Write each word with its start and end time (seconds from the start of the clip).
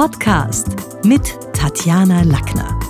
Podcast 0.00 0.76
mit 1.04 1.38
Tatjana 1.52 2.22
Lackner. 2.22 2.80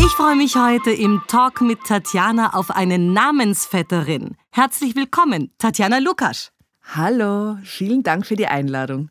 Ich 0.00 0.10
freue 0.16 0.34
mich 0.34 0.56
heute 0.56 0.90
im 0.90 1.22
Talk 1.28 1.60
mit 1.60 1.78
Tatjana 1.84 2.54
auf 2.54 2.72
eine 2.72 2.98
Namensvetterin. 2.98 4.36
Herzlich 4.50 4.96
willkommen, 4.96 5.52
Tatjana 5.58 5.98
Lukasch. 5.98 6.50
Hallo, 6.92 7.56
vielen 7.62 8.02
Dank 8.02 8.26
für 8.26 8.34
die 8.34 8.48
Einladung. 8.48 9.10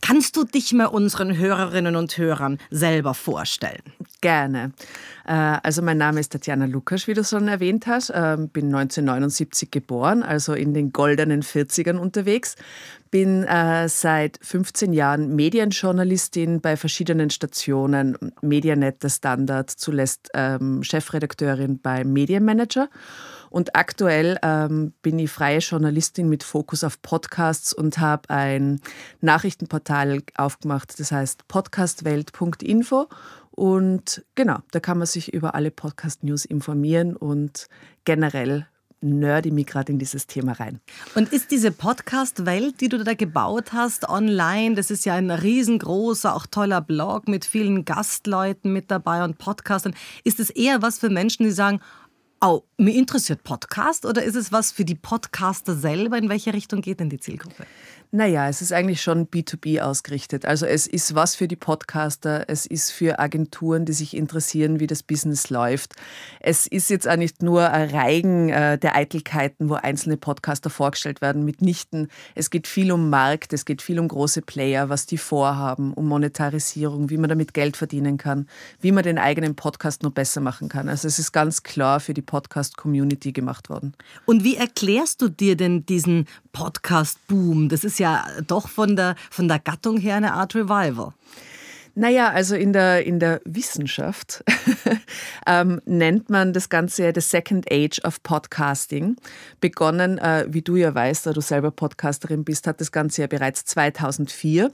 Kannst 0.00 0.36
du 0.36 0.44
dich 0.44 0.72
mal 0.72 0.86
unseren 0.86 1.36
Hörerinnen 1.36 1.96
und 1.96 2.16
Hörern 2.16 2.58
selber 2.70 3.14
vorstellen? 3.14 3.82
Gerne. 4.24 4.72
Äh, 5.26 5.32
also 5.32 5.82
mein 5.82 5.98
Name 5.98 6.18
ist 6.18 6.32
Tatjana 6.32 6.64
Lukasch, 6.64 7.06
wie 7.08 7.12
du 7.12 7.22
schon 7.22 7.46
erwähnt 7.46 7.86
hast. 7.86 8.10
Ähm, 8.14 8.48
bin 8.48 8.74
1979 8.74 9.70
geboren, 9.70 10.22
also 10.22 10.54
in 10.54 10.72
den 10.72 10.94
goldenen 10.94 11.42
40ern 11.42 11.98
unterwegs. 11.98 12.56
Bin 13.10 13.44
äh, 13.44 13.86
seit 13.86 14.38
15 14.40 14.94
Jahren 14.94 15.36
Medienjournalistin 15.36 16.62
bei 16.62 16.78
verschiedenen 16.78 17.28
Stationen, 17.28 18.16
Medianet, 18.40 19.02
der 19.02 19.10
Standard, 19.10 19.68
zuletzt 19.68 20.30
ähm, 20.32 20.82
Chefredakteurin 20.82 21.78
bei 21.78 22.02
Medienmanager. 22.02 22.88
Und 23.54 23.76
aktuell 23.76 24.36
ähm, 24.42 24.94
bin 25.00 25.16
ich 25.20 25.30
freie 25.30 25.60
Journalistin 25.60 26.28
mit 26.28 26.42
Fokus 26.42 26.82
auf 26.82 27.00
Podcasts 27.02 27.72
und 27.72 27.98
habe 27.98 28.28
ein 28.28 28.80
Nachrichtenportal 29.20 30.22
aufgemacht, 30.36 30.98
das 30.98 31.12
heißt 31.12 31.46
podcastwelt.info. 31.46 33.06
Und 33.52 34.24
genau, 34.34 34.58
da 34.72 34.80
kann 34.80 34.98
man 34.98 35.06
sich 35.06 35.32
über 35.32 35.54
alle 35.54 35.70
Podcast-News 35.70 36.46
informieren 36.46 37.14
und 37.14 37.68
generell 38.04 38.66
nerdy 39.04 39.52
mich 39.52 39.66
gerade 39.66 39.92
in 39.92 40.00
dieses 40.00 40.26
Thema 40.26 40.52
rein. 40.52 40.80
Und 41.14 41.32
ist 41.32 41.52
diese 41.52 41.70
Podcast-Welt, 41.70 42.80
die 42.80 42.88
du 42.88 43.04
da 43.04 43.14
gebaut 43.14 43.72
hast, 43.72 44.08
online, 44.08 44.74
das 44.74 44.90
ist 44.90 45.04
ja 45.04 45.14
ein 45.14 45.30
riesengroßer, 45.30 46.34
auch 46.34 46.46
toller 46.46 46.80
Blog 46.80 47.28
mit 47.28 47.44
vielen 47.44 47.84
Gastleuten 47.84 48.72
mit 48.72 48.90
dabei 48.90 49.22
und 49.22 49.38
Podcastern, 49.38 49.94
ist 50.24 50.40
es 50.40 50.50
eher 50.50 50.82
was 50.82 50.98
für 50.98 51.10
Menschen, 51.10 51.44
die 51.44 51.52
sagen, 51.52 51.80
Oh, 52.46 52.60
mir 52.76 52.94
interessiert 52.94 53.42
Podcast 53.42 54.04
oder 54.04 54.22
ist 54.22 54.34
es 54.34 54.52
was 54.52 54.70
für 54.70 54.84
die 54.84 54.94
Podcaster 54.94 55.74
selber? 55.74 56.18
In 56.18 56.28
welche 56.28 56.52
Richtung 56.52 56.82
geht 56.82 57.00
denn 57.00 57.08
die 57.08 57.18
Zielgruppe? 57.18 57.64
Naja, 58.16 58.48
es 58.48 58.62
ist 58.62 58.72
eigentlich 58.72 59.02
schon 59.02 59.26
B2B 59.26 59.80
ausgerichtet. 59.80 60.46
Also 60.46 60.66
es 60.66 60.86
ist 60.86 61.16
was 61.16 61.34
für 61.34 61.48
die 61.48 61.56
Podcaster, 61.56 62.44
es 62.46 62.64
ist 62.64 62.92
für 62.92 63.18
Agenturen, 63.18 63.86
die 63.86 63.92
sich 63.92 64.16
interessieren, 64.16 64.78
wie 64.78 64.86
das 64.86 65.02
Business 65.02 65.50
läuft. 65.50 65.94
Es 66.38 66.68
ist 66.68 66.90
jetzt 66.90 67.08
auch 67.08 67.16
nicht 67.16 67.42
nur 67.42 67.70
ein 67.70 67.90
Reigen 67.90 68.50
äh, 68.50 68.78
der 68.78 68.94
Eitelkeiten, 68.94 69.68
wo 69.68 69.74
einzelne 69.74 70.16
Podcaster 70.16 70.70
vorgestellt 70.70 71.22
werden, 71.22 71.44
mitnichten. 71.44 72.06
Es 72.36 72.50
geht 72.50 72.68
viel 72.68 72.92
um 72.92 73.10
Markt, 73.10 73.52
es 73.52 73.64
geht 73.64 73.82
viel 73.82 73.98
um 73.98 74.06
große 74.06 74.42
Player, 74.42 74.88
was 74.88 75.06
die 75.06 75.18
vorhaben, 75.18 75.92
um 75.92 76.06
Monetarisierung, 76.06 77.10
wie 77.10 77.16
man 77.16 77.28
damit 77.28 77.52
Geld 77.52 77.76
verdienen 77.76 78.16
kann, 78.16 78.46
wie 78.80 78.92
man 78.92 79.02
den 79.02 79.18
eigenen 79.18 79.56
Podcast 79.56 80.04
noch 80.04 80.12
besser 80.12 80.40
machen 80.40 80.68
kann. 80.68 80.88
Also 80.88 81.08
es 81.08 81.18
ist 81.18 81.32
ganz 81.32 81.64
klar 81.64 81.98
für 81.98 82.14
die 82.14 82.22
Podcast-Community 82.22 83.32
gemacht 83.32 83.70
worden. 83.70 83.96
Und 84.24 84.44
wie 84.44 84.54
erklärst 84.54 85.20
du 85.20 85.28
dir 85.28 85.56
denn 85.56 85.84
diesen 85.84 86.28
Podcast-Boom? 86.52 87.68
Das 87.68 87.82
ist 87.82 87.98
ja 87.98 88.03
ja 88.04 88.26
doch 88.46 88.68
von 88.68 88.96
der, 88.96 89.16
von 89.30 89.48
der 89.48 89.58
Gattung 89.58 89.96
her 89.98 90.16
eine 90.16 90.34
Art 90.34 90.54
Revival. 90.54 91.12
Naja, 91.96 92.30
also 92.30 92.56
in 92.56 92.72
der, 92.72 93.06
in 93.06 93.20
der 93.20 93.40
Wissenschaft 93.44 94.42
ähm, 95.46 95.80
nennt 95.84 96.28
man 96.28 96.52
das 96.52 96.68
Ganze 96.68 97.04
ja 97.04 97.12
The 97.14 97.20
Second 97.20 97.70
Age 97.70 98.00
of 98.04 98.20
Podcasting. 98.24 99.16
Begonnen, 99.60 100.18
äh, 100.18 100.46
wie 100.48 100.62
du 100.62 100.74
ja 100.74 100.92
weißt, 100.92 101.26
da 101.26 101.32
du 101.32 101.40
selber 101.40 101.70
Podcasterin 101.70 102.44
bist, 102.44 102.66
hat 102.66 102.80
das 102.80 102.90
Ganze 102.90 103.22
ja 103.22 103.28
bereits 103.28 103.64
2004. 103.66 104.72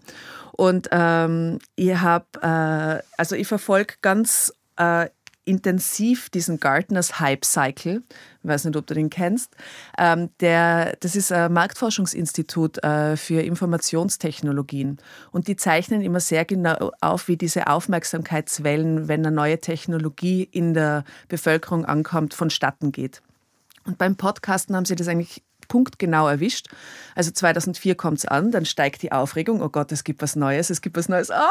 Und 0.52 0.88
ähm, 0.92 1.58
ich 1.76 1.94
habe, 1.94 2.24
äh, 2.40 3.02
also 3.18 3.36
ich 3.36 3.46
verfolge 3.46 3.94
ganz 4.00 4.54
äh, 4.78 5.08
intensiv 5.50 6.30
diesen 6.30 6.60
Gartners 6.60 7.18
Hype 7.18 7.44
Cycle. 7.44 8.02
Ich 8.42 8.48
weiß 8.48 8.64
nicht, 8.64 8.76
ob 8.76 8.86
du 8.86 8.94
den 8.94 9.10
kennst. 9.10 9.54
Ähm, 9.98 10.30
der, 10.38 10.96
das 11.00 11.16
ist 11.16 11.32
ein 11.32 11.52
Marktforschungsinstitut 11.52 12.82
äh, 12.84 13.16
für 13.16 13.42
Informationstechnologien. 13.42 14.98
Und 15.32 15.48
die 15.48 15.56
zeichnen 15.56 16.02
immer 16.02 16.20
sehr 16.20 16.44
genau 16.44 16.92
auf, 17.00 17.26
wie 17.26 17.36
diese 17.36 17.66
Aufmerksamkeitswellen, 17.66 19.08
wenn 19.08 19.26
eine 19.26 19.34
neue 19.34 19.58
Technologie 19.58 20.48
in 20.50 20.72
der 20.72 21.04
Bevölkerung 21.28 21.84
ankommt, 21.84 22.32
vonstatten 22.32 22.92
geht. 22.92 23.20
Und 23.84 23.98
beim 23.98 24.14
Podcasten 24.16 24.76
haben 24.76 24.84
sie 24.84 24.94
das 24.94 25.08
eigentlich 25.08 25.42
punktgenau 25.70 26.28
erwischt. 26.28 26.66
Also 27.14 27.30
2004 27.30 27.94
kommt 27.94 28.18
es 28.18 28.26
an, 28.26 28.50
dann 28.50 28.66
steigt 28.66 29.02
die 29.02 29.12
Aufregung, 29.12 29.62
oh 29.62 29.70
Gott, 29.70 29.90
es 29.92 30.04
gibt 30.04 30.20
was 30.20 30.36
Neues, 30.36 30.68
es 30.68 30.82
gibt 30.82 30.98
was 30.98 31.08
Neues. 31.08 31.30
Ah! 31.30 31.48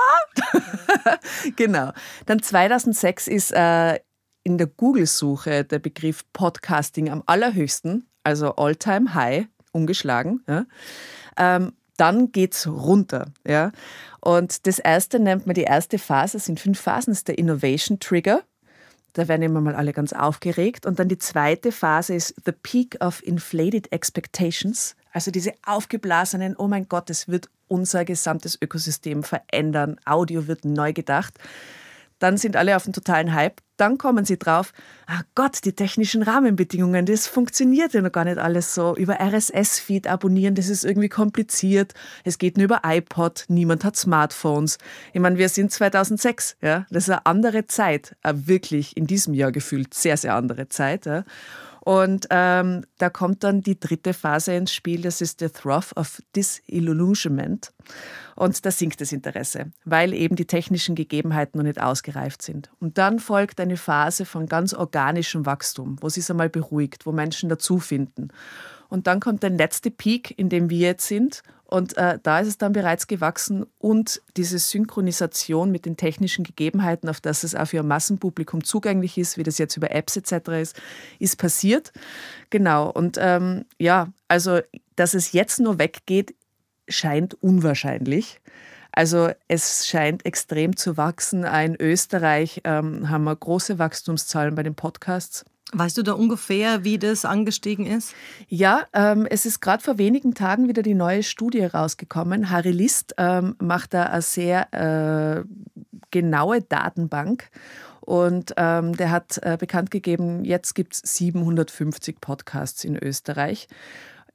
genau. 1.56 1.92
Dann 2.28 2.44
2006 2.44 3.28
ist 3.28 3.52
äh, 3.52 4.00
in 4.44 4.60
der 4.60 4.68
Google-Suche 4.68 5.64
der 5.64 5.80
Begriff 5.80 6.24
Podcasting 6.34 7.10
am 7.10 7.24
allerhöchsten, 7.26 8.08
also 8.24 8.56
All-Time 8.56 9.16
High, 9.16 9.48
ungeschlagen. 9.72 10.44
Ja. 10.48 10.66
Ähm, 11.38 11.74
dann 11.98 12.32
geht 12.32 12.54
es 12.54 12.68
runter. 12.68 13.32
Ja. 13.48 13.72
Und 14.22 14.68
das 14.68 14.80
erste 14.80 15.20
nennt 15.20 15.48
man 15.48 15.54
die 15.54 15.64
erste 15.64 15.98
Phase, 15.98 16.40
sind 16.40 16.60
fünf 16.60 16.80
Phasen, 16.80 17.12
ist 17.14 17.28
der 17.28 17.38
Innovation 17.38 18.00
Trigger. 18.00 18.44
Da 19.20 19.28
werden 19.28 19.42
immer 19.42 19.60
mal 19.60 19.76
alle 19.76 19.92
ganz 19.92 20.14
aufgeregt. 20.14 20.86
Und 20.86 20.98
dann 20.98 21.10
die 21.10 21.18
zweite 21.18 21.74
Phase 21.74 22.16
ist 22.16 22.36
The 22.46 22.54
Peak 22.54 22.96
of 23.02 23.22
Inflated 23.22 23.92
Expectations. 23.92 24.96
Also 25.12 25.30
diese 25.30 25.52
aufgeblasenen, 25.66 26.56
oh 26.56 26.70
mein 26.70 26.88
Gott, 26.88 27.10
es 27.10 27.28
wird 27.28 27.50
unser 27.68 28.06
gesamtes 28.06 28.58
Ökosystem 28.62 29.24
verändern. 29.24 29.98
Audio 30.06 30.48
wird 30.48 30.64
neu 30.64 30.94
gedacht. 30.94 31.34
Dann 32.20 32.38
sind 32.38 32.56
alle 32.56 32.76
auf 32.76 32.84
den 32.84 32.94
totalen 32.94 33.34
Hype. 33.34 33.62
Dann 33.78 33.98
kommen 33.98 34.26
sie 34.26 34.38
drauf, 34.38 34.74
ah 35.08 35.22
Gott, 35.36 35.60
die 35.64 35.72
technischen 35.72 36.22
Rahmenbedingungen, 36.22 37.06
das 37.06 37.28
funktioniert 37.28 37.94
ja 37.94 38.02
noch 38.02 38.12
gar 38.12 38.26
nicht 38.26 38.38
alles 38.38 38.76
so. 38.76 38.94
Über 38.96 39.22
RSS-Feed 39.22 40.06
abonnieren, 40.08 40.54
das 40.54 40.68
ist 40.68 40.84
irgendwie 40.84 41.08
kompliziert. 41.08 41.94
Es 42.26 42.38
geht 42.38 42.58
nur 42.58 42.66
über 42.66 42.82
iPod, 42.84 43.46
niemand 43.48 43.86
hat 43.86 43.96
Smartphones. 43.96 44.80
Ich 45.14 45.22
meine, 45.22 45.38
wir 45.38 45.48
sind 45.48 45.72
2006, 45.72 46.58
ja, 46.62 46.86
das 46.90 47.04
ist 47.04 47.10
eine 47.10 47.26
andere 47.26 47.68
Zeit, 47.68 48.18
wirklich 48.30 48.98
in 48.98 49.08
diesem 49.08 49.34
Jahr 49.34 49.54
gefühlt 49.54 49.94
sehr, 49.94 50.18
sehr 50.18 50.36
andere 50.36 50.68
Zeit. 50.68 51.06
Ja. 51.06 51.24
Und 51.90 52.28
ähm, 52.30 52.86
da 53.00 53.10
kommt 53.10 53.44
dann 53.44 53.62
die 53.62 53.80
dritte 53.80 54.14
Phase 54.14 54.54
ins 54.54 54.72
Spiel, 54.72 55.02
das 55.02 55.22
ist 55.22 55.40
the 55.40 55.50
Through 55.50 55.92
of 55.96 56.22
Disillusionment. 56.36 57.72
Und 58.36 58.64
da 58.64 58.70
sinkt 58.70 59.02
das 59.02 59.12
Interesse, 59.12 59.72
weil 59.86 60.14
eben 60.14 60.36
die 60.36 60.46
technischen 60.46 60.94
Gegebenheiten 60.94 61.58
noch 61.58 61.66
nicht 61.66 61.82
ausgereift 61.82 62.44
sind. 62.44 62.70
Und 62.80 63.00
dann 63.00 63.18
folgt 63.18 63.60
eine 63.60 63.76
Phase 63.76 64.26
von 64.26 64.46
ganz 64.46 64.76
organischem 64.76 65.48
Wachstum, 65.48 65.98
wo 66.00 66.06
es 66.06 66.14
sich 66.14 66.30
einmal 66.30 66.50
beruhigt, 66.50 67.08
wo 67.08 67.12
Menschen 67.12 67.50
dazu 67.50 67.80
finden. 67.80 68.28
Und 68.90 69.08
dann 69.08 69.20
kommt 69.20 69.42
der 69.42 69.50
letzte 69.50 69.90
Peak, 69.90 70.38
in 70.38 70.50
dem 70.50 70.70
wir 70.70 70.78
jetzt 70.78 71.08
sind. 71.08 71.42
Und 71.70 71.98
äh, 71.98 72.18
da 72.24 72.40
ist 72.40 72.48
es 72.48 72.58
dann 72.58 72.74
bereits 72.74 73.06
gewachsen 73.06 73.64
und 73.78 74.24
diese 74.38 74.58
Synchronisation 74.58 75.72
mit 75.72 75.86
den 75.86 75.98
technischen 75.98 76.44
Gegebenheiten, 76.44 77.08
auf 77.10 77.22
das 77.22 77.44
es 77.44 77.54
auch 77.54 77.68
für 77.68 77.82
ein 77.82 77.88
Massenpublikum 77.88 78.64
zugänglich 78.64 79.20
ist, 79.20 79.38
wie 79.38 79.44
das 79.44 79.60
jetzt 79.60 79.78
über 79.78 79.92
Apps 79.92 80.18
etc. 80.18 80.50
ist, 80.62 80.82
ist 81.20 81.38
passiert. 81.38 81.92
Genau. 82.50 82.90
Und 82.90 83.20
ähm, 83.22 83.66
ja, 83.78 84.12
also, 84.28 84.62
dass 84.96 85.14
es 85.14 85.32
jetzt 85.32 85.60
nur 85.60 85.78
weggeht, 85.78 86.34
scheint 86.88 87.36
unwahrscheinlich. 87.36 88.42
Also 88.92 89.30
es 89.48 89.88
scheint 89.88 90.26
extrem 90.26 90.76
zu 90.76 90.98
wachsen. 90.98 91.44
In 91.44 91.76
Österreich 91.80 92.62
ähm, 92.64 93.12
haben 93.12 93.26
wir 93.26 93.36
große 93.36 93.78
Wachstumszahlen 93.78 94.56
bei 94.56 94.64
den 94.64 94.74
Podcasts. 94.74 95.46
Weißt 95.72 95.98
du 95.98 96.04
da 96.04 96.14
ungefähr, 96.14 96.84
wie 96.84 96.98
das 96.98 97.26
angestiegen 97.26 97.86
ist? 97.86 98.16
Ja, 98.48 98.88
ähm, 98.94 99.28
es 99.30 99.46
ist 99.46 99.62
gerade 99.62 99.84
vor 99.84 100.00
wenigen 100.00 100.34
Tagen 100.34 100.68
wieder 100.68 100.82
die 100.82 100.96
neue 100.96 101.22
Studie 101.22 101.64
rausgekommen. 101.64 102.50
Harry 102.50 102.72
List 102.72 103.14
ähm, 103.18 103.56
macht 103.60 103.94
da 103.94 104.06
eine 104.06 104.22
sehr 104.24 104.74
äh, 104.74 105.44
genaue 106.10 106.62
Datenbank. 106.62 107.52
Und 108.02 108.54
ähm, 108.58 108.98
der 108.98 109.12
hat 109.12 109.38
äh, 109.44 109.58
bekannt 109.60 109.92
gegeben, 109.92 110.44
jetzt 110.44 110.74
gibt 110.74 110.96
es 110.96 111.02
750 111.18 112.20
Podcasts 112.20 112.84
in 112.84 112.98
Österreich. 112.98 113.68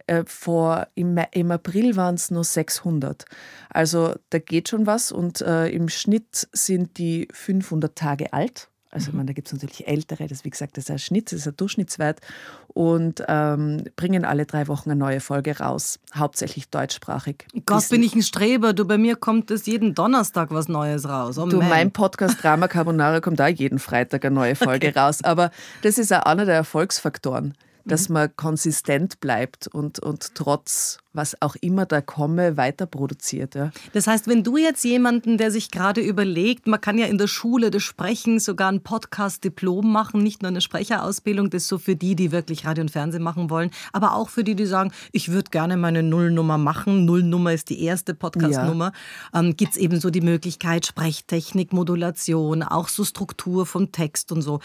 Äh, 0.07 0.23
vor, 0.27 0.87
im, 0.95 1.19
im 1.33 1.51
April 1.51 1.97
waren 1.97 2.15
es 2.15 2.31
nur 2.31 2.45
600. 2.45 3.25
Also 3.71 4.15
da 4.31 4.39
geht 4.39 4.69
schon 4.69 4.87
was 4.87 5.11
und 5.11 5.41
äh, 5.41 5.69
im 5.69 5.89
Schnitt 5.89 6.47
sind 6.53 6.99
die 6.99 7.27
500 7.33 7.97
Tage 7.97 8.33
alt. 8.33 8.69
Also 8.95 9.11
mhm. 9.11 9.19
man, 9.19 9.27
da 9.27 9.33
gibt 9.33 9.49
es 9.49 9.53
natürlich 9.53 9.87
ältere, 9.87 10.27
das 10.27 10.45
wie 10.45 10.51
gesagt, 10.51 10.77
das 10.77 10.85
ist 10.85 10.91
ein 10.91 10.99
Schnitt, 10.99 11.33
das 11.33 11.41
ist 11.41 11.49
ein 11.49 11.57
Durchschnittswert 11.57 12.21
und 12.69 13.23
ähm, 13.29 13.85
bringen 13.97 14.25
alle 14.25 14.47
drei 14.47 14.69
Wochen 14.69 14.91
eine 14.91 14.99
neue 14.99 15.21
Folge 15.21 15.59
raus, 15.59 15.99
hauptsächlich 16.15 16.69
deutschsprachig. 16.69 17.47
Gott, 17.67 17.89
bin 17.89 18.03
ich 18.03 18.15
ein 18.15 18.23
Streber, 18.23 18.73
du, 18.73 18.85
bei 18.85 18.97
mir 18.97 19.17
kommt 19.17 19.51
es 19.51 19.67
jeden 19.67 19.95
Donnerstag 19.95 20.51
was 20.51 20.69
Neues 20.69 21.09
raus. 21.09 21.39
Oh, 21.39 21.47
du, 21.47 21.59
man. 21.59 21.69
mein 21.69 21.91
Podcast 21.91 22.43
Drama 22.43 22.69
Carbonara 22.69 23.21
kommt 23.21 23.41
da 23.41 23.49
jeden 23.49 23.79
Freitag 23.79 24.25
eine 24.25 24.35
neue 24.35 24.55
Folge 24.55 24.89
okay. 24.89 24.99
raus, 24.99 25.23
aber 25.23 25.51
das 25.83 25.99
ist 25.99 26.13
auch 26.13 26.23
einer 26.23 26.45
der 26.47 26.55
Erfolgsfaktoren 26.55 27.55
dass 27.87 28.09
mhm. 28.09 28.15
man 28.15 28.37
konsistent 28.37 29.21
bleibt 29.21 29.67
und, 29.69 29.99
und 29.99 30.35
trotz 30.35 31.04
was 31.15 31.41
auch 31.41 31.57
immer 31.61 31.87
da 31.87 32.01
komme, 32.01 32.57
weiter 32.57 32.87
produziert. 32.87 33.55
Ja. 33.55 33.71
Das 33.93 34.07
heißt, 34.07 34.27
wenn 34.29 34.43
du 34.43 34.57
jetzt 34.57 34.85
jemanden, 34.85 35.39
der 35.39 35.51
sich 35.51 35.71
gerade 35.71 36.01
überlegt, 36.01 36.67
man 36.67 36.81
kann 36.81 36.99
ja 36.99 37.07
in 37.07 37.19
der 37.19 37.29
Schule 37.29 37.71
des 37.71 37.83
Sprechens 37.83 38.45
sogar 38.45 38.71
ein 38.71 38.83
Podcast-Diplom 38.83 39.91
machen, 39.91 40.23
nicht 40.23 40.43
nur 40.43 40.51
eine 40.51 40.61
Sprecherausbildung, 40.61 41.51
das 41.51 41.63
ist 41.63 41.69
so 41.69 41.79
für 41.79 41.97
die, 41.97 42.17
die 42.17 42.33
wirklich 42.33 42.67
Radio 42.67 42.83
und 42.83 42.91
Fernsehen 42.91 43.23
machen 43.23 43.49
wollen, 43.49 43.71
aber 43.93 44.15
auch 44.15 44.29
für 44.29 44.45
die, 44.45 44.57
die 44.57 44.67
sagen, 44.67 44.93
ich 45.13 45.31
würde 45.31 45.51
gerne 45.51 45.77
meine 45.77 46.03
Nullnummer 46.03 46.59
machen. 46.59 47.05
Nullnummer 47.05 47.53
ist 47.53 47.71
die 47.71 47.83
erste 47.83 48.15
Podcast-Nummer. 48.15 48.93
Ja. 49.33 49.41
Ähm, 49.41 49.57
Gibt 49.57 49.73
es 49.73 49.79
eben 49.79 50.01
so 50.01 50.11
die 50.11 50.21
Möglichkeit, 50.21 50.85
Sprechtechnik, 50.85 51.73
Modulation, 51.73 52.63
auch 52.63 52.89
so 52.89 53.05
Struktur 53.05 53.67
vom 53.67 53.93
Text 53.93 54.33
und 54.33 54.43
so. 54.43 54.61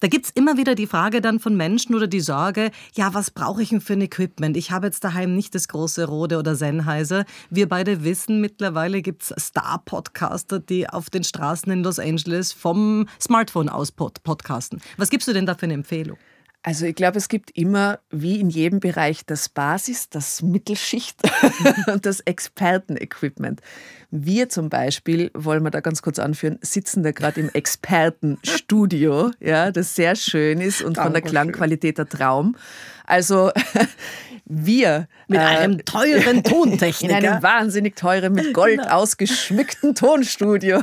Da 0.00 0.08
gibt 0.08 0.26
es 0.26 0.32
immer 0.32 0.58
wieder 0.58 0.74
die 0.74 0.86
Frage 0.86 1.22
dann 1.22 1.40
von 1.40 1.56
Menschen 1.56 1.94
oder 1.94 2.06
die 2.06 2.20
Sorge, 2.20 2.70
ja, 2.94 3.14
was 3.14 3.30
brauche 3.30 3.62
ich 3.62 3.70
denn 3.70 3.80
für 3.80 3.94
ein 3.94 4.02
Equipment? 4.02 4.54
Ich 4.56 4.70
habe 4.70 4.86
jetzt 4.86 5.02
daheim 5.02 5.34
nicht 5.34 5.54
das 5.54 5.66
große 5.68 5.93
Rode 6.02 6.38
oder 6.38 6.56
Sennheiser. 6.56 7.24
Wir 7.50 7.68
beide 7.68 8.04
wissen, 8.04 8.40
mittlerweile 8.40 9.02
gibt 9.02 9.22
es 9.22 9.34
Star-Podcaster, 9.38 10.58
die 10.58 10.88
auf 10.88 11.10
den 11.10 11.24
Straßen 11.24 11.70
in 11.72 11.84
Los 11.84 11.98
Angeles 11.98 12.52
vom 12.52 13.08
Smartphone 13.20 13.68
aus 13.68 13.92
podcasten. 13.92 14.80
Was 14.96 15.10
gibst 15.10 15.28
du 15.28 15.32
denn 15.32 15.46
da 15.46 15.54
für 15.54 15.66
eine 15.66 15.74
Empfehlung? 15.74 16.18
Also 16.66 16.86
ich 16.86 16.94
glaube, 16.94 17.18
es 17.18 17.28
gibt 17.28 17.50
immer, 17.50 17.98
wie 18.10 18.40
in 18.40 18.48
jedem 18.48 18.80
Bereich, 18.80 19.26
das 19.26 19.50
Basis, 19.50 20.08
das 20.08 20.40
Mittelschicht 20.40 21.20
und 21.88 22.06
das 22.06 22.20
Expertenequipment. 22.20 23.60
Wir 24.10 24.48
zum 24.48 24.70
Beispiel, 24.70 25.30
wollen 25.34 25.62
wir 25.62 25.70
da 25.70 25.80
ganz 25.80 26.00
kurz 26.00 26.18
anführen, 26.18 26.58
sitzen 26.62 27.02
da 27.02 27.12
gerade 27.12 27.40
im 27.40 27.50
Expertenstudio, 27.50 29.32
ja, 29.40 29.72
das 29.72 29.94
sehr 29.94 30.16
schön 30.16 30.62
ist 30.62 30.80
und 30.80 30.96
von 30.96 31.12
der 31.12 31.20
Klangqualität 31.20 31.98
der 31.98 32.08
Traum. 32.08 32.56
Also 33.04 33.50
wir 34.44 35.08
mit 35.28 35.40
äh, 35.40 35.42
einem 35.42 35.84
teuren 35.84 36.42
Tontechniker 36.44 37.18
in 37.18 37.24
einem 37.24 37.42
wahnsinnig 37.42 37.96
teuren 37.96 38.32
mit 38.32 38.52
Gold 38.52 38.80
genau. 38.80 38.96
ausgeschmückten 38.96 39.94
Tonstudio, 39.94 40.82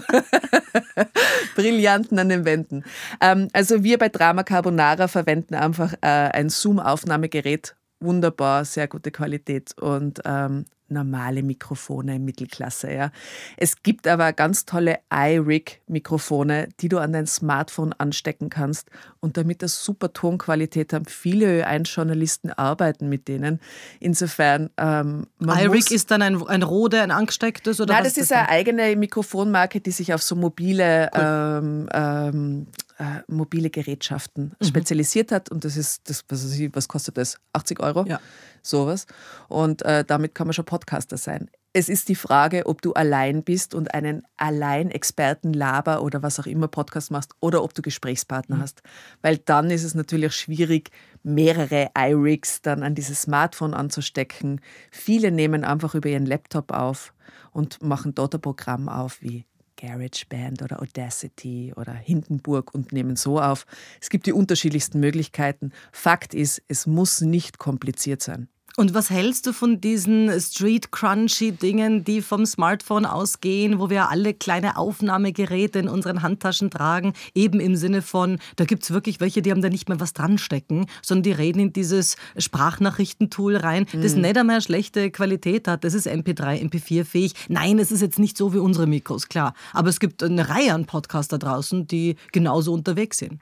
Brillanten 1.56 2.18
an 2.19 2.29
den 2.29 2.45
Wänden. 2.45 2.83
Ähm, 3.19 3.50
also 3.53 3.83
wir 3.83 3.97
bei 3.97 4.09
Drama 4.09 4.44
Carbonara 4.44 5.07
verwenden 5.07 5.56
einfach 5.56 5.94
äh, 6.01 6.07
ein 6.07 6.50
Zoom-Aufnahmegerät, 6.50 7.75
wunderbar, 8.01 8.65
sehr 8.65 8.88
gute 8.88 9.12
Qualität 9.12 9.74
und 9.80 10.21
ähm, 10.25 10.65
normale 10.92 11.42
Mikrofone 11.42 12.19
Mittelklasse. 12.19 12.92
Ja. 12.92 13.12
Es 13.57 13.81
gibt 13.81 14.07
aber 14.07 14.33
ganz 14.33 14.65
tolle 14.65 15.00
iRig-Mikrofone, 15.12 16.69
die 16.80 16.89
du 16.89 17.00
an 17.00 17.13
dein 17.13 17.27
Smartphone 17.27 17.94
anstecken 17.94 18.50
kannst 18.50 18.89
und 19.19 19.38
damit 19.38 19.63
das 19.63 19.83
super 19.83 20.13
Tonqualität 20.13 20.94
haben. 20.94 21.06
Viele 21.06 21.63
Ö1-Journalisten 21.63 22.51
arbeiten 22.51 23.09
mit 23.09 23.27
denen. 23.27 23.59
Insofern. 24.00 24.69
Ähm, 24.77 25.27
iRig 25.39 25.92
ist 25.92 26.12
dann 26.12 26.21
ein, 26.21 26.45
ein 26.47 26.63
Rode, 26.63 27.01
ein 27.01 27.12
angestecktes? 27.12 27.80
Oder 27.80 27.94
Nein, 27.94 28.04
das 28.04 28.18
ist, 28.18 28.31
das 28.31 28.38
eine 28.38 28.50
eigene 28.50 28.95
Mikrofonmarke, 28.95 29.80
die 29.80 29.92
sich 29.92 30.13
auf 30.13 30.21
so 30.21 30.36
mobile 30.36 31.09
cool. 31.15 31.21
ähm, 31.24 31.89
ähm, 31.94 32.68
äh, 33.01 33.24
mobile 33.27 33.71
Gerätschaften 33.71 34.53
mhm. 34.59 34.65
spezialisiert 34.65 35.31
hat. 35.31 35.50
Und 35.50 35.65
das 35.65 35.75
ist, 35.75 36.07
das, 36.07 36.24
was, 36.30 36.59
was 36.74 36.88
kostet 36.88 37.18
das? 37.18 37.39
80 37.53 37.80
Euro? 37.80 38.06
Ja. 38.07 38.19
Sowas. 38.62 39.07
Und 39.48 39.81
äh, 39.81 40.06
damit 40.06 40.36
kann 40.36 40.45
man 40.45 40.53
schon 40.53 40.65
Podcaster 40.65 41.18
sein. 41.18 41.50
Es 41.74 41.89
ist 41.89 42.09
die 42.09 42.15
Frage, 42.15 42.68
ob 42.68 42.81
du 42.81 42.94
allein 42.94 43.44
bist 43.44 43.74
und 43.74 43.94
einen 43.95 44.24
Allein-Experten, 44.38 45.53
Laber 45.53 46.03
oder 46.03 46.21
was 46.21 46.39
auch 46.39 46.45
immer 46.45 46.68
Podcast 46.68 47.09
machst 47.09 47.31
oder 47.39 47.63
ob 47.63 47.74
du 47.74 47.81
Gesprächspartner 47.81 48.57
mhm. 48.57 48.62
hast. 48.62 48.83
Weil 49.24 49.38
dann 49.39 49.71
ist 49.71 49.83
es 49.83 49.95
natürlich 49.95 50.36
schwierig, 50.36 50.92
mehrere 51.24 51.89
iRigs 51.97 52.62
dann 52.62 52.83
an 52.83 52.94
dieses 52.94 53.24
Smartphone 53.24 53.74
anzustecken. 53.74 54.62
Viele 54.92 55.31
nehmen 55.31 55.63
einfach 55.63 55.95
über 55.95 56.09
ihren 56.09 56.25
Laptop 56.27 56.71
auf 56.71 57.13
und 57.51 57.81
machen 57.81 58.13
dort 58.13 58.36
ein 58.36 58.42
Programm 58.42 58.89
auf 58.89 59.21
wie 59.21 59.45
GarageBand 59.81 60.62
oder 60.62 60.81
Audacity 60.81 61.74
oder 61.75 61.94
Hindenburg 61.94 62.74
und 62.74 62.92
nehmen 62.92 63.16
so 63.16 63.39
auf. 63.39 63.66
Es 64.00 64.10
gibt 64.10 64.25
die 64.25 64.33
unterschiedlichsten 64.33 65.00
Möglichkeiten. 65.00 65.72
Fakt 65.92 66.33
ist, 66.33 66.62
es 66.68 66.88
muss 66.88 67.22
nicht 67.22 67.57
kompliziert 67.57 68.22
sein. 68.22 68.48
Und 68.77 68.94
was 68.94 69.09
hältst 69.09 69.47
du 69.47 69.53
von 69.53 69.81
diesen 69.81 70.31
Street-Crunchy-Dingen, 70.39 72.03
die 72.06 72.21
vom 72.21 72.45
Smartphone 72.45 73.06
ausgehen, 73.06 73.79
wo 73.79 73.89
wir 73.89 74.09
alle 74.09 74.33
kleine 74.33 74.77
Aufnahmegeräte 74.77 75.79
in 75.79 75.89
unseren 75.89 76.21
Handtaschen 76.21 76.69
tragen? 76.69 77.13
Eben 77.35 77.59
im 77.59 77.75
Sinne 77.75 78.01
von, 78.01 78.39
da 78.56 78.65
gibt 78.65 78.83
es 78.83 78.91
wirklich 78.91 79.19
welche, 79.19 79.41
die 79.41 79.51
haben 79.51 79.62
da 79.62 79.69
nicht 79.69 79.89
mehr 79.89 80.00
was 80.00 80.13
dran 80.13 80.38
stecken, 80.38 80.85
sondern 81.01 81.23
die 81.23 81.31
reden 81.33 81.59
in 81.59 81.73
dieses 81.73 82.15
Sprachnachrichtentool 82.38 83.57
rein, 83.57 83.88
mhm. 83.91 84.01
das 84.01 84.15
nicht 84.15 84.38
einmal 84.38 84.62
schlechte 84.62 85.12
Qualität 85.12 85.68
hat. 85.68 85.83
Das 85.83 85.94
ist 85.94 86.07
MP3, 86.07 86.62
MP4-fähig. 86.69 87.33
Nein, 87.50 87.77
es 87.77 87.91
ist 87.91 88.01
jetzt 88.01 88.19
nicht 88.19 88.38
so 88.38 88.53
wie 88.53 88.59
unsere 88.59 88.88
Mikros, 88.88 89.27
klar. 89.27 89.53
Aber 89.73 89.89
es 89.89 90.00
gibt 90.00 90.23
eine 90.23 90.47
Reihe 90.47 90.73
an 90.73 90.85
Podcaster 90.85 91.38
draußen, 91.38 91.88
die 91.88 92.15
genauso 92.31 92.73
unterwegs 92.73 93.18
sind 93.18 93.39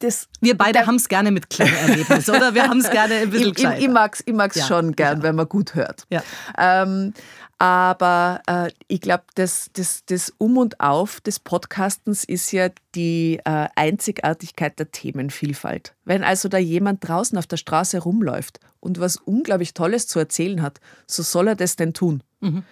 das, 0.00 0.28
wir 0.40 0.56
beide 0.56 0.86
haben 0.86 0.96
es 0.96 1.08
gerne 1.08 1.30
mit 1.30 1.48
Klangerlebnis, 1.48 2.28
oder? 2.28 2.54
Wir 2.54 2.68
haben 2.68 2.80
es 2.80 2.90
gerne 2.90 3.14
ein 3.14 3.30
bisschen 3.30 3.52
Ich, 3.56 3.64
ich, 3.64 3.84
ich 3.84 3.88
mag 3.88 4.14
es 4.14 4.22
ich 4.26 4.34
mag's 4.34 4.56
ja, 4.56 4.66
schon 4.66 4.92
gern, 4.94 5.18
ja. 5.18 5.22
wenn 5.22 5.34
man 5.34 5.48
gut 5.48 5.74
hört. 5.74 6.04
Ja. 6.10 6.22
Ähm, 6.58 7.14
aber 7.58 8.42
äh, 8.46 8.70
ich 8.86 9.00
glaube, 9.00 9.24
das, 9.34 9.70
das, 9.72 10.04
das 10.04 10.32
Um 10.36 10.58
und 10.58 10.80
Auf 10.80 11.22
des 11.22 11.40
Podcastens 11.40 12.24
ist 12.24 12.52
ja 12.52 12.68
die 12.94 13.40
äh, 13.44 13.68
Einzigartigkeit 13.74 14.78
der 14.78 14.90
Themenvielfalt. 14.90 15.94
Wenn 16.04 16.22
also 16.22 16.50
da 16.50 16.58
jemand 16.58 17.06
draußen 17.08 17.38
auf 17.38 17.46
der 17.46 17.56
Straße 17.56 17.98
rumläuft 17.98 18.60
und 18.80 19.00
was 19.00 19.16
unglaublich 19.16 19.72
Tolles 19.72 20.06
zu 20.06 20.18
erzählen 20.18 20.60
hat, 20.60 20.80
so 21.06 21.22
soll 21.22 21.48
er 21.48 21.56
das 21.56 21.76
denn 21.76 21.94
tun. 21.94 22.22
Mhm. 22.40 22.62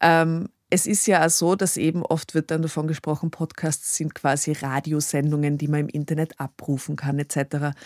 Ähm, 0.00 0.48
es 0.74 0.86
ist 0.86 1.06
ja 1.06 1.24
auch 1.24 1.30
so, 1.30 1.54
dass 1.54 1.76
eben 1.76 2.02
oft 2.04 2.34
wird 2.34 2.50
dann 2.50 2.62
davon 2.62 2.88
gesprochen, 2.88 3.30
Podcasts 3.30 3.94
sind 3.94 4.12
quasi 4.12 4.50
Radiosendungen, 4.50 5.56
die 5.56 5.68
man 5.68 5.82
im 5.82 5.88
Internet 5.88 6.40
abrufen 6.40 6.96
kann 6.96 7.20
etc. 7.20 7.76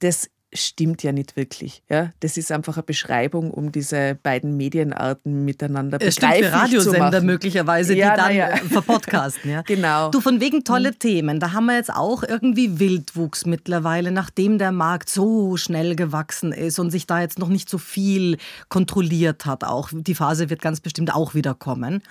Das 0.00 0.28
stimmt 0.64 1.02
ja 1.02 1.12
nicht 1.12 1.36
wirklich. 1.36 1.82
Ja? 1.88 2.12
Das 2.20 2.36
ist 2.36 2.52
einfach 2.52 2.76
eine 2.76 2.84
Beschreibung, 2.84 3.50
um 3.50 3.72
diese 3.72 4.18
beiden 4.22 4.56
Medienarten 4.56 5.44
miteinander 5.44 5.98
es 6.00 6.16
begreiflich 6.16 6.46
für 6.46 6.52
Radiosender 6.52 7.20
möglicherweise, 7.20 7.94
die 7.94 8.00
ja, 8.00 8.16
dann 8.16 8.34
ja. 8.34 8.56
Verpodcasten. 8.70 9.50
Ja? 9.50 9.62
genau. 9.62 10.10
Du, 10.10 10.20
von 10.20 10.40
wegen 10.40 10.64
tolle 10.64 10.90
mhm. 10.90 10.98
Themen, 10.98 11.40
da 11.40 11.52
haben 11.52 11.66
wir 11.66 11.76
jetzt 11.76 11.92
auch 11.92 12.22
irgendwie 12.22 12.78
Wildwuchs 12.78 13.46
mittlerweile, 13.46 14.10
nachdem 14.10 14.58
der 14.58 14.72
Markt 14.72 15.10
so 15.10 15.56
schnell 15.56 15.96
gewachsen 15.96 16.52
ist 16.52 16.78
und 16.78 16.90
sich 16.90 17.06
da 17.06 17.20
jetzt 17.20 17.38
noch 17.38 17.48
nicht 17.48 17.68
so 17.68 17.78
viel 17.78 18.38
kontrolliert 18.68 19.46
hat. 19.46 19.64
Auch 19.64 19.90
die 19.92 20.14
Phase 20.14 20.50
wird 20.50 20.62
ganz 20.62 20.80
bestimmt 20.80 21.14
auch 21.14 21.34
wieder 21.34 21.54
kommen. 21.54 22.02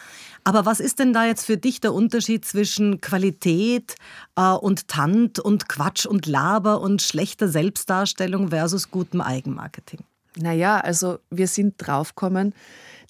Aber 0.47 0.65
was 0.65 0.79
ist 0.79 0.99
denn 0.99 1.11
da 1.11 1.25
jetzt 1.25 1.45
für 1.45 1.57
dich 1.57 1.81
der 1.81 1.93
Unterschied 1.93 2.45
zwischen 2.45 3.01
Qualität 3.01 3.95
äh, 4.35 4.51
und 4.51 4.87
Tant 4.87 5.39
und 5.39 5.67
Quatsch 5.67 6.05
und 6.05 6.27
Laber 6.27 6.81
und 6.81 7.01
schlechter 7.01 7.47
Selbstdarstellung 7.47 8.34
versus 8.49 8.91
gutem 8.91 9.21
Eigenmarketing? 9.21 9.99
Naja, 10.37 10.79
also 10.79 11.19
wir 11.29 11.47
sind 11.47 11.75
draufgekommen, 11.77 12.53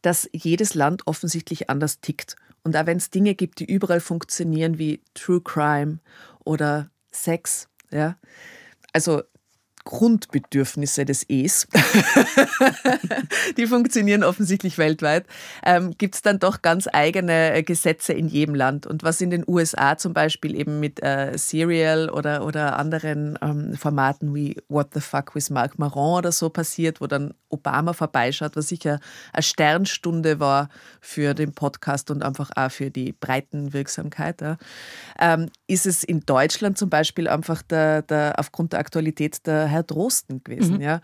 dass 0.01 0.29
jedes 0.31 0.75
Land 0.75 1.07
offensichtlich 1.07 1.69
anders 1.69 1.99
tickt. 1.99 2.35
Und 2.63 2.75
auch 2.75 2.85
wenn 2.85 2.97
es 2.97 3.09
Dinge 3.09 3.35
gibt, 3.35 3.59
die 3.59 3.65
überall 3.65 3.99
funktionieren, 3.99 4.77
wie 4.77 5.01
True 5.13 5.41
Crime 5.41 5.99
oder 6.43 6.89
Sex, 7.11 7.67
ja, 7.91 8.17
also 8.93 9.23
Grundbedürfnisse 9.85 11.05
des 11.05 11.23
Es, 11.29 11.67
die 13.57 13.67
funktionieren 13.67 14.23
offensichtlich 14.23 14.77
weltweit, 14.77 15.25
ähm, 15.63 15.93
gibt 15.97 16.15
es 16.15 16.21
dann 16.23 16.39
doch 16.39 16.61
ganz 16.61 16.89
eigene 16.91 17.53
äh, 17.53 17.63
Gesetze 17.63 18.11
in 18.13 18.27
jedem 18.27 18.55
Land. 18.55 18.87
Und 18.87 19.03
was 19.03 19.21
in 19.21 19.29
den 19.29 19.45
USA 19.47 19.97
zum 19.97 20.13
Beispiel 20.13 20.55
eben 20.55 20.79
mit 20.79 21.01
äh, 21.03 21.37
Serial 21.37 22.09
oder, 22.09 22.45
oder 22.45 22.77
anderen 22.77 23.37
ähm, 23.41 23.75
Formaten 23.75 24.33
wie 24.33 24.57
What 24.67 24.89
the 24.93 25.01
Fuck 25.01 25.35
with 25.35 25.51
Marc 25.51 25.77
Maron 25.77 26.17
oder 26.17 26.31
so 26.31 26.49
passiert, 26.49 26.99
wo 26.99 27.07
dann 27.07 27.35
Obama 27.55 27.93
vorbeischaut, 27.93 28.55
was 28.55 28.67
sicher 28.67 28.99
eine 29.33 29.43
Sternstunde 29.43 30.39
war 30.39 30.69
für 31.01 31.33
den 31.33 31.53
Podcast 31.53 32.11
und 32.11 32.23
einfach 32.23 32.51
auch 32.55 32.71
für 32.71 32.91
die 32.91 33.13
Breitenwirksamkeit, 33.13 34.41
ja, 34.41 34.57
ähm, 35.19 35.49
ist 35.67 35.85
es 35.85 36.03
in 36.03 36.21
Deutschland 36.25 36.77
zum 36.77 36.89
Beispiel 36.89 37.27
einfach 37.27 37.61
der, 37.61 38.01
der, 38.03 38.35
aufgrund 38.37 38.73
der 38.73 38.79
Aktualität 38.79 39.45
der 39.47 39.65
Herr 39.67 39.83
Drosten 39.83 40.43
gewesen. 40.43 40.75
Mhm. 40.75 40.81
Ja. 40.81 41.01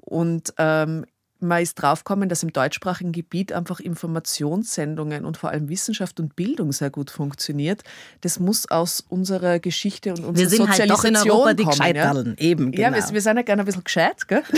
Und 0.00 0.52
ähm, 0.58 1.04
man 1.44 1.62
ist 1.62 1.74
draufgekommen, 1.74 2.28
dass 2.28 2.42
im 2.42 2.52
deutschsprachigen 2.52 3.12
Gebiet 3.12 3.52
einfach 3.52 3.80
Informationssendungen 3.80 5.24
und 5.24 5.36
vor 5.36 5.50
allem 5.50 5.68
Wissenschaft 5.68 6.18
und 6.20 6.36
Bildung 6.36 6.72
sehr 6.72 6.90
gut 6.90 7.10
funktioniert. 7.10 7.82
Das 8.22 8.40
muss 8.40 8.70
aus 8.70 9.04
unserer 9.08 9.58
Geschichte 9.58 10.10
und 10.10 10.24
unserer 10.24 10.48
Sozialisation 10.48 10.66
kommen. 10.66 10.78
Wir 10.78 10.86
sind 10.86 11.04
halt 11.04 11.14
doch 11.14 11.22
in 11.22 11.30
Europa 11.30 11.54
die 11.54 11.64
kommen, 11.64 12.36
ja? 12.36 12.44
eben, 12.44 12.72
genau. 12.72 12.82
Ja, 12.82 12.94
wir, 12.94 13.14
wir, 13.14 13.20
sind 13.20 13.36
ja 13.36 13.42
gerne 13.42 13.62
ein 13.62 13.66
bisschen 13.66 13.84
gescheit, 13.84 14.26
gell? 14.26 14.42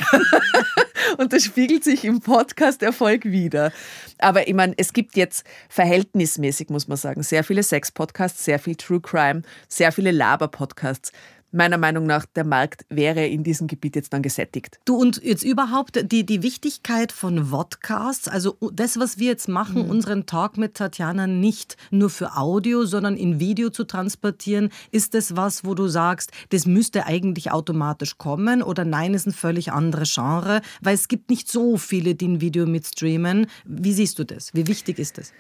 und 1.19 1.33
das 1.33 1.45
spiegelt 1.45 1.85
sich 1.85 2.05
im 2.05 2.21
Podcast-Erfolg 2.21 3.25
wieder. 3.25 3.73
Aber 4.19 4.49
ich 4.49 4.55
meine, 4.55 4.75
es 4.77 4.93
gibt 4.93 5.17
jetzt 5.17 5.45
verhältnismäßig, 5.69 6.71
muss 6.71 6.89
man 6.89 6.97
sagen, 6.97 7.23
sehr 7.23 7.45
viele 7.45 7.63
Sex-Podcasts, 7.63 8.45
sehr 8.45 8.59
viel 8.59 8.77
True 8.77 9.01
Crime, 9.01 9.43
sehr 9.69 9.93
viele 9.93 10.11
Laber-Podcasts 10.11 11.13
meiner 11.57 11.79
Meinung 11.79 12.07
nach, 12.07 12.27
der 12.27 12.45
Markt 12.45 12.87
wäre 12.89 13.27
in 13.27 13.43
diesem 13.43 13.67
Gebiet 13.67 13.97
jetzt 13.97 14.13
dann 14.13 14.23
gesättigt. 14.23 14.79
Du 14.85 14.97
und 14.97 15.23
jetzt 15.23 15.43
überhaupt 15.43 16.13
die, 16.13 16.25
die 16.25 16.43
Wichtigkeit 16.43 17.13
von 17.13 17.47
Vodcasts, 17.47 18.29
also 18.29 18.57
das, 18.73 18.99
was 18.99 19.19
wir 19.19 19.29
jetzt 19.29 19.49
machen, 19.49 19.85
mhm. 19.85 19.91
unseren 19.91 20.27
Talk 20.27 20.59
mit 20.59 20.75
Tatjana 20.75 21.27
nicht 21.27 21.77
nur 21.91 22.11
für 22.11 22.37
Audio, 22.37 22.85
sondern 22.85 23.17
in 23.17 23.41
Video 23.41 23.71
zu 23.71 23.85
transportieren, 23.85 24.71
ist 24.91 25.15
das 25.15 25.35
was, 25.35 25.65
wo 25.65 25.75
du 25.75 25.89
sagst, 25.89 26.31
das 26.51 26.67
müsste 26.67 27.07
eigentlich 27.07 27.51
automatisch 27.51 28.19
kommen 28.19 28.63
oder 28.63 28.85
nein, 28.85 29.15
ist 29.15 29.27
ein 29.27 29.33
völlig 29.33 29.73
anderes 29.73 30.15
Genre, 30.15 30.61
weil 30.83 30.95
es 30.95 31.09
gibt 31.09 31.31
nicht 31.31 31.51
so 31.51 31.77
viele, 31.79 32.15
die 32.15 32.29
ein 32.29 32.41
Video 32.41 32.67
mitstreamen. 32.67 33.47
Wie 33.65 33.93
siehst 33.93 34.19
du 34.19 34.25
das? 34.25 34.53
Wie 34.55 34.67
wichtig 34.67 34.99
ist 34.99 35.19
das? 35.19 35.33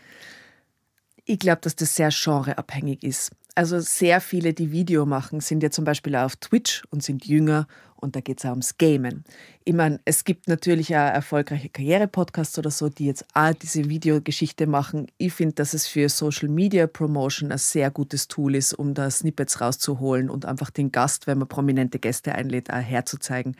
Ich 1.29 1.41
glaube, 1.41 1.61
dass 1.63 1.75
das 1.75 1.97
sehr 1.97 2.11
genreabhängig 2.11 3.03
ist. 3.03 3.33
Also 3.57 3.81
sehr 3.81 4.21
viele, 4.21 4.55
die 4.55 4.71
Video 4.71 5.07
machen, 5.07 5.41
sind 5.41 5.63
ja 5.63 5.71
zum 5.71 5.85
Beispiel 5.85 6.15
auf 6.15 6.37
Twitch 6.37 6.85
und 6.91 7.03
sind 7.03 7.27
jünger 7.27 7.67
und 7.97 8.15
da 8.15 8.21
geht 8.21 8.39
es 8.39 8.45
auch 8.45 8.51
ums 8.51 8.79
Gamen. 8.79 9.25
Ich 9.65 9.75
meine, 9.75 9.99
es 10.05 10.23
gibt 10.23 10.47
natürlich 10.47 10.95
auch 10.95 11.01
erfolgreiche 11.01 11.69
Karriere-Podcasts 11.69 12.57
oder 12.59 12.71
so, 12.71 12.89
die 12.89 13.07
jetzt 13.07 13.25
auch 13.35 13.53
diese 13.55 13.89
Videogeschichte 13.89 14.69
machen. 14.69 15.09
Ich 15.17 15.33
finde, 15.33 15.57
dass 15.57 15.75
es 15.75 15.89
für 15.89 16.09
Social 16.09 16.49
Media 16.49 16.87
Promotion 16.87 17.51
ein 17.51 17.59
sehr 17.59 17.91
gutes 17.91 18.29
Tool 18.29 18.55
ist, 18.55 18.75
um 18.75 18.95
da 18.95 19.11
Snippets 19.11 19.61
rauszuholen 19.61 20.31
und 20.31 20.45
einfach 20.45 20.71
den 20.71 20.93
Gast, 20.93 21.27
wenn 21.27 21.39
man 21.39 21.49
prominente 21.49 21.99
Gäste 21.99 22.37
einlädt, 22.37 22.71
auch 22.71 22.77
herzuzeigen. 22.77 23.57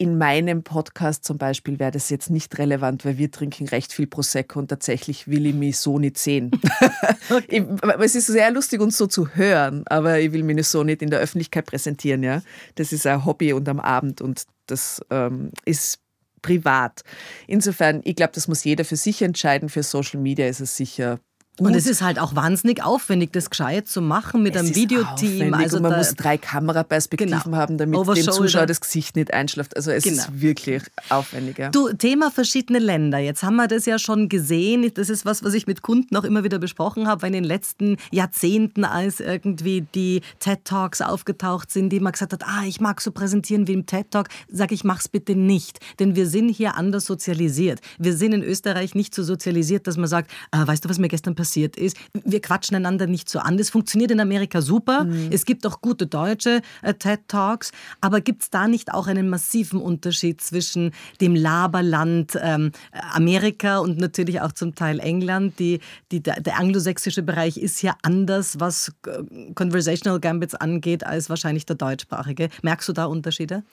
In 0.00 0.16
meinem 0.16 0.62
Podcast 0.62 1.24
zum 1.24 1.36
Beispiel 1.36 1.78
wäre 1.78 1.90
das 1.90 2.08
jetzt 2.08 2.30
nicht 2.30 2.56
relevant, 2.56 3.04
weil 3.04 3.18
wir 3.18 3.30
trinken 3.30 3.68
recht 3.68 3.92
viel 3.92 4.06
Prosecco 4.06 4.58
und 4.58 4.68
tatsächlich 4.68 5.28
will 5.28 5.44
ich 5.44 5.54
mich 5.54 5.76
so 5.76 5.98
nicht 5.98 6.16
sehen. 6.16 6.50
ich, 7.48 7.62
es 7.98 8.14
ist 8.14 8.28
sehr 8.28 8.50
lustig, 8.50 8.80
uns 8.80 8.96
so 8.96 9.06
zu 9.06 9.34
hören, 9.34 9.84
aber 9.88 10.18
ich 10.18 10.32
will 10.32 10.42
mich 10.42 10.66
so 10.68 10.84
nicht 10.84 11.02
in 11.02 11.10
der 11.10 11.20
Öffentlichkeit 11.20 11.66
präsentieren. 11.66 12.22
Ja? 12.22 12.40
Das 12.76 12.94
ist 12.94 13.06
ein 13.06 13.26
Hobby 13.26 13.52
und 13.52 13.68
am 13.68 13.78
Abend 13.78 14.22
und 14.22 14.44
das 14.64 15.02
ähm, 15.10 15.50
ist 15.66 15.98
privat. 16.40 17.02
Insofern, 17.46 18.00
ich 18.04 18.16
glaube, 18.16 18.32
das 18.34 18.48
muss 18.48 18.64
jeder 18.64 18.86
für 18.86 18.96
sich 18.96 19.20
entscheiden. 19.20 19.68
Für 19.68 19.82
Social 19.82 20.18
Media 20.18 20.46
ist 20.46 20.60
es 20.60 20.78
sicher 20.78 21.20
und 21.60 21.74
es 21.74 21.86
ist 21.86 22.02
halt 22.02 22.18
auch 22.18 22.34
wahnsinnig 22.34 22.82
aufwendig, 22.82 23.32
das 23.32 23.50
gescheit 23.50 23.88
zu 23.88 24.00
machen 24.00 24.42
mit 24.42 24.54
es 24.54 24.62
einem 24.62 24.74
Videoteam. 24.74 25.54
Also 25.54 25.80
man 25.80 25.96
muss 25.96 26.14
drei 26.14 26.38
Kameraperspektiven 26.38 27.42
genau. 27.42 27.56
haben, 27.56 27.78
damit 27.78 27.94
dem 28.16 28.32
Zuschauer 28.32 28.66
das 28.66 28.80
Gesicht 28.80 29.16
nicht 29.16 29.32
einschläft. 29.32 29.76
Also 29.76 29.90
es 29.90 30.04
genau. 30.04 30.22
ist 30.22 30.40
wirklich 30.40 30.82
aufwendig. 31.10 31.58
Ja. 31.58 31.70
Du, 31.70 31.92
Thema 31.92 32.30
verschiedene 32.30 32.78
Länder. 32.78 33.18
Jetzt 33.18 33.42
haben 33.42 33.56
wir 33.56 33.68
das 33.68 33.86
ja 33.86 33.98
schon 33.98 34.28
gesehen. 34.28 34.90
Das 34.94 35.10
ist 35.10 35.24
was, 35.24 35.44
was 35.44 35.54
ich 35.54 35.66
mit 35.66 35.82
Kunden 35.82 36.16
auch 36.16 36.24
immer 36.24 36.44
wieder 36.44 36.58
besprochen 36.58 37.06
habe, 37.06 37.22
weil 37.22 37.28
in 37.28 37.34
den 37.34 37.44
letzten 37.44 37.96
Jahrzehnten, 38.10 38.84
als 38.84 39.20
irgendwie 39.20 39.82
die 39.94 40.22
TED 40.38 40.64
Talks 40.64 41.00
aufgetaucht 41.02 41.70
sind, 41.70 41.90
die 41.90 42.00
man 42.00 42.12
gesagt 42.12 42.32
hat, 42.32 42.44
ah, 42.44 42.64
ich 42.66 42.80
mag 42.80 43.00
so 43.00 43.10
präsentieren 43.12 43.68
wie 43.68 43.74
im 43.74 43.86
TED 43.86 44.10
Talk, 44.10 44.28
sage 44.48 44.74
ich, 44.74 44.84
mach's 44.84 45.08
bitte 45.08 45.34
nicht. 45.34 45.78
Denn 45.98 46.16
wir 46.16 46.26
sind 46.26 46.48
hier 46.48 46.76
anders 46.76 47.04
sozialisiert. 47.04 47.80
Wir 47.98 48.16
sind 48.16 48.32
in 48.32 48.42
Österreich 48.42 48.94
nicht 48.94 49.14
so 49.14 49.22
sozialisiert, 49.22 49.86
dass 49.86 49.96
man 49.96 50.08
sagt, 50.08 50.30
ah, 50.50 50.66
weißt 50.66 50.84
du, 50.84 50.88
was 50.88 50.98
mir 50.98 51.08
gestern 51.08 51.34
passiert 51.34 51.49
passiert 51.50 51.76
ist. 51.76 51.96
Wir 52.12 52.40
quatschen 52.40 52.76
einander 52.76 53.08
nicht 53.08 53.28
so 53.28 53.40
an. 53.40 53.58
Das 53.58 53.70
funktioniert 53.70 54.12
in 54.12 54.20
Amerika 54.20 54.62
super. 54.62 55.04
Mhm. 55.04 55.30
Es 55.32 55.44
gibt 55.44 55.66
auch 55.66 55.80
gute 55.80 56.06
deutsche 56.06 56.62
äh, 56.82 56.94
TED 56.94 57.20
Talks. 57.26 57.72
Aber 58.00 58.20
gibt 58.20 58.42
es 58.42 58.50
da 58.50 58.68
nicht 58.68 58.94
auch 58.94 59.08
einen 59.08 59.28
massiven 59.28 59.80
Unterschied 59.80 60.40
zwischen 60.40 60.92
dem 61.20 61.34
Laberland 61.34 62.38
ähm, 62.40 62.70
Amerika 63.12 63.78
und 63.78 63.98
natürlich 63.98 64.40
auch 64.40 64.52
zum 64.52 64.76
Teil 64.76 65.00
England? 65.00 65.58
Die, 65.58 65.80
die, 66.12 66.22
der, 66.22 66.40
der 66.40 66.58
anglosächsische 66.58 67.24
Bereich 67.24 67.56
ist 67.56 67.82
ja 67.82 67.96
anders, 68.02 68.60
was 68.60 68.92
äh, 69.06 69.52
Conversational 69.54 70.20
Gambits 70.20 70.54
angeht, 70.54 71.04
als 71.04 71.28
wahrscheinlich 71.30 71.66
der 71.66 71.76
deutschsprachige. 71.76 72.48
Merkst 72.62 72.88
du 72.88 72.92
da 72.92 73.06
Unterschiede? 73.06 73.64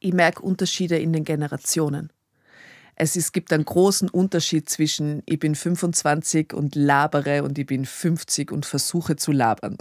Ich 0.00 0.12
merke 0.12 0.42
Unterschiede 0.42 0.98
in 0.98 1.14
den 1.14 1.24
Generationen. 1.24 2.10
Es, 2.98 3.14
ist, 3.14 3.32
gibt 3.32 3.52
einen 3.52 3.66
großen 3.66 4.08
Unterschied 4.08 4.70
zwischen 4.70 5.22
ich 5.26 5.38
bin 5.38 5.54
25 5.54 6.54
und 6.54 6.74
labere 6.74 7.42
und 7.42 7.58
ich 7.58 7.66
bin 7.66 7.84
50 7.84 8.50
und 8.50 8.64
versuche 8.64 9.16
zu 9.16 9.32
labern. 9.32 9.76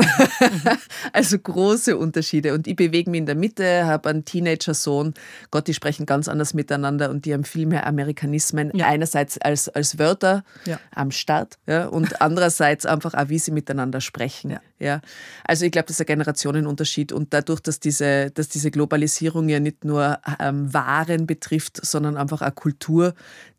also 1.14 1.40
große 1.40 1.98
Unterschiede. 1.98 2.54
Und 2.54 2.68
ich 2.68 2.76
bewege 2.76 3.10
mich 3.10 3.20
in 3.20 3.26
der 3.26 3.36
Mitte, 3.36 3.86
habe 3.86 4.10
einen 4.10 4.26
Teenager-Sohn. 4.26 5.14
Gott, 5.50 5.68
die 5.68 5.74
sprechen 5.74 6.06
ganz 6.06 6.28
anders 6.28 6.54
miteinander 6.54 7.10
und 7.10 7.24
die 7.24 7.34
haben 7.34 7.46
viel 7.46 7.66
mehr 7.66 7.88
Amerikanismen. 7.88 8.72
Ja. 8.74 8.88
Einerseits 8.88 9.38
als, 9.38 9.70
als 9.70 9.98
Wörter 9.98 10.44
ja. 10.66 10.78
am 10.92 11.12
Start 11.12 11.58
ja, 11.68 11.88
und 11.88 12.22
andererseits 12.22 12.86
einfach 12.86 13.14
auch, 13.14 13.30
wie 13.30 13.40
sie 13.40 13.52
miteinander 13.52 14.02
sprechen. 14.02 14.60
Ja. 14.78 15.00
Also 15.46 15.66
ich 15.66 15.72
glaube, 15.72 15.88
das 15.88 15.96
ist 15.96 16.02
ein 16.02 16.08
Generationenunterschied 16.08 17.14
und 17.14 17.34
dadurch, 17.34 17.62
dass 17.62 17.80
diese, 17.80 18.32
dass 18.32 18.50
diese 18.50 18.72
Globalisierung 18.72 19.48
ja 19.48 19.62
nicht 19.62 19.86
nur 19.86 20.20
ähm, 20.40 20.74
Waren 20.74 21.28
betrifft, 21.28 21.84
sondern 21.86 22.18
einfach 22.18 22.42
auch 22.42 22.56
Kultur, 22.56 23.05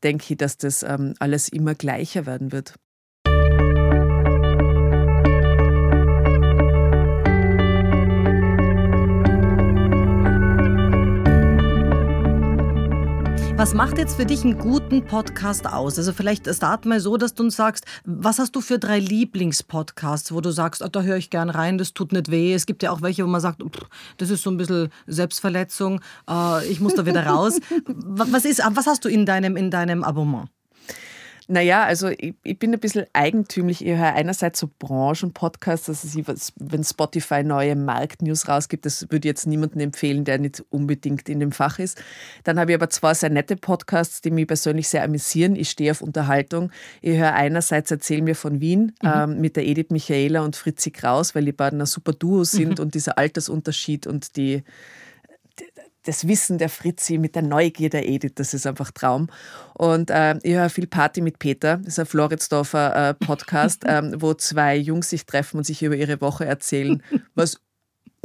Denke 0.02 0.34
ich, 0.34 0.38
dass 0.38 0.56
das 0.56 0.82
ähm, 0.82 1.14
alles 1.18 1.48
immer 1.48 1.74
gleicher 1.74 2.26
werden 2.26 2.52
wird. 2.52 2.74
Was 13.56 13.72
macht 13.72 13.96
jetzt 13.96 14.16
für 14.16 14.26
dich 14.26 14.44
einen 14.44 14.58
guten 14.58 15.02
Podcast 15.02 15.66
aus? 15.66 15.96
Also 15.96 16.12
vielleicht 16.12 16.46
starten 16.54 16.90
wir 16.90 17.00
so, 17.00 17.16
dass 17.16 17.32
du 17.32 17.44
uns 17.44 17.56
sagst, 17.56 17.86
was 18.04 18.38
hast 18.38 18.54
du 18.54 18.60
für 18.60 18.78
drei 18.78 18.98
Lieblingspodcasts, 18.98 20.30
wo 20.30 20.42
du 20.42 20.50
sagst, 20.50 20.82
oh, 20.82 20.88
da 20.88 21.00
höre 21.00 21.16
ich 21.16 21.30
gern 21.30 21.48
rein, 21.48 21.78
das 21.78 21.94
tut 21.94 22.12
nicht 22.12 22.30
weh. 22.30 22.52
Es 22.52 22.66
gibt 22.66 22.82
ja 22.82 22.90
auch 22.90 23.00
welche, 23.00 23.24
wo 23.24 23.28
man 23.28 23.40
sagt, 23.40 23.62
das 24.18 24.28
ist 24.28 24.42
so 24.42 24.50
ein 24.50 24.58
bisschen 24.58 24.90
Selbstverletzung, 25.06 26.02
äh, 26.28 26.66
ich 26.68 26.80
muss 26.80 26.96
da 26.96 27.06
wieder 27.06 27.26
raus. 27.26 27.58
was, 27.86 28.44
ist, 28.44 28.60
was 28.72 28.86
hast 28.86 29.06
du 29.06 29.08
in 29.08 29.24
deinem, 29.24 29.56
in 29.56 29.70
deinem 29.70 30.04
Abonnement? 30.04 30.50
Naja, 31.48 31.84
also 31.84 32.08
ich, 32.08 32.34
ich, 32.42 32.58
bin 32.58 32.72
ein 32.72 32.80
bisschen 32.80 33.06
eigentümlich. 33.12 33.84
Ich 33.84 33.96
höre 33.96 34.14
einerseits 34.14 34.58
so 34.58 34.68
Branchenpodcasts, 34.80 35.88
also 35.88 36.22
wenn 36.56 36.82
Spotify 36.82 37.44
neue 37.44 37.76
Marktnews 37.76 38.48
rausgibt, 38.48 38.84
das 38.84 39.02
würde 39.02 39.28
ich 39.28 39.30
jetzt 39.30 39.46
niemandem 39.46 39.80
empfehlen, 39.80 40.24
der 40.24 40.38
nicht 40.38 40.64
unbedingt 40.70 41.28
in 41.28 41.38
dem 41.38 41.52
Fach 41.52 41.78
ist. 41.78 42.02
Dann 42.42 42.58
habe 42.58 42.72
ich 42.72 42.74
aber 42.74 42.90
zwei 42.90 43.14
sehr 43.14 43.30
nette 43.30 43.56
Podcasts, 43.56 44.20
die 44.20 44.32
mich 44.32 44.48
persönlich 44.48 44.88
sehr 44.88 45.04
amüsieren. 45.04 45.54
Ich 45.54 45.70
stehe 45.70 45.92
auf 45.92 46.02
Unterhaltung. 46.02 46.72
Ich 47.00 47.16
höre 47.16 47.34
einerseits 47.34 47.92
Erzähl 47.92 48.22
mir 48.22 48.34
von 48.34 48.60
Wien 48.60 48.92
mhm. 49.00 49.12
ähm, 49.14 49.40
mit 49.40 49.54
der 49.54 49.66
Edith 49.66 49.90
Michaela 49.90 50.40
und 50.40 50.56
Fritzi 50.56 50.90
Kraus, 50.90 51.36
weil 51.36 51.44
die 51.44 51.52
beiden 51.52 51.80
ein 51.80 51.86
super 51.86 52.12
Duo 52.12 52.42
sind 52.42 52.78
mhm. 52.78 52.84
und 52.84 52.94
dieser 52.94 53.18
Altersunterschied 53.18 54.08
und 54.08 54.36
die 54.36 54.64
das 56.06 56.28
Wissen 56.28 56.58
der 56.58 56.68
Fritzi 56.68 57.18
mit 57.18 57.34
der 57.34 57.42
Neugier 57.42 57.90
der 57.90 58.08
Edith, 58.08 58.32
das 58.36 58.54
ist 58.54 58.66
einfach 58.66 58.90
Traum. 58.90 59.28
Und 59.74 60.10
äh, 60.10 60.38
ich 60.42 60.54
höre 60.54 60.70
viel 60.70 60.86
Party 60.86 61.20
mit 61.20 61.38
Peter, 61.38 61.78
das 61.78 61.94
ist 61.94 61.98
ein 61.98 62.06
Floridsdorfer 62.06 63.10
äh, 63.10 63.14
Podcast, 63.14 63.84
äh, 63.86 64.20
wo 64.20 64.34
zwei 64.34 64.76
Jungs 64.76 65.10
sich 65.10 65.26
treffen 65.26 65.58
und 65.58 65.64
sich 65.64 65.82
über 65.82 65.96
ihre 65.96 66.20
Woche 66.20 66.44
erzählen, 66.44 67.02
was 67.34 67.60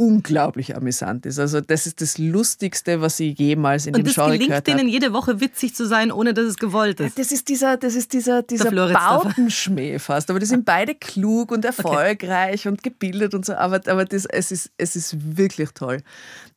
unglaublich 0.01 0.75
amüsant 0.75 1.27
ist. 1.27 1.37
Also 1.37 1.61
das 1.61 1.85
ist 1.85 2.01
das 2.01 2.17
Lustigste, 2.17 3.01
was 3.01 3.19
ich 3.19 3.37
jemals 3.37 3.85
in 3.85 3.95
und 3.95 4.05
dem 4.05 4.11
Genre 4.11 4.37
gehört 4.37 4.41
habe. 4.41 4.49
Und 4.49 4.57
es 4.57 4.63
gelingt 4.63 4.79
denen 4.79 4.89
jede 4.89 5.13
Woche 5.13 5.39
witzig 5.39 5.75
zu 5.75 5.85
sein, 5.85 6.11
ohne 6.11 6.33
dass 6.33 6.45
es 6.45 6.57
gewollt 6.57 6.99
ist. 6.99 7.19
Das 7.19 7.31
ist 7.31 7.47
dieser, 7.49 7.77
das 7.77 7.93
ist 7.93 8.11
dieser, 8.11 8.41
dieser 8.41 8.71
Bautenschmäh 8.71 9.99
fast. 9.99 10.31
Aber 10.31 10.39
die 10.39 10.47
sind 10.47 10.65
beide 10.65 10.95
klug 10.95 11.51
und 11.51 11.65
erfolgreich 11.65 12.61
okay. 12.61 12.69
und 12.69 12.83
gebildet 12.83 13.35
und 13.35 13.45
so. 13.45 13.53
Aber, 13.53 13.79
aber 13.85 14.05
das, 14.05 14.25
es, 14.25 14.51
ist, 14.51 14.71
es 14.77 14.95
ist 14.95 15.37
wirklich 15.37 15.69
toll. 15.71 16.01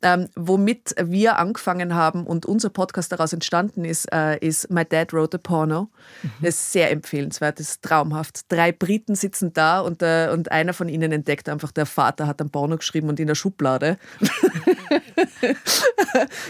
Ähm, 0.03 0.29
womit 0.37 0.95
wir 1.01 1.39
angefangen 1.39 1.95
haben 1.95 2.27
und 2.27 2.47
unser 2.47 2.71
Podcast 2.71 3.13
daraus 3.13 3.33
entstanden 3.33 3.85
ist, 3.85 4.11
äh, 4.13 4.39
ist 4.39 4.71
My 4.71 4.85
Dad 4.85 5.13
Wrote 5.13 5.37
a 5.37 5.41
Porno. 5.43 5.91
Mhm. 6.23 6.31
Das 6.43 6.55
ist 6.57 6.73
sehr 6.73 6.91
empfehlenswert, 6.91 7.59
das 7.59 7.71
ist 7.71 7.83
traumhaft. 7.83 8.51
Drei 8.51 8.73
Briten 8.73 9.15
sitzen 9.15 9.53
da 9.53 9.81
und, 9.81 10.03
äh, 10.03 10.31
und 10.33 10.53
einer 10.53 10.73
von 10.73 10.89
ihnen 10.89 11.13
entdeckt 11.13 11.49
einfach, 11.49 11.73
der 11.73 11.87
Vater 11.87 12.27
hat 12.27 12.41
ein 12.41 12.51
Porno 12.51 12.77
geschrieben 12.77 13.09
und 13.09 13.21
in 13.21 13.27
der 13.27 13.35
Schublade. 13.35 13.99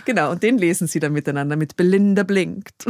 genau, 0.04 0.30
und 0.30 0.42
den 0.42 0.58
lesen 0.58 0.86
sie 0.86 1.00
dann 1.00 1.12
miteinander 1.12 1.56
mit 1.56 1.76
Belinda 1.76 2.22
Blinkt. 2.22 2.86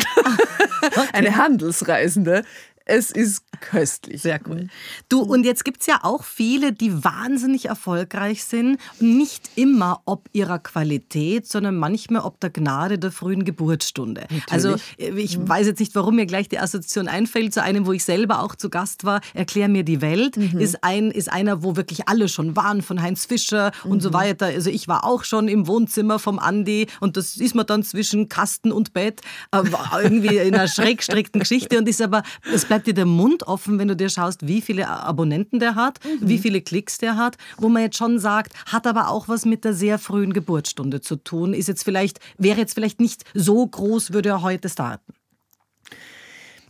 Okay. 0.85 1.09
Eine 1.15 1.37
Handelsreisende, 1.37 2.45
es 2.85 3.11
ist 3.11 3.43
köstlich. 3.64 4.23
Sehr 4.23 4.40
cool. 4.49 4.68
Du, 5.09 5.21
und 5.21 5.44
jetzt 5.44 5.64
gibt 5.64 5.80
es 5.80 5.87
ja 5.87 6.00
auch 6.02 6.23
viele, 6.23 6.73
die 6.73 7.02
wahnsinnig 7.02 7.66
erfolgreich 7.66 8.44
sind. 8.44 8.78
Nicht 9.00 9.50
immer 9.56 10.02
ob 10.04 10.28
ihrer 10.33 10.59
Qualität, 10.59 11.49
sondern 11.49 11.76
manchmal 11.76 12.23
ob 12.23 12.38
der 12.40 12.50
Gnade 12.50 12.99
der 12.99 13.11
frühen 13.11 13.44
Geburtsstunde. 13.44 14.23
Natürlich. 14.23 14.52
Also 14.52 14.76
ich 14.99 15.38
mhm. 15.38 15.49
weiß 15.49 15.66
jetzt 15.66 15.80
nicht, 15.80 15.94
warum 15.94 16.16
mir 16.16 16.26
gleich 16.26 16.49
die 16.49 16.59
Assoziation 16.59 17.09
einfällt 17.09 17.54
zu 17.54 17.62
einem, 17.62 17.87
wo 17.87 17.92
ich 17.92 18.04
selber 18.04 18.42
auch 18.42 18.54
zu 18.54 18.68
Gast 18.68 19.04
war. 19.04 19.21
Erklär 19.33 19.68
mir 19.68 19.83
die 19.83 20.00
Welt. 20.00 20.37
Mhm. 20.37 20.59
Ist, 20.59 20.85
ein, 20.85 21.11
ist 21.11 21.33
einer, 21.33 21.62
wo 21.62 21.76
wirklich 21.76 22.09
alle 22.09 22.28
schon 22.28 22.56
waren, 22.56 22.83
von 22.83 23.00
Heinz 23.00 23.25
Fischer 23.25 23.73
mhm. 23.85 23.92
und 23.92 24.00
so 24.02 24.11
mhm. 24.11 24.14
weiter. 24.14 24.47
Also 24.47 24.68
ich 24.68 24.88
war 24.88 25.04
auch 25.04 25.25
schon 25.25 25.49
im 25.49 25.66
Wohnzimmer 25.66 26.18
vom 26.18 26.38
Andi 26.38 26.87
und 27.00 27.16
das 27.16 27.37
ist 27.37 27.54
man 27.54 27.66
dann 27.66 27.83
zwischen 27.83 28.28
Kasten 28.28 28.73
und 28.73 28.92
Bett. 28.92 29.23
Äh, 29.52 29.62
irgendwie 30.02 30.37
in 30.37 30.54
einer 30.54 30.68
schrägstrickten 30.75 31.40
Geschichte 31.40 31.78
und 31.78 31.88
ist 31.88 32.02
aber, 32.02 32.23
es 32.52 32.66
bleibt 32.66 32.87
dir 32.87 32.94
der 32.94 33.06
Mund 33.06 33.44
offen 33.44 33.54
offen, 33.55 33.79
wenn 33.79 33.87
du 33.87 33.95
dir 33.95 34.09
schaust, 34.09 34.49
wie 34.49 34.61
viele 34.61 34.89
Abonnenten 34.89 35.61
der 35.61 35.77
hat, 35.77 36.01
mhm. 36.05 36.29
wie 36.29 36.39
viele 36.39 36.61
Klicks 36.61 36.99
der 36.99 37.17
hat, 37.17 37.37
wo 37.57 37.69
man 37.69 37.83
jetzt 37.83 37.97
schon 37.97 38.19
sagt, 38.19 38.53
hat 38.67 38.87
aber 38.87 39.09
auch 39.11 39.29
was 39.29 39.45
mit 39.45 39.65
der 39.65 39.75
sehr 39.75 40.01
frühen 40.01 40.33
Geburtsstunde 40.33 41.01
zu 41.01 41.15
tun. 41.15 41.55
Ist 41.55 41.69
jetzt 41.69 41.85
vielleicht, 41.85 42.19
wäre 42.37 42.59
jetzt 42.59 42.75
vielleicht 42.75 43.01
nicht 43.01 43.23
so 43.33 43.65
groß, 43.65 44.13
würde 44.13 44.31
er 44.31 44.43
heute 44.43 44.69
starten. 44.69 45.15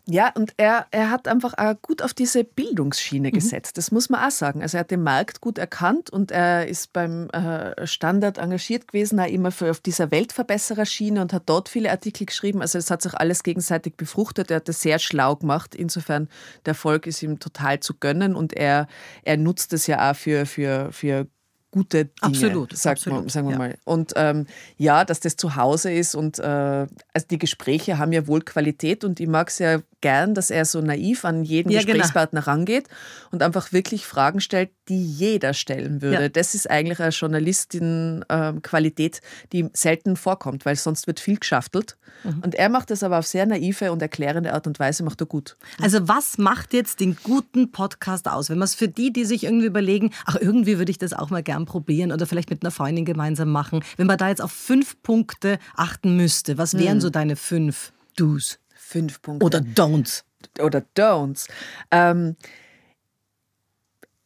Ja, 0.06 0.32
und 0.34 0.52
er, 0.58 0.86
er 0.90 1.10
hat 1.10 1.28
einfach 1.28 1.54
auch 1.56 1.80
gut 1.80 2.02
auf 2.02 2.12
diese 2.12 2.44
Bildungsschiene 2.44 3.28
mhm. 3.28 3.32
gesetzt. 3.32 3.78
Das 3.78 3.90
muss 3.90 4.10
man 4.10 4.26
auch 4.26 4.30
sagen. 4.30 4.60
Also 4.60 4.76
er 4.76 4.80
hat 4.80 4.90
den 4.90 5.02
Markt 5.02 5.40
gut 5.40 5.56
erkannt 5.56 6.10
und 6.10 6.30
er 6.30 6.68
ist 6.68 6.92
beim 6.92 7.30
äh, 7.30 7.86
Standard 7.86 8.36
engagiert 8.36 8.88
gewesen, 8.88 9.18
auch 9.18 9.26
immer 9.26 9.50
für, 9.50 9.70
auf 9.70 9.80
dieser 9.80 10.10
Weltverbessererschiene 10.10 11.22
und 11.22 11.32
hat 11.32 11.44
dort 11.46 11.70
viele 11.70 11.90
Artikel 11.90 12.26
geschrieben. 12.26 12.60
Also 12.60 12.76
es 12.76 12.90
hat 12.90 13.00
sich 13.00 13.14
alles 13.14 13.42
gegenseitig 13.42 13.96
befruchtet. 13.96 14.50
Er 14.50 14.56
hat 14.56 14.68
das 14.68 14.82
sehr 14.82 14.98
schlau 14.98 15.36
gemacht. 15.36 15.74
Insofern, 15.74 16.28
der 16.66 16.72
Erfolg 16.72 17.06
ist 17.06 17.22
ihm 17.22 17.38
total 17.38 17.80
zu 17.80 17.94
gönnen 17.94 18.36
und 18.36 18.52
er, 18.52 18.88
er 19.22 19.38
nutzt 19.38 19.72
es 19.72 19.86
ja 19.86 20.10
auch 20.10 20.16
für, 20.16 20.44
für, 20.44 20.92
für 20.92 21.26
gute 21.74 22.04
Dinge, 22.04 22.10
absolut, 22.20 22.76
sagt 22.76 22.98
absolut, 22.98 23.20
man, 23.20 23.28
sagen 23.30 23.48
wir 23.48 23.52
ja. 23.52 23.58
mal. 23.58 23.78
Und 23.84 24.12
ähm, 24.14 24.46
ja, 24.76 25.04
dass 25.04 25.18
das 25.18 25.34
zu 25.36 25.56
Hause 25.56 25.92
ist 25.92 26.14
und 26.14 26.38
äh, 26.38 26.42
also 26.42 27.26
die 27.28 27.38
Gespräche 27.38 27.98
haben 27.98 28.12
ja 28.12 28.28
wohl 28.28 28.42
Qualität 28.42 29.02
und 29.02 29.18
ich 29.18 29.26
mag 29.26 29.48
es 29.48 29.58
ja 29.58 29.80
gern, 30.04 30.34
dass 30.34 30.50
er 30.50 30.66
so 30.66 30.82
naiv 30.82 31.24
an 31.24 31.44
jeden 31.44 31.72
ja, 31.72 31.80
genau. 31.80 31.94
Gesprächspartner 31.94 32.42
genau. 32.42 32.52
rangeht 32.52 32.88
und 33.30 33.42
einfach 33.42 33.72
wirklich 33.72 34.04
Fragen 34.04 34.42
stellt, 34.42 34.68
die 34.90 35.02
jeder 35.02 35.54
stellen 35.54 36.02
würde. 36.02 36.24
Ja. 36.24 36.28
Das 36.28 36.54
ist 36.54 36.70
eigentlich 36.70 37.00
eine 37.00 37.08
Journalistin-Qualität, 37.08 39.22
die 39.54 39.70
selten 39.72 40.16
vorkommt, 40.16 40.66
weil 40.66 40.76
sonst 40.76 41.06
wird 41.06 41.20
viel 41.20 41.38
geschaftelt. 41.38 41.96
Mhm. 42.22 42.42
Und 42.44 42.54
er 42.54 42.68
macht 42.68 42.90
das 42.90 43.02
aber 43.02 43.18
auf 43.18 43.26
sehr 43.26 43.46
naive 43.46 43.92
und 43.92 44.02
erklärende 44.02 44.52
Art 44.52 44.66
und 44.66 44.78
Weise, 44.78 45.04
macht 45.04 45.22
er 45.22 45.26
gut. 45.26 45.56
Also 45.80 46.06
was 46.06 46.36
macht 46.36 46.74
jetzt 46.74 47.00
den 47.00 47.16
guten 47.22 47.72
Podcast 47.72 48.28
aus? 48.28 48.50
Wenn 48.50 48.58
man 48.58 48.66
es 48.66 48.74
für 48.74 48.88
die, 48.88 49.10
die 49.10 49.24
sich 49.24 49.44
irgendwie 49.44 49.68
überlegen, 49.68 50.10
ach 50.26 50.36
irgendwie 50.38 50.76
würde 50.76 50.90
ich 50.90 50.98
das 50.98 51.14
auch 51.14 51.30
mal 51.30 51.42
gern 51.42 51.64
probieren 51.64 52.12
oder 52.12 52.26
vielleicht 52.26 52.50
mit 52.50 52.62
einer 52.62 52.72
Freundin 52.72 53.06
gemeinsam 53.06 53.50
machen. 53.50 53.82
Wenn 53.96 54.06
man 54.06 54.18
da 54.18 54.28
jetzt 54.28 54.42
auf 54.42 54.52
fünf 54.52 55.02
Punkte 55.02 55.58
achten 55.74 56.14
müsste, 56.14 56.58
was 56.58 56.76
wären 56.76 56.98
mhm. 56.98 57.00
so 57.00 57.08
deine 57.08 57.36
fünf 57.36 57.94
Do's? 58.16 58.58
Fünf 58.86 59.22
Punkte. 59.22 59.44
Oder 59.46 59.60
Don'ts. 59.60 60.24
Oder 60.60 60.84
Don'ts. 60.94 61.48
Ähm, 61.90 62.36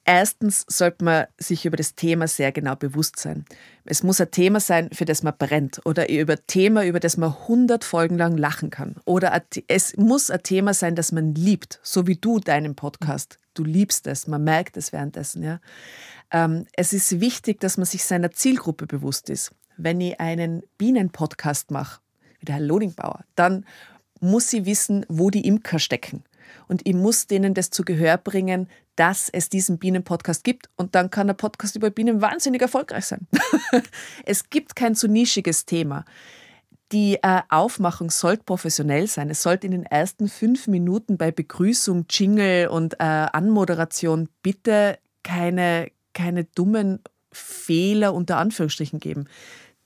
erstens 0.05 0.65
sollte 0.69 1.05
man 1.05 1.27
sich 1.39 1.65
über 1.65 1.77
das 1.77 1.95
Thema 1.95 2.27
sehr 2.27 2.51
genau 2.51 2.75
bewusst 2.75 3.21
sein. 3.21 3.45
Es 3.85 4.03
muss 4.03 4.21
ein 4.21 4.31
Thema 4.33 4.59
sein, 4.59 4.91
für 4.93 5.05
das 5.05 5.23
man 5.23 5.35
brennt. 5.39 5.81
Oder 5.87 6.11
über 6.11 6.33
ein 6.33 6.47
Thema, 6.49 6.85
über 6.85 6.99
das 6.99 7.17
man 7.17 7.31
100 7.31 7.85
Folgen 7.85 8.19
lang 8.19 8.37
lachen 8.37 8.71
kann. 8.71 8.97
Oder 9.05 9.43
es 9.69 9.97
muss 9.97 10.29
ein 10.31 10.43
Thema 10.43 10.75
sein, 10.75 10.97
das 10.97 11.13
man 11.13 11.35
liebt. 11.35 11.79
So 11.85 12.09
wie 12.09 12.17
du 12.17 12.41
deinen 12.41 12.75
Podcast. 12.75 13.39
Du 13.55 13.63
liebst 13.63 14.09
es. 14.09 14.27
Man 14.27 14.43
merkt 14.43 14.77
es 14.77 14.93
währenddessen. 14.93 15.45
Ja? 15.45 15.61
Ähm, 16.33 16.67
es 16.73 16.93
ist 16.93 17.21
wichtig, 17.21 17.61
dass 17.61 17.77
man 17.77 17.87
sich 17.87 18.05
seiner 18.05 18.33
Zielgruppe 18.33 18.87
bewusst 18.87 19.31
ist. 19.31 19.53
Wenn 19.77 20.01
ich 20.01 20.19
einen 20.19 20.65
Bienenpodcast 20.79 21.71
mache, 21.71 22.01
wie 22.41 22.47
der 22.47 22.57
Herr 22.57 22.65
Lodingbauer, 22.65 23.25
dann 23.37 23.65
muss 24.21 24.51
sie 24.51 24.67
wissen, 24.67 25.05
wo 25.09 25.31
die 25.31 25.47
Imker 25.47 25.79
stecken. 25.79 26.25
Und 26.67 26.87
ich 26.87 26.95
muss 26.95 27.27
denen 27.27 27.55
das 27.55 27.71
zu 27.71 27.85
Gehör 27.85 28.17
bringen, 28.19 28.69
dass 28.97 29.29
es 29.29 29.49
diesen 29.49 29.79
Bienenpodcast 29.79 30.45
gibt. 30.45 30.69
Und 30.77 30.95
dann 30.95 31.11
kann 31.11 31.27
der 31.27 31.35
Podcast 31.35 31.77
über 31.77 31.91
Bienen 31.91 32.21
wahnsinnig 32.21 32.63
erfolgreich 32.63 33.07
sein. 33.07 33.27
es 34.25 34.51
gibt 34.51 34.77
kein 34.77 34.95
zu 34.95 35.09
nischiges 35.09 35.67
Thema. 35.67 36.05
Die 36.91 37.19
äh, 37.23 37.43
Aufmachung 37.51 38.11
sollte 38.11 38.45
professionell 38.45 39.07
sein. 39.07 39.29
Es 39.29 39.43
sollte 39.43 39.67
in 39.67 39.73
den 39.73 39.85
ersten 39.85 40.29
fünf 40.29 40.67
Minuten 40.69 41.19
bei 41.19 41.31
Begrüßung, 41.31 42.07
Jingle 42.09 42.69
und 42.69 42.95
äh, 42.95 43.05
Anmoderation 43.05 44.29
bitte 44.43 44.99
keine, 45.23 45.91
keine 46.15 46.45
dummen 46.45 47.01
Fehler 47.31 48.15
unter 48.15 48.39
Anführungsstrichen 48.39 49.01
geben. 49.01 49.27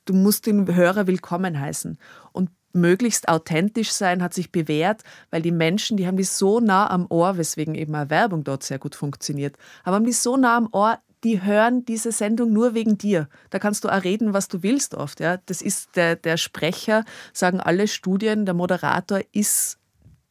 Du 0.04 0.14
musst 0.14 0.46
den 0.46 0.74
Hörer 0.74 1.06
willkommen 1.06 1.58
heißen. 1.58 1.98
Und 2.32 2.50
möglichst 2.72 3.28
authentisch 3.28 3.92
sein 3.92 4.22
hat 4.22 4.34
sich 4.34 4.50
bewährt, 4.50 5.02
weil 5.30 5.42
die 5.42 5.52
Menschen, 5.52 5.96
die 5.96 6.06
haben 6.06 6.16
die 6.16 6.24
so 6.24 6.60
nah 6.60 6.88
am 6.90 7.06
Ohr, 7.08 7.36
weswegen 7.36 7.74
eben 7.74 7.94
eine 7.94 8.10
Werbung 8.10 8.44
dort 8.44 8.62
sehr 8.62 8.78
gut 8.78 8.94
funktioniert, 8.94 9.56
aber 9.84 9.96
haben 9.96 10.06
die 10.06 10.12
so 10.12 10.36
nah 10.36 10.56
am 10.56 10.68
Ohr, 10.72 10.98
die 11.24 11.42
hören 11.42 11.84
diese 11.84 12.10
Sendung 12.10 12.52
nur 12.52 12.74
wegen 12.74 12.98
dir. 12.98 13.28
Da 13.50 13.58
kannst 13.58 13.84
du 13.84 13.88
auch 13.88 14.02
reden, 14.02 14.34
was 14.34 14.48
du 14.48 14.62
willst 14.62 14.94
oft. 14.94 15.20
Ja? 15.20 15.38
Das 15.46 15.62
ist 15.62 15.94
der, 15.94 16.16
der 16.16 16.36
Sprecher, 16.36 17.04
sagen 17.32 17.60
alle 17.60 17.86
Studien, 17.86 18.44
der 18.44 18.54
Moderator 18.54 19.20
ist 19.32 19.78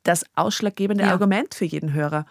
das 0.04 0.26
ausschlaggebende 0.36 1.04
ja. 1.04 1.12
Argument 1.12 1.54
für 1.54 1.66
jeden 1.66 1.94
Hörer. 1.94 2.26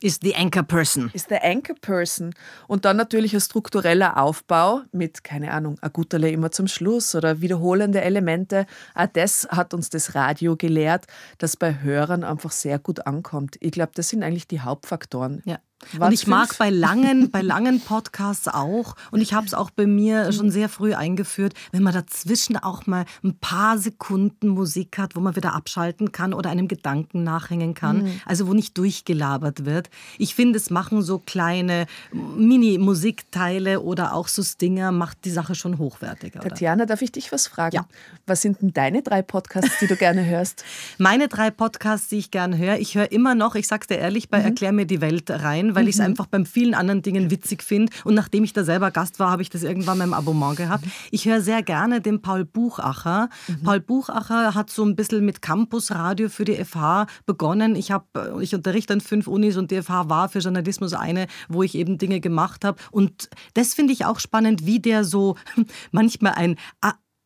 Ist 0.00 0.22
the 0.22 0.34
anchor 0.34 0.62
person. 0.62 1.10
Ist 1.12 1.30
der 1.30 1.44
anchor 1.44 1.76
person. 1.80 2.34
Und 2.66 2.84
dann 2.84 2.96
natürlich 2.96 3.34
ein 3.34 3.40
struktureller 3.40 4.20
Aufbau 4.20 4.82
mit, 4.92 5.24
keine 5.24 5.52
Ahnung, 5.52 5.78
ein 5.80 5.92
Guterle 5.92 6.30
immer 6.30 6.50
zum 6.50 6.66
Schluss 6.66 7.14
oder 7.14 7.40
wiederholende 7.40 8.00
Elemente. 8.00 8.66
Auch 8.94 9.06
das 9.12 9.46
hat 9.50 9.74
uns 9.74 9.90
das 9.90 10.14
Radio 10.14 10.56
gelehrt, 10.56 11.06
das 11.38 11.56
bei 11.56 11.80
Hörern 11.82 12.24
einfach 12.24 12.50
sehr 12.50 12.78
gut 12.78 13.06
ankommt. 13.06 13.56
Ich 13.60 13.72
glaube, 13.72 13.92
das 13.94 14.08
sind 14.08 14.22
eigentlich 14.22 14.48
die 14.48 14.60
Hauptfaktoren. 14.60 15.42
Ja. 15.44 15.58
War's 15.92 16.08
und 16.08 16.12
ich 16.12 16.26
mag 16.26 16.56
bei 16.58 16.70
langen, 16.70 17.30
bei 17.30 17.42
langen 17.42 17.80
Podcasts 17.80 18.48
auch, 18.48 18.96
und 19.10 19.20
ich 19.20 19.34
habe 19.34 19.46
es 19.46 19.54
auch 19.54 19.70
bei 19.70 19.86
mir 19.86 20.32
schon 20.32 20.50
sehr 20.50 20.68
früh 20.68 20.94
eingeführt, 20.94 21.54
wenn 21.72 21.82
man 21.82 21.94
dazwischen 21.94 22.56
auch 22.56 22.86
mal 22.86 23.04
ein 23.22 23.36
paar 23.38 23.78
Sekunden 23.78 24.48
Musik 24.48 24.98
hat, 24.98 25.16
wo 25.16 25.20
man 25.20 25.36
wieder 25.36 25.54
abschalten 25.54 26.12
kann 26.12 26.34
oder 26.34 26.50
einem 26.50 26.68
Gedanken 26.68 27.22
nachhängen 27.22 27.74
kann, 27.74 28.04
mhm. 28.04 28.20
also 28.26 28.46
wo 28.46 28.54
nicht 28.54 28.76
durchgelabert 28.78 29.64
wird. 29.64 29.90
Ich 30.18 30.34
finde, 30.34 30.58
es 30.58 30.70
machen 30.70 31.02
so 31.02 31.18
kleine 31.18 31.86
Mini-Musikteile 32.12 33.80
oder 33.80 34.14
auch 34.14 34.28
so 34.28 34.42
Stinger, 34.42 34.92
macht 34.92 35.24
die 35.24 35.30
Sache 35.30 35.54
schon 35.54 35.78
hochwertiger. 35.78 36.40
Tatjana, 36.40 36.86
darf 36.86 37.02
ich 37.02 37.12
dich 37.12 37.32
was 37.32 37.46
fragen? 37.46 37.76
Ja. 37.76 37.86
Was 38.26 38.42
sind 38.42 38.62
denn 38.62 38.72
deine 38.72 39.02
drei 39.02 39.22
Podcasts, 39.22 39.78
die 39.80 39.86
du 39.86 39.96
gerne 39.96 40.24
hörst? 40.24 40.64
Meine 40.98 41.28
drei 41.28 41.50
Podcasts, 41.50 42.08
die 42.08 42.18
ich 42.18 42.30
gerne 42.30 42.56
höre, 42.58 42.78
ich 42.78 42.94
höre 42.94 43.10
immer 43.12 43.34
noch, 43.34 43.54
ich 43.54 43.66
sag's 43.66 43.86
dir 43.86 43.98
ehrlich, 43.98 44.28
bei 44.28 44.38
mhm. 44.38 44.44
Erklär 44.44 44.72
mir 44.72 44.86
die 44.86 45.00
Welt 45.00 45.30
rein 45.30 45.73
weil 45.74 45.84
mhm. 45.84 45.88
ich 45.88 45.94
es 45.96 46.00
einfach 46.00 46.26
beim 46.26 46.46
vielen 46.46 46.74
anderen 46.74 47.02
Dingen 47.02 47.30
witzig 47.30 47.62
finde. 47.62 47.92
Und 48.04 48.14
nachdem 48.14 48.44
ich 48.44 48.52
da 48.52 48.64
selber 48.64 48.90
Gast 48.90 49.18
war, 49.18 49.30
habe 49.30 49.42
ich 49.42 49.50
das 49.50 49.62
irgendwann 49.62 50.00
im 50.00 50.14
Abonnement 50.14 50.56
gehabt. 50.56 50.86
Mhm. 50.86 50.92
Ich 51.10 51.26
höre 51.26 51.40
sehr 51.40 51.62
gerne 51.62 52.00
den 52.00 52.22
Paul 52.22 52.44
Buchacher. 52.44 53.28
Mhm. 53.48 53.62
Paul 53.62 53.80
Buchacher 53.80 54.54
hat 54.54 54.70
so 54.70 54.84
ein 54.84 54.96
bisschen 54.96 55.24
mit 55.24 55.42
Campusradio 55.42 56.28
für 56.28 56.44
die 56.44 56.62
FH 56.64 57.06
begonnen. 57.26 57.76
Ich, 57.76 57.90
hab, 57.90 58.08
ich 58.40 58.54
unterrichte 58.54 58.92
an 58.92 59.00
fünf 59.00 59.26
Unis 59.26 59.56
und 59.56 59.70
die 59.70 59.82
FH 59.82 60.08
war 60.08 60.28
für 60.28 60.38
Journalismus 60.38 60.94
eine, 60.94 61.26
wo 61.48 61.62
ich 61.62 61.74
eben 61.74 61.98
Dinge 61.98 62.20
gemacht 62.20 62.64
habe. 62.64 62.80
Und 62.90 63.28
das 63.54 63.74
finde 63.74 63.92
ich 63.92 64.04
auch 64.04 64.20
spannend, 64.20 64.66
wie 64.66 64.80
der 64.80 65.04
so 65.04 65.36
manchmal 65.92 66.34
ein 66.34 66.56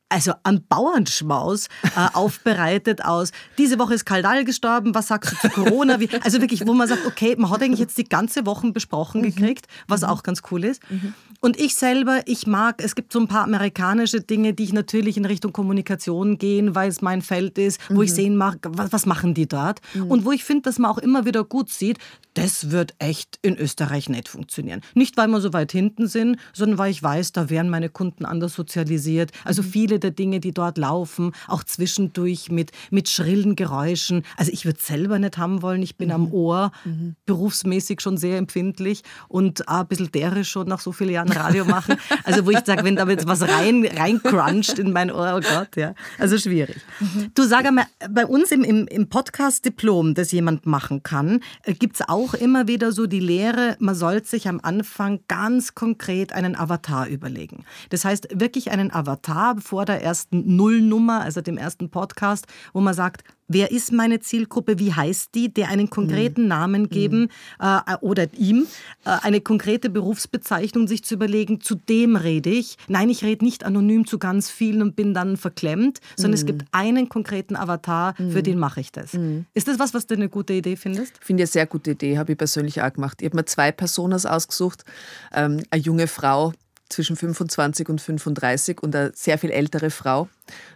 also 0.08 0.32
am 0.42 0.62
Bauernschmaus 0.68 1.66
äh, 1.82 2.08
aufbereitet 2.14 3.04
aus, 3.04 3.30
diese 3.58 3.78
Woche 3.78 3.94
ist 3.94 4.04
Kaldal 4.04 4.44
gestorben, 4.44 4.94
was 4.94 5.08
sagst 5.08 5.32
du 5.32 5.36
zu 5.36 5.48
Corona? 5.50 6.00
Wie, 6.00 6.08
also 6.22 6.40
wirklich, 6.40 6.66
wo 6.66 6.74
man 6.74 6.88
sagt, 6.88 7.06
okay, 7.06 7.36
man 7.36 7.50
hat 7.50 7.62
eigentlich 7.62 7.80
jetzt 7.80 7.98
die 7.98 8.04
ganze 8.04 8.46
Woche 8.46 8.70
besprochen 8.72 9.20
mhm. 9.20 9.26
gekriegt, 9.26 9.66
was 9.86 10.02
mhm. 10.02 10.08
auch 10.08 10.22
ganz 10.22 10.42
cool 10.50 10.64
ist. 10.64 10.82
Mhm. 10.90 11.14
Und 11.40 11.58
ich 11.60 11.76
selber, 11.76 12.22
ich 12.26 12.46
mag, 12.46 12.82
es 12.82 12.94
gibt 12.94 13.12
so 13.12 13.20
ein 13.20 13.28
paar 13.28 13.44
amerikanische 13.44 14.20
Dinge, 14.20 14.54
die 14.54 14.64
ich 14.64 14.72
natürlich 14.72 15.16
in 15.16 15.24
Richtung 15.24 15.52
Kommunikation 15.52 16.38
gehen, 16.38 16.74
weil 16.74 16.88
es 16.88 17.00
mein 17.00 17.22
Feld 17.22 17.58
ist, 17.58 17.80
wo 17.90 18.02
ich 18.02 18.10
mhm. 18.10 18.14
sehen 18.14 18.36
mag, 18.36 18.58
was, 18.62 18.92
was 18.92 19.06
machen 19.06 19.34
die 19.34 19.46
dort? 19.46 19.80
Mhm. 19.94 20.10
Und 20.10 20.24
wo 20.24 20.32
ich 20.32 20.44
finde, 20.44 20.62
dass 20.62 20.78
man 20.78 20.90
auch 20.90 20.98
immer 20.98 21.26
wieder 21.26 21.44
gut 21.44 21.70
sieht, 21.70 21.98
das 22.34 22.70
wird 22.70 22.94
echt 22.98 23.38
in 23.42 23.56
Österreich 23.56 24.08
nicht 24.08 24.28
funktionieren. 24.28 24.80
Nicht, 24.94 25.16
weil 25.16 25.28
wir 25.28 25.40
so 25.40 25.52
weit 25.52 25.72
hinten 25.72 26.06
sind, 26.06 26.38
sondern 26.52 26.78
weil 26.78 26.90
ich 26.90 27.02
weiß, 27.02 27.32
da 27.32 27.50
werden 27.50 27.68
meine 27.68 27.88
Kunden 27.88 28.24
anders 28.24 28.54
sozialisiert. 28.54 29.32
Also 29.44 29.62
mhm. 29.62 29.66
Viele 29.98 30.00
der 30.00 30.10
Dinge, 30.10 30.40
die 30.40 30.52
dort 30.52 30.78
laufen, 30.78 31.32
auch 31.46 31.64
zwischendurch 31.64 32.50
mit, 32.50 32.70
mit 32.90 33.08
schrillen 33.08 33.56
Geräuschen. 33.56 34.24
Also 34.36 34.52
ich 34.52 34.64
würde 34.64 34.78
selber 34.80 35.18
nicht 35.18 35.38
haben 35.38 35.62
wollen. 35.62 35.82
Ich 35.82 35.96
bin 35.96 36.08
mhm. 36.08 36.14
am 36.14 36.32
Ohr 36.32 36.70
mhm. 36.84 37.16
berufsmäßig 37.26 38.00
schon 38.00 38.16
sehr 38.16 38.38
empfindlich 38.38 39.02
und 39.28 39.68
auch 39.68 39.80
ein 39.80 39.88
bisschen 39.88 40.10
derisch 40.12 40.50
schon 40.50 40.68
nach 40.68 40.80
so 40.80 40.92
vielen 40.92 41.10
Jahren 41.10 41.32
Radio 41.32 41.64
machen. 41.64 41.96
Also 42.24 42.46
wo 42.46 42.50
ich 42.50 42.60
sage, 42.64 42.84
wenn 42.84 42.96
da 42.96 43.06
jetzt 43.08 43.26
was 43.26 43.42
rein, 43.42 43.86
rein 43.96 44.20
cruncht 44.22 44.78
in 44.78 44.92
mein 44.92 45.10
Ohr, 45.10 45.38
oh 45.38 45.40
Gott, 45.40 45.76
ja. 45.76 45.94
Also 46.18 46.38
schwierig. 46.38 46.80
Mhm. 47.00 47.30
Du 47.34 47.42
sag 47.44 47.66
einmal, 47.66 47.86
bei 48.10 48.26
uns 48.26 48.50
im, 48.50 48.64
im, 48.64 48.86
im 48.86 49.08
Podcast-Diplom, 49.08 50.14
das 50.14 50.32
jemand 50.32 50.66
machen 50.66 51.02
kann, 51.02 51.40
äh, 51.64 51.74
gibt 51.74 51.96
es 51.96 52.08
auch 52.08 52.34
immer 52.34 52.68
wieder 52.68 52.92
so 52.92 53.06
die 53.06 53.20
Lehre, 53.20 53.76
man 53.78 53.94
sollte 53.94 54.28
sich 54.28 54.48
am 54.48 54.60
Anfang 54.62 55.20
ganz 55.28 55.74
konkret 55.74 56.32
einen 56.32 56.56
Avatar 56.56 57.08
überlegen. 57.08 57.64
Das 57.90 58.04
heißt 58.04 58.28
wirklich 58.34 58.70
einen 58.70 58.92
Avatar 58.92 59.56
vor 59.60 59.87
der 59.88 60.02
ersten 60.02 60.56
Nullnummer, 60.56 61.22
also 61.22 61.40
dem 61.40 61.58
ersten 61.58 61.90
Podcast, 61.90 62.46
wo 62.72 62.80
man 62.80 62.94
sagt, 62.94 63.24
wer 63.48 63.70
ist 63.70 63.92
meine 63.92 64.20
Zielgruppe, 64.20 64.78
wie 64.78 64.92
heißt 64.92 65.34
die, 65.34 65.52
der 65.52 65.68
einen 65.68 65.90
konkreten 65.90 66.42
mhm. 66.42 66.48
Namen 66.48 66.88
geben 66.88 67.30
äh, 67.58 67.96
oder 68.00 68.26
ihm 68.34 68.66
äh, 69.04 69.10
eine 69.22 69.40
konkrete 69.40 69.90
Berufsbezeichnung 69.90 70.86
sich 70.86 71.02
zu 71.02 71.14
überlegen, 71.14 71.60
zu 71.60 71.74
dem 71.74 72.14
rede 72.14 72.50
ich. 72.50 72.76
Nein, 72.86 73.08
ich 73.08 73.24
rede 73.24 73.44
nicht 73.44 73.64
anonym 73.64 74.06
zu 74.06 74.18
ganz 74.18 74.50
vielen 74.50 74.82
und 74.82 74.94
bin 74.94 75.14
dann 75.14 75.36
verklemmt, 75.36 76.00
sondern 76.16 76.32
mhm. 76.32 76.34
es 76.34 76.46
gibt 76.46 76.64
einen 76.72 77.08
konkreten 77.08 77.56
Avatar, 77.56 78.14
mhm. 78.18 78.30
für 78.30 78.42
den 78.42 78.58
mache 78.58 78.80
ich 78.80 78.92
das. 78.92 79.14
Mhm. 79.14 79.46
Ist 79.54 79.66
das 79.66 79.78
was, 79.78 79.94
was 79.94 80.06
du 80.06 80.14
eine 80.14 80.28
gute 80.28 80.52
Idee 80.52 80.76
findest? 80.76 81.14
Finde 81.24 81.42
ich 81.42 81.48
eine 81.48 81.52
sehr 81.52 81.66
gute 81.66 81.92
Idee, 81.92 82.18
habe 82.18 82.32
ich 82.32 82.38
persönlich 82.38 82.82
auch 82.82 82.92
gemacht. 82.92 83.22
Ich 83.22 83.26
habe 83.26 83.36
mir 83.36 83.46
zwei 83.46 83.72
Personas 83.72 84.26
ausgesucht, 84.26 84.84
ähm, 85.32 85.62
eine 85.70 85.82
junge 85.82 86.06
Frau, 86.06 86.52
zwischen 86.88 87.16
25 87.16 87.88
und 87.88 88.00
35 88.00 88.82
und 88.82 88.94
eine 88.94 89.12
sehr 89.14 89.38
viel 89.38 89.50
ältere 89.50 89.90
Frau, 89.90 90.28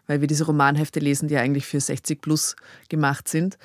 weil 0.07 0.21
wir 0.21 0.29
diese 0.29 0.45
Romanhefte 0.45 1.01
lesen, 1.01 1.29
die 1.29 1.37
eigentlich 1.37 1.67
für 1.67 1.81
60 1.81 2.21
plus 2.21 2.57
gemacht 2.89 3.29
sind. 3.29 3.59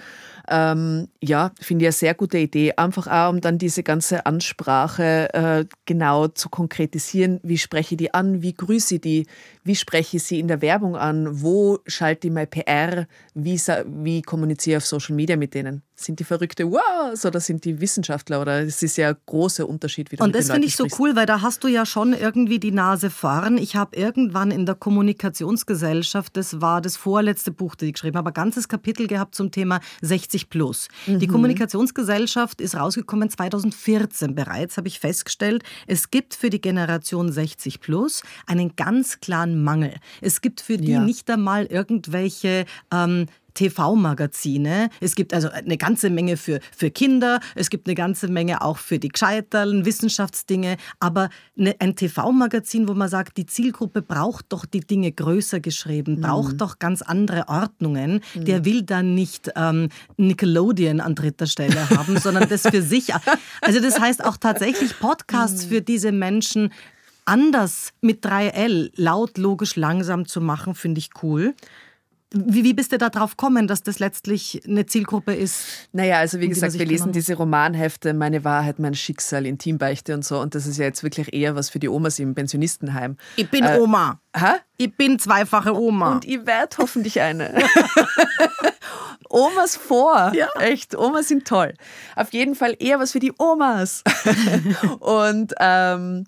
Ähm, 0.50 1.10
ja, 1.22 1.52
finde 1.60 1.84
ich 1.84 1.88
eine 1.88 1.93
sehr 1.93 2.13
gute 2.13 2.38
Idee. 2.38 2.74
Einfach 2.78 3.08
auch, 3.08 3.30
um 3.30 3.41
dann 3.41 3.58
diese 3.58 3.84
ganze 3.84 4.26
Ansprache 4.26 5.34
äh, 5.34 5.65
genau 5.86 6.28
zu 6.30 6.50
konkretisieren. 6.50 7.39
Wie 7.43 7.58
spreche 7.58 7.96
ich 7.96 7.98
die 7.98 8.13
an? 8.13 8.41
Wie 8.41 8.54
grüße 8.54 8.96
ich 8.96 9.02
die? 9.02 9.28
Wie 9.63 9.76
spreche 9.76 10.17
ich 10.17 10.24
sie 10.24 10.39
in 10.39 10.48
der 10.48 10.62
Werbung 10.62 10.96
an? 10.96 11.41
Wo 11.41 11.80
schalte 11.86 12.28
ich 12.28 12.34
mein 12.34 12.50
PR? 12.50 13.08
Wie, 13.34 13.58
wie 13.58 14.22
kommuniziere 14.22 14.78
ich 14.78 14.84
auf 14.84 14.86
Social 14.86 15.15
Media 15.15 15.36
mit 15.36 15.54
denen? 15.54 15.82
Sind 15.96 16.20
die 16.20 16.24
Verrückte 16.24 16.72
wow 16.72 17.26
oder 17.26 17.39
sind 17.41 17.65
die 17.65 17.82
Wissenschaftler? 17.82 18.39
Oder 18.39 18.62
es 18.62 18.82
ist 18.82 18.98
ja 18.98 19.10
ein 19.10 19.15
großer 19.26 19.67
Unterschied. 19.67 20.12
Wie 20.12 20.17
Und 20.20 20.34
das 20.34 20.50
finde 20.50 20.67
ich 20.67 20.78
so 20.78 20.88
cool, 20.98 21.15
weil 21.17 21.26
da 21.26 21.41
hast 21.41 21.63
du 21.63 21.67
ja 21.67 21.86
schon 21.86 22.13
irgendwie 22.13 22.60
die 22.60 22.72
Nase 22.72 23.10
vorn. 23.10 23.58
Ich 23.58 23.76
habe 23.76 23.98
irgendwann 23.98 24.52
in 24.52 24.65
der 24.65 24.76
Kommunikationsgesellschaft, 24.76 25.96
das 26.38 26.62
war 26.62 26.81
das 26.81 26.97
vorletzte 26.97 27.51
Buch, 27.51 27.75
das 27.75 27.88
ich 27.88 27.93
geschrieben 27.93 28.17
habe, 28.17 28.29
ein 28.29 28.33
ganzes 28.33 28.67
Kapitel 28.67 29.07
gehabt 29.07 29.36
zum 29.36 29.51
Thema 29.51 29.79
60 30.01 30.49
plus. 30.49 30.88
Mhm. 31.05 31.19
Die 31.19 31.27
Kommunikationsgesellschaft 31.27 32.62
ist 32.62 32.75
rausgekommen 32.75 33.29
2014 33.29 34.36
bereits, 34.36 34.77
habe 34.77 34.88
ich 34.88 34.99
festgestellt. 34.99 35.63
Es 35.88 36.12
gibt 36.12 36.33
für 36.33 36.49
die 36.49 36.62
Generation 36.62 37.31
60 37.31 37.79
plus 37.79 38.23
einen 38.45 38.75
ganz 38.75 39.19
klaren 39.19 39.63
Mangel. 39.63 39.95
Es 40.21 40.41
gibt 40.41 40.62
für 40.62 40.77
die 40.77 40.91
ja. 40.91 41.01
nicht 41.01 41.29
einmal 41.29 41.65
irgendwelche 41.65 42.65
ähm, 42.91 43.27
TV-Magazine. 43.58 44.89
Es 45.00 45.15
gibt 45.15 45.34
also 45.34 45.50
eine 45.50 45.78
ganze 45.78 46.10
Menge 46.10 46.38
für, 46.38 46.60
für 46.76 46.91
Kinder, 46.91 47.39
es 47.56 47.70
gibt 47.70 47.88
eine 47.88 47.96
ganze 47.96 48.28
Menge 48.28 48.62
auch 48.62 48.78
für 48.78 49.00
die 49.00 49.10
Gescheiterlen, 49.10 49.84
Wissenschaftsdinge, 49.86 50.78
aber 51.00 51.30
eine, 51.58 51.76
ein 51.80 51.96
TV-Magazin, 51.96 52.88
wo 52.88 52.93
man 52.93 53.10
sagt, 53.10 53.38
die 53.38 53.48
Zielgruppe 53.48 54.04
braucht 54.04 54.46
doch 54.50 54.65
die 54.65 54.82
Dinge 54.82 55.12
größer 55.12 55.60
geschrieben, 55.60 56.17
mhm. 56.17 56.22
braucht 56.22 56.62
doch 56.62 56.78
ganz 56.78 57.02
andere 57.02 57.48
Ordnungen, 57.48 58.22
mhm. 58.36 58.46
der 58.46 58.63
will 58.63 58.84
dann 58.84 59.15
nicht 59.15 59.52
ähm, 59.56 59.89
Nickelodeon 60.17 61.00
an 61.00 61.15
dritter 61.15 61.48
Stelle 61.48 61.89
haben, 61.89 62.17
sondern 62.22 62.48
das 62.48 62.62
für 62.62 62.84
sich. 62.84 63.13
Also 63.62 63.80
das 63.82 64.00
heißt 64.00 64.24
auch 64.24 64.38
tatsächlich 64.38 65.00
Podcasts 65.00 65.65
mhm. 65.65 65.70
für 65.70 65.82
diese 65.82 66.12
Menschen 66.12 66.72
anders 67.26 67.91
mit 68.02 68.24
3L 68.24 68.91
laut, 68.96 69.38
logisch, 69.38 69.76
langsam 69.76 70.28
zu 70.28 70.41
machen, 70.41 70.76
finde 70.76 71.00
ich 71.00 71.10
cool. 71.24 71.56
Wie, 72.33 72.63
wie 72.65 72.73
bist 72.73 72.91
du 72.91 72.97
da 72.97 73.09
drauf 73.09 73.37
gekommen, 73.37 73.67
dass 73.67 73.83
das 73.83 73.99
letztlich 73.99 74.61
eine 74.67 74.85
Zielgruppe 74.85 75.33
ist? 75.33 75.87
Naja, 75.93 76.17
also 76.17 76.41
wie 76.41 76.49
gesagt, 76.49 76.77
wir 76.77 76.85
lesen 76.85 77.13
diese 77.13 77.35
Romanhefte, 77.35 78.13
Meine 78.13 78.43
Wahrheit, 78.43 78.79
mein 78.79 78.95
Schicksal, 78.95 79.45
Intimbeichte 79.45 80.13
und 80.13 80.25
so. 80.25 80.39
Und 80.39 80.53
das 80.53 80.67
ist 80.67 80.77
ja 80.77 80.85
jetzt 80.85 81.03
wirklich 81.03 81.33
eher 81.33 81.55
was 81.55 81.69
für 81.69 81.79
die 81.79 81.87
Omas 81.87 82.19
im 82.19 82.35
Pensionistenheim. 82.35 83.15
Ich 83.37 83.49
bin 83.49 83.63
äh, 83.63 83.79
Oma. 83.79 84.19
Hä? 84.35 84.55
Ich 84.77 84.95
bin 84.95 85.19
zweifache 85.19 85.73
Oma. 85.73 86.13
Und 86.13 86.25
ich 86.25 86.45
werde 86.45 86.77
hoffentlich 86.79 87.21
eine. 87.21 87.53
Omas 89.29 89.77
vor. 89.77 90.31
Ja. 90.35 90.47
Echt, 90.59 90.97
Omas 90.97 91.29
sind 91.29 91.47
toll. 91.47 91.73
Auf 92.15 92.33
jeden 92.33 92.55
Fall 92.55 92.75
eher 92.79 92.99
was 92.99 93.11
für 93.11 93.19
die 93.19 93.33
Omas. 93.37 94.03
und 94.99 95.53
ähm, 95.59 96.25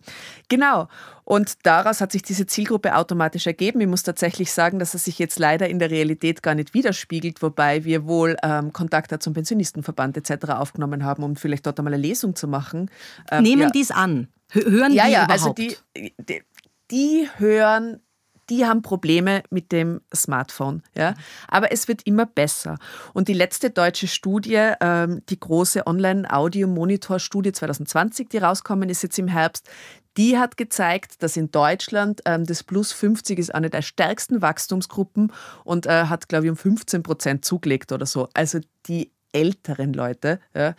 genau. 0.47 0.87
Und 1.29 1.63
daraus 1.63 2.01
hat 2.01 2.11
sich 2.11 2.23
diese 2.23 2.47
Zielgruppe 2.47 2.95
automatisch 2.95 3.45
ergeben. 3.45 3.79
Ich 3.81 3.87
muss 3.87 4.01
tatsächlich 4.01 4.51
sagen, 4.51 4.79
dass 4.79 4.95
es 4.95 5.05
sich 5.05 5.19
jetzt 5.19 5.37
leider 5.37 5.69
in 5.69 5.77
der 5.77 5.91
Realität 5.91 6.41
gar 6.41 6.55
nicht 6.55 6.73
widerspiegelt, 6.73 7.43
wobei 7.43 7.85
wir 7.85 8.07
wohl 8.07 8.35
ähm, 8.41 8.73
Kontakte 8.73 9.19
zum 9.19 9.35
Pensionistenverband 9.35 10.17
etc. 10.17 10.53
aufgenommen 10.53 11.05
haben, 11.05 11.21
um 11.21 11.35
vielleicht 11.35 11.67
dort 11.67 11.77
einmal 11.77 11.93
eine 11.93 12.01
Lesung 12.01 12.35
zu 12.35 12.47
machen. 12.47 12.89
Ähm, 13.29 13.43
Nehmen 13.43 13.61
ja. 13.61 13.69
die 13.69 13.81
es 13.81 13.91
an? 13.91 14.29
Hören 14.49 14.91
ja, 14.91 15.05
die 15.05 15.11
ja, 15.11 15.25
überhaupt? 15.25 15.31
also 15.31 15.53
die, 15.53 15.77
die, 16.17 16.41
die 16.89 17.29
hören 17.37 18.01
die 18.49 18.65
haben 18.65 18.81
Probleme 18.81 19.43
mit 19.49 19.71
dem 19.71 20.01
Smartphone. 20.13 20.81
Ja? 20.95 21.13
Aber 21.47 21.71
es 21.71 21.87
wird 21.87 22.01
immer 22.05 22.25
besser. 22.25 22.77
Und 23.13 23.27
die 23.27 23.33
letzte 23.33 23.69
deutsche 23.69 24.07
Studie, 24.07 24.73
ähm, 24.81 25.21
die 25.29 25.39
große 25.39 25.85
Online-Audio-Monitor-Studie 25.85 27.51
2020, 27.51 28.29
die 28.29 28.37
rauskommen 28.39 28.89
ist 28.89 29.03
jetzt 29.03 29.19
im 29.19 29.27
Herbst, 29.27 29.69
die 30.17 30.37
hat 30.37 30.57
gezeigt, 30.57 31.21
dass 31.23 31.37
in 31.37 31.51
Deutschland 31.51 32.21
ähm, 32.25 32.45
das 32.45 32.63
Plus 32.63 32.91
50 32.91 33.39
ist 33.39 33.53
eine 33.53 33.69
der 33.69 33.81
stärksten 33.81 34.41
Wachstumsgruppen 34.41 35.31
und 35.63 35.85
äh, 35.85 36.05
hat, 36.05 36.29
glaube 36.29 36.45
ich, 36.45 36.51
um 36.51 36.57
15 36.57 37.03
Prozent 37.03 37.45
zugelegt 37.45 37.91
oder 37.91 38.05
so. 38.05 38.27
Also 38.33 38.59
die 38.87 39.11
älteren 39.31 39.93
Leute, 39.93 40.39
ja, 40.55 40.73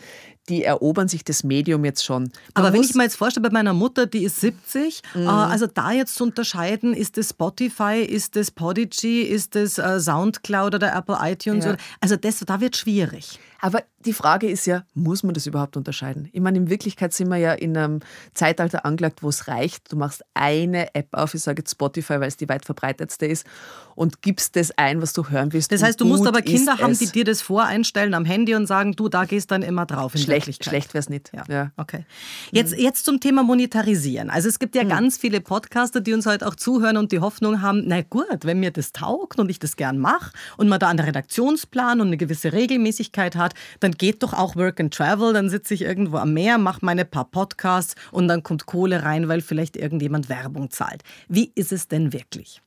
die 0.50 0.64
erobern 0.64 1.08
sich 1.08 1.24
das 1.24 1.44
Medium 1.44 1.84
jetzt 1.84 2.04
schon. 2.04 2.24
Man 2.24 2.32
Aber 2.54 2.72
wenn 2.72 2.82
ich 2.82 2.94
mir 2.94 3.04
jetzt 3.04 3.16
vorstelle, 3.16 3.48
bei 3.48 3.52
meiner 3.52 3.72
Mutter, 3.72 4.06
die 4.06 4.24
ist 4.24 4.40
70, 4.40 5.02
mhm. 5.14 5.22
äh, 5.22 5.26
also 5.28 5.66
da 5.66 5.92
jetzt 5.92 6.16
zu 6.16 6.24
unterscheiden, 6.24 6.92
ist 6.92 7.16
es 7.16 7.30
Spotify, 7.30 8.02
ist 8.02 8.36
es 8.36 8.50
Podigy, 8.50 9.22
ist 9.22 9.54
es 9.54 9.78
äh, 9.78 10.00
Soundcloud 10.00 10.74
oder 10.74 10.92
Apple 10.94 11.16
iTunes, 11.20 11.64
ja. 11.64 11.72
oder, 11.72 11.80
also 12.00 12.16
das, 12.16 12.40
da 12.40 12.60
wird 12.60 12.76
schwierig. 12.76 13.38
Aber 13.62 13.82
die 14.06 14.14
Frage 14.14 14.48
ist 14.48 14.66
ja, 14.66 14.84
muss 14.94 15.22
man 15.22 15.34
das 15.34 15.46
überhaupt 15.46 15.76
unterscheiden? 15.76 16.30
Ich 16.32 16.40
meine, 16.40 16.56
in 16.56 16.70
Wirklichkeit 16.70 17.12
sind 17.12 17.28
wir 17.28 17.36
ja 17.36 17.52
in 17.52 17.76
einem 17.76 18.00
Zeitalter 18.32 18.86
angelagt, 18.86 19.22
wo 19.22 19.28
es 19.28 19.48
reicht. 19.48 19.92
Du 19.92 19.96
machst 19.96 20.24
eine 20.32 20.94
App 20.94 21.08
auf, 21.12 21.34
ich 21.34 21.42
sage 21.42 21.60
jetzt 21.60 21.72
Spotify, 21.72 22.14
weil 22.14 22.28
es 22.28 22.38
die 22.38 22.48
weit 22.48 22.64
verbreitetste 22.64 23.26
ist, 23.26 23.46
und 23.94 24.22
gibst 24.22 24.56
das 24.56 24.70
ein, 24.78 25.02
was 25.02 25.12
du 25.12 25.28
hören 25.28 25.52
willst. 25.52 25.72
Das 25.72 25.82
heißt, 25.82 26.00
du 26.00 26.06
musst 26.06 26.26
aber 26.26 26.40
Kinder 26.40 26.78
haben, 26.78 26.96
die 26.96 27.06
dir 27.06 27.24
das 27.24 27.42
voreinstellen 27.42 28.14
am 28.14 28.24
Handy 28.24 28.54
und 28.54 28.66
sagen, 28.66 28.92
du, 28.92 29.10
da 29.10 29.26
gehst 29.26 29.50
dann 29.50 29.60
immer 29.60 29.84
drauf. 29.84 30.14
schlecht 30.16 30.39
schlecht 30.44 30.94
wäre 30.94 31.00
es 31.00 31.08
nicht. 31.08 31.30
Ja. 31.34 31.44
ja. 31.48 31.72
Okay. 31.76 32.04
Jetzt, 32.52 32.76
jetzt 32.76 33.04
zum 33.04 33.20
Thema 33.20 33.42
Monetarisieren. 33.42 34.30
Also 34.30 34.48
es 34.48 34.58
gibt 34.58 34.74
ja 34.74 34.84
mhm. 34.84 34.88
ganz 34.88 35.18
viele 35.18 35.40
Podcaster, 35.40 36.00
die 36.00 36.12
uns 36.12 36.26
heute 36.26 36.46
auch 36.46 36.54
zuhören 36.54 36.96
und 36.96 37.12
die 37.12 37.20
Hoffnung 37.20 37.62
haben, 37.62 37.82
na 37.86 38.02
gut, 38.02 38.44
wenn 38.44 38.60
mir 38.60 38.70
das 38.70 38.92
taugt 38.92 39.38
und 39.38 39.50
ich 39.50 39.58
das 39.58 39.76
gern 39.76 39.98
mache 39.98 40.32
und 40.56 40.68
man 40.68 40.80
da 40.80 40.88
einen 40.88 41.00
Redaktionsplan 41.00 42.00
und 42.00 42.08
eine 42.08 42.16
gewisse 42.16 42.52
Regelmäßigkeit 42.52 43.36
hat, 43.36 43.54
dann 43.80 43.92
geht 43.92 44.22
doch 44.22 44.32
auch 44.32 44.56
Work 44.56 44.80
and 44.80 44.94
Travel, 44.94 45.32
dann 45.32 45.48
sitze 45.48 45.74
ich 45.74 45.82
irgendwo 45.82 46.16
am 46.18 46.32
Meer, 46.32 46.58
mache 46.58 46.84
meine 46.84 47.04
paar 47.04 47.24
Podcasts 47.30 47.94
und 48.12 48.28
dann 48.28 48.42
kommt 48.42 48.66
Kohle 48.66 49.02
rein, 49.02 49.28
weil 49.28 49.40
vielleicht 49.40 49.76
irgendjemand 49.76 50.28
Werbung 50.28 50.70
zahlt. 50.70 51.02
Wie 51.28 51.52
ist 51.54 51.72
es 51.72 51.88
denn 51.88 52.12
wirklich? 52.12 52.62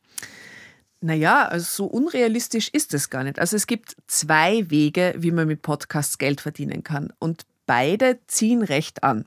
Naja, 1.04 1.50
also 1.50 1.66
so 1.66 1.86
unrealistisch 1.86 2.70
ist 2.70 2.94
es 2.94 3.10
gar 3.10 3.26
nicht. 3.26 3.38
Also 3.38 3.58
es 3.58 3.68
gibt 3.68 3.98
zwei 4.08 4.70
Wege, 4.70 5.14
wie 5.18 5.32
man 5.32 5.48
mit 5.48 5.62
Podcasts 5.62 6.18
Geld 6.18 6.40
verdienen 6.40 6.82
kann. 6.82 7.12
Und 7.20 7.44
beide 7.66 8.20
ziehen 8.28 8.62
recht 8.62 9.04
an. 9.04 9.26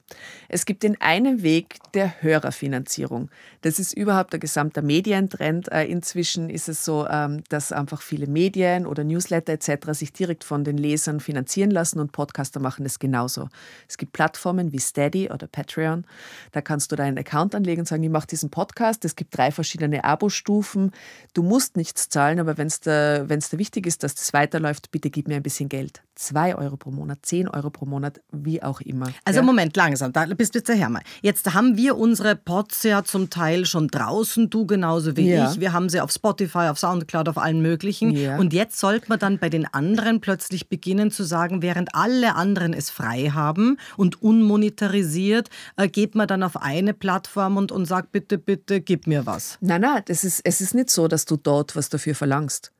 Es 0.49 0.66
gibt 0.66 0.83
den 0.83 1.01
einen 1.01 1.42
Weg 1.42 1.79
der 1.94 2.22
Hörerfinanzierung. 2.22 3.31
Das 3.62 3.79
ist 3.79 3.96
überhaupt 3.96 4.33
der 4.33 4.40
gesamte 4.40 4.83
Medientrend. 4.83 5.70
Äh, 5.72 5.85
inzwischen 5.85 6.51
ist 6.51 6.68
es 6.68 6.85
so, 6.85 7.07
ähm, 7.09 7.42
dass 7.49 7.72
einfach 7.72 8.03
viele 8.03 8.27
Medien 8.27 8.87
oder 8.87 9.05
Newsletter 9.05 9.55
etc. 9.55 9.92
sich 9.92 10.12
direkt 10.12 10.44
von 10.44 10.64
den 10.64 10.77
Lesern 10.77 11.20
finanzieren 11.20 11.70
lassen 11.70 11.99
und 11.99 12.12
Podcaster 12.12 12.61
machen 12.61 12.85
das 12.85 12.99
genauso. 12.99 13.49
Es 13.88 13.96
gibt 13.96 14.12
Plattformen 14.12 14.72
wie 14.72 14.79
Steady 14.79 15.31
oder 15.31 15.46
Patreon. 15.46 16.05
Da 16.53 16.61
kannst 16.61 16.92
du 16.92 16.96
deinen 16.96 17.18
Account 17.18 17.55
anlegen 17.55 17.81
und 17.81 17.87
sagen, 17.87 18.03
ich 18.03 18.11
mache 18.11 18.27
diesen 18.27 18.51
Podcast. 18.51 19.05
Es 19.05 19.16
gibt 19.16 19.37
drei 19.37 19.51
verschiedene 19.51 20.05
Abo-Stufen. 20.05 20.92
Du 21.35 21.42
musst 21.42 21.77
nichts 21.77 22.09
zahlen, 22.09 22.40
aber 22.40 22.59
wenn 22.59 22.68
es 22.68 22.81
dir 22.81 23.59
wichtig 23.59 23.87
ist, 23.87 24.03
dass 24.03 24.14
das 24.14 24.33
weiterläuft, 24.33 24.90
bitte 24.90 25.11
gib 25.11 25.29
mir 25.29 25.37
ein 25.37 25.42
bisschen 25.42 25.68
Geld. 25.68 26.03
Zwei 26.14 26.57
Euro 26.57 26.77
pro 26.77 26.90
Monat, 26.90 27.18
zehn 27.22 27.49
Euro 27.49 27.70
pro 27.70 27.85
Monat 27.85 28.20
wie 28.32 28.62
auch 28.62 28.80
immer. 28.80 29.06
Also 29.24 29.40
ja? 29.40 29.44
Moment, 29.44 29.76
langsam, 29.76 30.12
da 30.12 30.24
bist 30.26 30.52
bitte 30.52 30.74
her 30.74 30.88
mal. 30.88 31.02
Jetzt 31.22 31.54
haben 31.54 31.76
wir 31.76 31.96
unsere 31.96 32.36
Pods 32.36 32.82
ja 32.82 33.04
zum 33.04 33.30
Teil 33.30 33.66
schon 33.66 33.88
draußen, 33.88 34.50
du 34.50 34.66
genauso 34.66 35.16
wie 35.16 35.30
ja. 35.30 35.50
ich. 35.50 35.60
Wir 35.60 35.72
haben 35.72 35.88
sie 35.88 36.00
auf 36.00 36.10
Spotify, 36.10 36.68
auf 36.70 36.78
Soundcloud, 36.78 37.28
auf 37.28 37.38
allen 37.38 37.62
möglichen. 37.62 38.10
Ja. 38.10 38.36
Und 38.36 38.52
jetzt 38.52 38.78
sollte 38.78 39.08
man 39.08 39.18
dann 39.18 39.38
bei 39.38 39.48
den 39.48 39.66
anderen 39.66 40.20
plötzlich 40.20 40.68
beginnen 40.68 41.10
zu 41.10 41.24
sagen, 41.24 41.62
während 41.62 41.94
alle 41.94 42.34
anderen 42.34 42.72
es 42.72 42.90
frei 42.90 43.30
haben 43.32 43.78
und 43.96 44.22
unmonetarisiert, 44.22 45.48
äh, 45.76 45.88
geht 45.88 46.14
man 46.14 46.26
dann 46.26 46.42
auf 46.42 46.60
eine 46.60 46.94
Plattform 46.94 47.56
und, 47.56 47.72
und 47.72 47.86
sagt, 47.86 48.12
bitte, 48.12 48.38
bitte, 48.38 48.80
gib 48.80 49.06
mir 49.06 49.26
was. 49.26 49.58
Nein, 49.60 49.82
nein, 49.82 50.02
das 50.06 50.24
ist, 50.24 50.40
es 50.44 50.60
ist 50.60 50.74
nicht 50.74 50.90
so, 50.90 51.08
dass 51.08 51.24
du 51.24 51.36
dort 51.36 51.76
was 51.76 51.88
dafür 51.88 52.14
verlangst. 52.14 52.72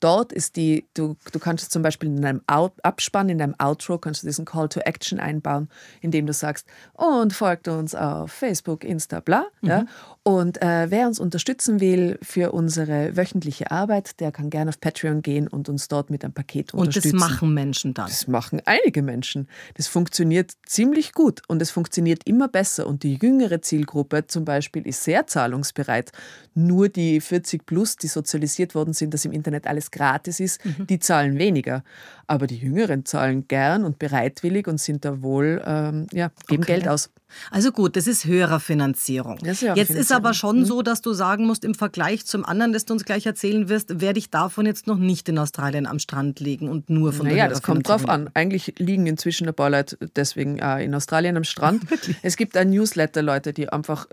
Dort 0.00 0.32
ist 0.32 0.56
die, 0.56 0.86
du, 0.94 1.16
du 1.32 1.38
kannst 1.38 1.72
zum 1.72 1.82
Beispiel 1.82 2.08
in 2.08 2.22
deinem 2.22 2.42
Abspann, 2.46 3.28
in 3.28 3.38
deinem 3.38 3.54
Outro, 3.58 3.98
kannst 3.98 4.22
du 4.22 4.26
diesen 4.28 4.44
Call 4.44 4.68
to 4.68 4.80
Action 4.80 5.18
einbauen, 5.18 5.68
indem 6.00 6.26
du 6.26 6.32
sagst, 6.32 6.66
und 6.94 7.32
folgt 7.32 7.66
uns 7.66 7.94
auf 7.94 8.30
Facebook, 8.30 8.84
Insta, 8.84 9.20
bla. 9.20 9.46
Mhm. 9.60 9.68
Ja, 9.68 9.86
Und 10.22 10.62
äh, 10.62 10.90
wer 10.90 11.08
uns 11.08 11.18
unterstützen 11.18 11.80
will 11.80 12.18
für 12.22 12.52
unsere 12.52 13.16
wöchentliche 13.16 13.70
Arbeit, 13.70 14.20
der 14.20 14.30
kann 14.30 14.50
gerne 14.50 14.68
auf 14.68 14.80
Patreon 14.80 15.22
gehen 15.22 15.48
und 15.48 15.68
uns 15.68 15.88
dort 15.88 16.10
mit 16.10 16.22
einem 16.22 16.32
Paket 16.32 16.74
unterstützen. 16.74 17.14
Und 17.16 17.20
das 17.20 17.30
machen 17.30 17.54
Menschen 17.54 17.94
dann? 17.94 18.06
Das 18.06 18.28
machen 18.28 18.62
einige 18.66 19.02
Menschen. 19.02 19.48
Das 19.74 19.88
funktioniert 19.88 20.52
ziemlich 20.64 21.12
gut 21.12 21.42
und 21.48 21.60
es 21.60 21.70
funktioniert 21.70 22.22
immer 22.24 22.46
besser. 22.46 22.86
Und 22.86 23.02
die 23.02 23.18
jüngere 23.20 23.62
Zielgruppe 23.62 24.26
zum 24.26 24.44
Beispiel 24.44 24.86
ist 24.86 25.02
sehr 25.02 25.26
zahlungsbereit. 25.26 26.12
Nur 26.54 26.88
die 26.88 27.20
40 27.20 27.66
plus, 27.66 27.96
die 27.96 28.08
sozialisiert 28.08 28.74
worden 28.74 28.92
sind, 28.92 29.14
dass 29.14 29.24
im 29.24 29.32
Internet 29.32 29.66
alles 29.66 29.87
gratis 29.90 30.40
ist, 30.40 30.64
mhm. 30.64 30.86
die 30.86 30.98
zahlen 30.98 31.38
weniger. 31.38 31.82
Aber 32.26 32.46
die 32.46 32.58
Jüngeren 32.58 33.04
zahlen 33.04 33.48
gern 33.48 33.84
und 33.84 33.98
bereitwillig 33.98 34.66
und 34.68 34.78
sind 34.78 35.04
da 35.04 35.22
wohl, 35.22 35.62
ähm, 35.64 36.06
ja, 36.12 36.30
geben 36.46 36.62
okay. 36.62 36.74
Geld 36.74 36.88
aus. 36.88 37.10
Also 37.50 37.72
gut, 37.72 37.96
das 37.96 38.06
ist 38.06 38.24
Hörerfinanzierung. 38.24 39.38
Das 39.38 39.62
ist 39.62 39.76
jetzt 39.76 39.90
ist 39.90 40.12
aber 40.12 40.32
schon 40.34 40.60
mhm. 40.60 40.64
so, 40.64 40.82
dass 40.82 41.02
du 41.02 41.12
sagen 41.12 41.46
musst, 41.46 41.64
im 41.64 41.74
Vergleich 41.74 42.26
zum 42.26 42.44
anderen, 42.44 42.72
das 42.72 42.84
du 42.86 42.94
uns 42.94 43.04
gleich 43.04 43.26
erzählen 43.26 43.68
wirst, 43.68 44.00
werde 44.00 44.18
ich 44.18 44.30
davon 44.30 44.66
jetzt 44.66 44.86
noch 44.86 44.96
nicht 44.96 45.28
in 45.28 45.38
Australien 45.38 45.86
am 45.86 45.98
Strand 45.98 46.40
liegen 46.40 46.68
und 46.68 46.88
nur 46.90 47.12
von 47.12 47.26
naja, 47.26 47.44
der 47.44 47.48
das 47.50 47.62
kommt 47.62 47.88
drauf 47.88 48.08
an. 48.08 48.30
Eigentlich 48.34 48.74
liegen 48.78 49.06
inzwischen 49.06 49.46
ein 49.46 49.54
paar 49.54 49.70
Leute 49.70 49.98
deswegen 50.16 50.58
äh, 50.58 50.84
in 50.84 50.94
Australien 50.94 51.36
am 51.36 51.44
Strand. 51.44 51.82
es 52.22 52.36
gibt 52.36 52.56
ein 52.56 52.70
Newsletter, 52.70 53.22
Leute, 53.22 53.52
die 53.52 53.68
einfach 53.68 54.06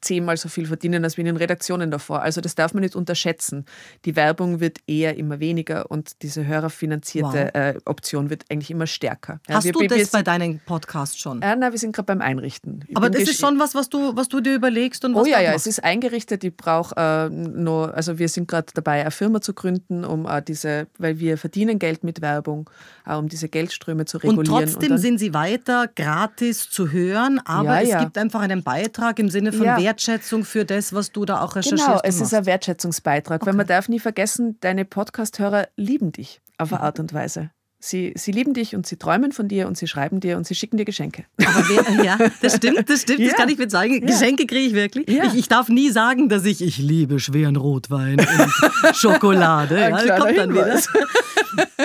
zehnmal 0.00 0.36
so 0.36 0.48
viel 0.48 0.66
verdienen 0.66 1.04
als 1.04 1.16
wie 1.16 1.22
in 1.22 1.26
den 1.26 1.36
Redaktionen 1.36 1.90
davor. 1.90 2.22
Also 2.22 2.40
das 2.40 2.54
darf 2.54 2.74
man 2.74 2.82
nicht 2.82 2.96
unterschätzen. 2.96 3.64
Die 4.04 4.16
Werbung 4.16 4.60
wird 4.60 4.78
eher 4.86 5.16
immer 5.16 5.40
weniger 5.40 5.90
und 5.90 6.22
diese 6.22 6.46
hörerfinanzierte 6.46 7.50
wow. 7.52 7.60
äh, 7.60 7.74
Option 7.84 8.30
wird 8.30 8.44
eigentlich 8.50 8.70
immer 8.70 8.86
stärker. 8.86 9.40
Hast 9.48 9.64
ja, 9.64 9.74
wir, 9.74 9.88
du 9.88 9.94
das 9.94 10.10
bei 10.10 10.22
deinem 10.22 10.60
Podcast 10.60 11.20
schon? 11.20 11.42
Äh, 11.42 11.56
nein, 11.56 11.72
wir 11.72 11.78
sind 11.78 11.94
gerade 11.94 12.06
beim 12.06 12.20
Einrichten. 12.20 12.84
Ich 12.88 12.96
Aber 12.96 13.10
das 13.10 13.22
ist 13.22 13.40
schon 13.40 13.58
was, 13.58 13.74
was 13.74 13.88
du, 13.88 14.16
was 14.16 14.28
du 14.28 14.40
dir 14.40 14.54
überlegst 14.54 15.04
und 15.04 15.14
was 15.14 15.22
Oh 15.22 15.26
ja, 15.26 15.40
ja, 15.40 15.52
es 15.52 15.66
ist 15.66 15.82
eingerichtet. 15.84 16.44
Ich 16.44 16.56
brauche 16.56 16.94
äh, 16.96 17.28
nur, 17.28 17.94
also 17.94 18.18
wir 18.18 18.28
sind 18.28 18.48
gerade 18.48 18.68
dabei, 18.74 19.00
eine 19.00 19.10
Firma 19.10 19.40
zu 19.40 19.54
gründen, 19.54 20.04
um 20.04 20.26
äh, 20.26 20.42
diese, 20.42 20.86
weil 20.98 21.18
wir 21.18 21.38
verdienen 21.38 21.78
Geld 21.78 22.04
mit 22.04 22.20
Werbung, 22.20 22.70
äh, 23.06 23.14
um 23.14 23.28
diese 23.28 23.48
Geldströme 23.48 24.04
zu 24.04 24.18
regulieren. 24.18 24.38
Und 24.38 24.46
trotzdem 24.46 24.92
und 24.92 24.98
sind 24.98 25.18
sie 25.18 25.34
weiter 25.34 25.88
gratis 25.94 26.70
zu 26.70 26.90
hören, 26.90 27.40
aber 27.44 27.80
ja, 27.82 27.98
es 27.98 28.04
gibt 28.04 28.18
einfach 28.18 28.40
einen 28.40 28.62
Beitrag 28.62 29.18
im 29.18 29.28
Sinne 29.28 29.52
von 29.52 29.66
ja. 29.66 29.76
Wertschätzung 29.90 30.44
für 30.44 30.64
das, 30.64 30.92
was 30.92 31.10
du 31.10 31.24
da 31.24 31.40
auch 31.40 31.56
recherchierst. 31.56 31.84
Genau, 31.84 32.00
es 32.04 32.20
ist 32.20 32.32
ein 32.32 32.46
Wertschätzungsbeitrag, 32.46 33.42
okay. 33.42 33.48
weil 33.48 33.56
man 33.56 33.66
darf 33.66 33.88
nie 33.88 33.98
vergessen, 33.98 34.56
deine 34.60 34.84
Podcast-Hörer 34.84 35.68
lieben 35.74 36.12
dich 36.12 36.40
auf 36.58 36.72
eine 36.72 36.82
Art 36.82 37.00
und 37.00 37.12
Weise. 37.12 37.50
Sie, 37.82 38.12
sie 38.14 38.30
lieben 38.30 38.52
dich 38.52 38.76
und 38.76 38.86
sie 38.86 38.96
träumen 38.96 39.32
von 39.32 39.48
dir 39.48 39.66
und 39.66 39.78
sie 39.78 39.86
schreiben 39.86 40.20
dir 40.20 40.36
und 40.36 40.46
sie 40.46 40.54
schicken 40.54 40.76
dir 40.76 40.84
Geschenke. 40.84 41.24
Wer, 41.38 42.04
ja, 42.04 42.18
das 42.42 42.56
stimmt, 42.56 42.90
das 42.90 43.02
stimmt, 43.02 43.20
ja. 43.20 43.28
das 43.28 43.36
kann 43.36 43.48
ich 43.48 43.56
mit 43.56 43.70
sagen. 43.70 43.94
Ja. 43.94 44.06
Geschenke 44.06 44.46
kriege 44.46 44.66
ich 44.66 44.74
wirklich. 44.74 45.08
Ja. 45.08 45.24
Ich, 45.24 45.34
ich, 45.34 45.48
darf 45.48 45.70
nie 45.70 45.90
sagen, 45.90 46.28
dass 46.28 46.44
ich, 46.44 46.60
ich 46.60 46.76
liebe 46.76 47.18
schweren 47.18 47.56
Rotwein 47.56 48.20
und 48.20 48.96
Schokolade. 48.96 49.78
Ja, 49.80 50.18
kommt 50.18 50.36
dann 50.36 50.52
wieder. 50.52 50.78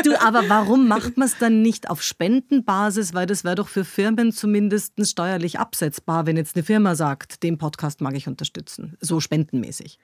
Du, 0.04 0.22
aber 0.22 0.48
warum 0.48 0.88
macht 0.88 1.18
man 1.18 1.28
es 1.28 1.38
dann 1.40 1.64
nicht 1.64 1.90
auf 1.90 2.04
Spendenbasis? 2.04 3.14
Weil 3.16 3.26
das 3.26 3.44
wäre 3.44 3.56
doch 3.56 3.68
für 3.68 3.84
Firmen 3.84 4.32
zumindest 4.32 4.94
steuerlich 5.08 5.58
absetzbar, 5.58 6.28
wenn 6.28 6.38
jetzt 6.38 6.56
eine 6.56 6.64
Firma 6.64 6.94
sagt, 6.94 7.42
den 7.42 7.58
Podcast 7.58 8.02
mag 8.02 8.16
ich 8.16 8.28
unterstützen, 8.28 8.96
so 9.00 9.20
spendenmäßig. 9.20 9.98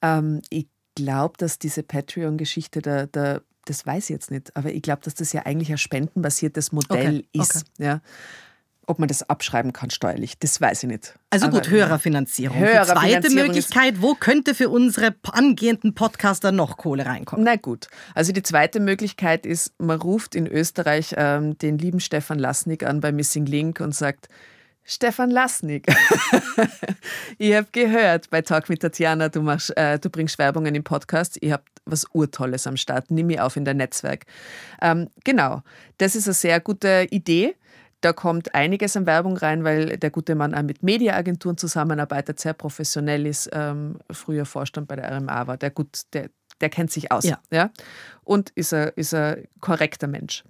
Ähm, 0.00 0.42
ich 0.50 0.68
glaube, 0.94 1.34
dass 1.38 1.58
diese 1.58 1.82
Patreon-Geschichte 1.82 2.82
der, 2.82 3.06
der 3.08 3.42
das 3.68 3.84
weiß 3.84 4.04
ich 4.04 4.10
jetzt 4.10 4.30
nicht, 4.30 4.54
aber 4.56 4.72
ich 4.72 4.82
glaube, 4.82 5.02
dass 5.04 5.14
das 5.14 5.32
ja 5.32 5.44
eigentlich 5.44 5.70
ein 5.70 5.78
spendenbasiertes 5.78 6.72
Modell 6.72 7.18
okay, 7.18 7.28
ist. 7.32 7.56
Okay. 7.56 7.84
Ja. 7.84 8.00
Ob 8.86 8.98
man 8.98 9.08
das 9.08 9.28
abschreiben 9.28 9.74
kann 9.74 9.90
steuerlich, 9.90 10.38
das 10.38 10.58
weiß 10.62 10.84
ich 10.84 10.88
nicht. 10.88 11.18
Also 11.28 11.46
aber, 11.46 11.58
gut, 11.58 11.68
Hörerfinanzierung. 11.68 12.56
Hörerfinanzierung. 12.56 13.20
Die 13.20 13.28
zweite 13.28 13.46
Möglichkeit, 13.46 14.02
wo 14.02 14.14
könnte 14.14 14.54
für 14.54 14.70
unsere 14.70 15.14
angehenden 15.30 15.94
Podcaster 15.94 16.52
noch 16.52 16.78
Kohle 16.78 17.04
reinkommen? 17.04 17.44
Na 17.44 17.56
gut, 17.56 17.88
also 18.14 18.32
die 18.32 18.42
zweite 18.42 18.80
Möglichkeit 18.80 19.44
ist, 19.44 19.74
man 19.78 20.00
ruft 20.00 20.34
in 20.34 20.46
Österreich 20.46 21.14
ähm, 21.18 21.58
den 21.58 21.76
lieben 21.76 22.00
Stefan 22.00 22.38
Lasnik 22.38 22.82
an 22.82 23.00
bei 23.00 23.12
Missing 23.12 23.44
Link 23.44 23.80
und 23.80 23.94
sagt, 23.94 24.30
Stefan 24.90 25.30
Lasnik. 25.30 25.86
ich 27.38 27.54
habe 27.54 27.68
gehört 27.72 28.30
bei 28.30 28.40
Talk 28.40 28.70
mit 28.70 28.80
Tatjana, 28.80 29.28
du, 29.28 29.42
machst, 29.42 29.76
äh, 29.76 29.98
du 29.98 30.08
bringst 30.08 30.38
Werbungen 30.38 30.74
im 30.74 30.82
Podcast. 30.82 31.36
Ich 31.42 31.52
habe 31.52 31.62
was 31.84 32.06
Urtolles 32.14 32.66
am 32.66 32.78
Start. 32.78 33.10
Nimm 33.10 33.26
mich 33.26 33.38
auf 33.38 33.56
in 33.56 33.66
dein 33.66 33.76
Netzwerk. 33.76 34.24
Ähm, 34.80 35.10
genau, 35.24 35.62
das 35.98 36.16
ist 36.16 36.26
eine 36.26 36.32
sehr 36.32 36.60
gute 36.60 37.06
Idee. 37.10 37.54
Da 38.00 38.14
kommt 38.14 38.54
einiges 38.54 38.96
an 38.96 39.04
Werbung 39.04 39.36
rein, 39.36 39.62
weil 39.62 39.98
der 39.98 40.10
gute 40.10 40.34
Mann 40.34 40.54
auch 40.54 40.62
mit 40.62 40.82
Mediaagenturen 40.82 41.58
zusammenarbeitet, 41.58 42.40
sehr 42.40 42.54
professionell 42.54 43.26
ist, 43.26 43.50
ähm, 43.52 43.98
früher 44.10 44.46
Vorstand 44.46 44.88
bei 44.88 44.96
der 44.96 45.14
RMA 45.14 45.46
war. 45.46 45.58
Der, 45.58 45.70
gut, 45.70 46.00
der, 46.14 46.30
der 46.62 46.70
kennt 46.70 46.90
sich 46.90 47.12
aus 47.12 47.24
ja. 47.24 47.38
ja? 47.50 47.70
und 48.24 48.50
ist 48.54 48.72
ein, 48.72 48.92
ist 48.96 49.12
ein 49.12 49.46
korrekter 49.60 50.06
Mensch. 50.06 50.44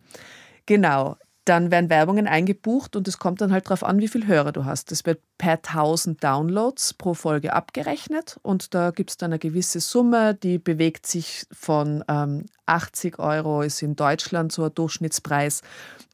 Genau 0.67 1.17
dann 1.49 1.71
werden 1.71 1.91
Werbungen 1.91 2.27
eingebucht 2.27 2.97
und 2.97 3.09
es 3.09 3.19
kommt 3.19 3.41
dann 3.41 3.53
halt 3.53 3.67
darauf 3.67 3.83
an, 3.83 4.01
wie 4.01 4.09
viele 4.09 4.27
Hörer 4.27 4.53
du 4.53 4.65
hast. 4.65 4.91
Das 4.91 5.07
wird 5.07 5.21
per 5.39 5.55
1000 5.55 6.23
Downloads 6.23 6.95
pro 6.95 7.15
Folge 7.15 7.53
abgerechnet 7.53 8.39
und 8.43 8.75
da 8.75 8.91
gibt 8.91 9.11
es 9.11 9.17
dann 9.17 9.33
eine 9.33 9.39
gewisse 9.39 9.81
Summe, 9.81 10.35
die 10.35 10.59
bewegt 10.59 11.07
sich 11.07 11.47
von 11.53 12.05
ähm, 12.09 12.47
80 12.67 13.19
Euro, 13.19 13.63
ist 13.63 13.83
in 13.83 13.97
Deutschland 13.97 14.53
so 14.53 14.65
ein 14.65 14.75
Durchschnittspreis, 14.75 15.63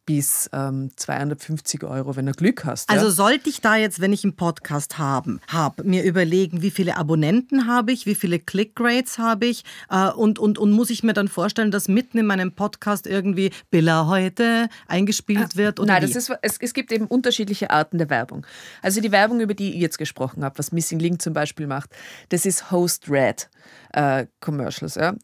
bis 0.06 0.48
ähm, 0.52 0.90
250 0.96 1.84
Euro, 1.84 2.16
wenn 2.16 2.26
du 2.26 2.32
Glück 2.32 2.64
hast. 2.64 2.90
Also 2.90 3.10
sollte 3.10 3.48
ich 3.48 3.60
da 3.60 3.76
jetzt, 3.76 4.00
wenn 4.00 4.12
ich 4.12 4.24
einen 4.24 4.36
Podcast 4.36 4.98
habe, 4.98 5.38
hab, 5.48 5.84
mir 5.84 6.02
überlegen, 6.04 6.62
wie 6.62 6.70
viele 6.70 6.96
Abonnenten 6.96 7.66
habe 7.66 7.92
ich, 7.92 8.06
wie 8.06 8.14
viele 8.14 8.38
Click-Rates 8.38 9.18
habe 9.18 9.46
ich 9.46 9.64
äh, 9.90 10.10
und, 10.10 10.38
und, 10.38 10.58
und 10.58 10.72
muss 10.72 10.90
ich 10.90 11.02
mir 11.02 11.14
dann 11.14 11.28
vorstellen, 11.28 11.70
dass 11.70 11.88
mitten 11.88 12.18
in 12.18 12.26
meinem 12.26 12.52
Podcast 12.52 13.06
irgendwie 13.06 13.50
Billa 13.70 14.06
heute 14.06 14.68
eingespielt 14.86 15.50
ah, 15.54 15.56
wird? 15.56 15.80
Oder 15.80 15.94
Nein, 15.94 16.02
das 16.02 16.16
ist, 16.16 16.32
es, 16.42 16.58
es 16.60 16.74
gibt 16.74 16.92
eben 16.92 17.06
unterschiedliche 17.06 17.70
Arten 17.70 17.98
der 17.98 18.10
Werbung. 18.10 18.46
Also 18.82 19.00
die 19.00 19.12
Werbung, 19.12 19.40
über 19.40 19.54
die 19.54 19.74
ich 19.74 19.80
jetzt 19.80 19.98
gesprochen 19.98 20.44
habe, 20.44 20.58
was 20.58 20.72
Missing 20.72 20.98
Link 20.98 21.22
zum 21.22 21.32
Beispiel 21.32 21.66
macht, 21.66 21.90
das 22.28 22.46
ist 22.46 22.70
Host 22.70 23.08
Red 23.08 23.48
äh, 23.92 24.26
Commercials. 24.40 24.96
Ja? 24.96 25.14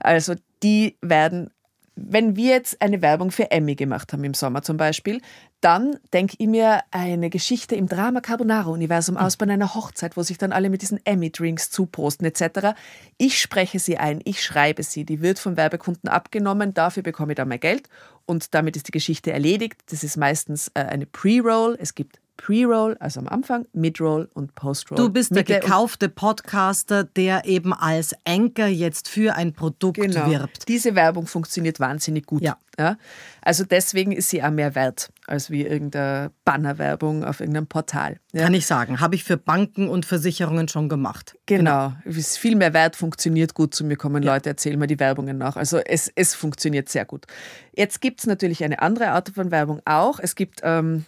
Also 0.00 0.34
die 0.62 0.96
werden 1.00 1.50
wenn 1.96 2.36
wir 2.36 2.50
jetzt 2.50 2.80
eine 2.82 3.00
Werbung 3.00 3.30
für 3.30 3.50
Emmy 3.50 3.74
gemacht 3.74 4.12
haben 4.12 4.22
im 4.22 4.34
Sommer 4.34 4.60
zum 4.60 4.76
Beispiel, 4.76 5.22
dann 5.62 5.96
denke 6.12 6.36
ich 6.38 6.46
mir 6.46 6.82
eine 6.90 7.30
Geschichte 7.30 7.74
im 7.74 7.88
Drama 7.88 8.20
Carbonara-Universum 8.20 9.16
aus 9.16 9.38
bei 9.38 9.46
einer 9.48 9.74
Hochzeit, 9.74 10.16
wo 10.16 10.22
sich 10.22 10.36
dann 10.36 10.52
alle 10.52 10.68
mit 10.68 10.82
diesen 10.82 11.00
Emmy-Drinks 11.04 11.70
zuprosten 11.70 12.26
etc. 12.26 12.76
Ich 13.16 13.40
spreche 13.40 13.78
sie 13.78 13.96
ein, 13.96 14.20
ich 14.24 14.42
schreibe 14.42 14.82
sie, 14.82 15.06
die 15.06 15.22
wird 15.22 15.38
vom 15.38 15.56
Werbekunden 15.56 16.08
abgenommen, 16.08 16.74
dafür 16.74 17.02
bekomme 17.02 17.32
ich 17.32 17.36
dann 17.36 17.48
mein 17.48 17.60
Geld 17.60 17.88
und 18.26 18.54
damit 18.54 18.76
ist 18.76 18.88
die 18.88 18.92
Geschichte 18.92 19.32
erledigt. 19.32 19.80
Das 19.90 20.04
ist 20.04 20.18
meistens 20.18 20.70
äh, 20.74 20.80
eine 20.80 21.06
Pre-Roll, 21.06 21.78
es 21.80 21.94
gibt 21.94 22.20
Pre-Roll, 22.36 22.96
also 23.00 23.20
am 23.20 23.28
Anfang, 23.28 23.66
Mid-Roll 23.72 24.28
und 24.34 24.54
Post-Roll. 24.54 24.96
Du 24.96 25.10
bist 25.10 25.34
der 25.34 25.44
gekaufte 25.44 26.08
Podcaster, 26.08 27.04
der 27.04 27.44
eben 27.44 27.72
als 27.72 28.14
Anchor 28.24 28.66
jetzt 28.66 29.08
für 29.08 29.34
ein 29.34 29.52
Produkt 29.52 30.00
genau. 30.00 30.30
wirbt. 30.30 30.68
Diese 30.68 30.94
Werbung 30.94 31.26
funktioniert 31.26 31.80
wahnsinnig 31.80 32.26
gut. 32.26 32.42
Ja. 32.42 32.58
ja. 32.78 32.96
Also 33.42 33.64
deswegen 33.64 34.12
ist 34.12 34.28
sie 34.28 34.42
auch 34.42 34.50
mehr 34.50 34.74
wert 34.74 35.10
als 35.26 35.50
wie 35.50 35.62
irgendeine 35.62 36.30
Bannerwerbung 36.44 37.24
auf 37.24 37.40
irgendeinem 37.40 37.66
Portal. 37.66 38.20
Ja. 38.32 38.44
Kann 38.44 38.54
ich 38.54 38.66
sagen, 38.66 39.00
habe 39.00 39.14
ich 39.14 39.24
für 39.24 39.36
Banken 39.36 39.88
und 39.88 40.06
Versicherungen 40.06 40.68
schon 40.68 40.88
gemacht. 40.88 41.36
Genau, 41.46 41.94
genau. 42.04 42.16
ist 42.18 42.38
viel 42.38 42.54
mehr 42.54 42.72
wert, 42.74 42.96
funktioniert 42.96 43.54
gut. 43.54 43.74
Zu 43.74 43.84
mir 43.84 43.96
kommen 43.96 44.22
ja. 44.22 44.34
Leute, 44.34 44.50
erzählen 44.50 44.78
mir 44.78 44.86
die 44.86 45.00
Werbungen 45.00 45.36
nach. 45.38 45.56
Also 45.56 45.78
es, 45.78 46.10
es 46.14 46.34
funktioniert 46.34 46.88
sehr 46.88 47.04
gut. 47.04 47.26
Jetzt 47.74 48.00
gibt 48.00 48.20
es 48.20 48.26
natürlich 48.26 48.62
eine 48.62 48.80
andere 48.80 49.08
Art 49.08 49.30
von 49.30 49.50
Werbung 49.50 49.80
auch. 49.84 50.20
Es 50.20 50.34
gibt... 50.34 50.60
Ähm, 50.62 51.04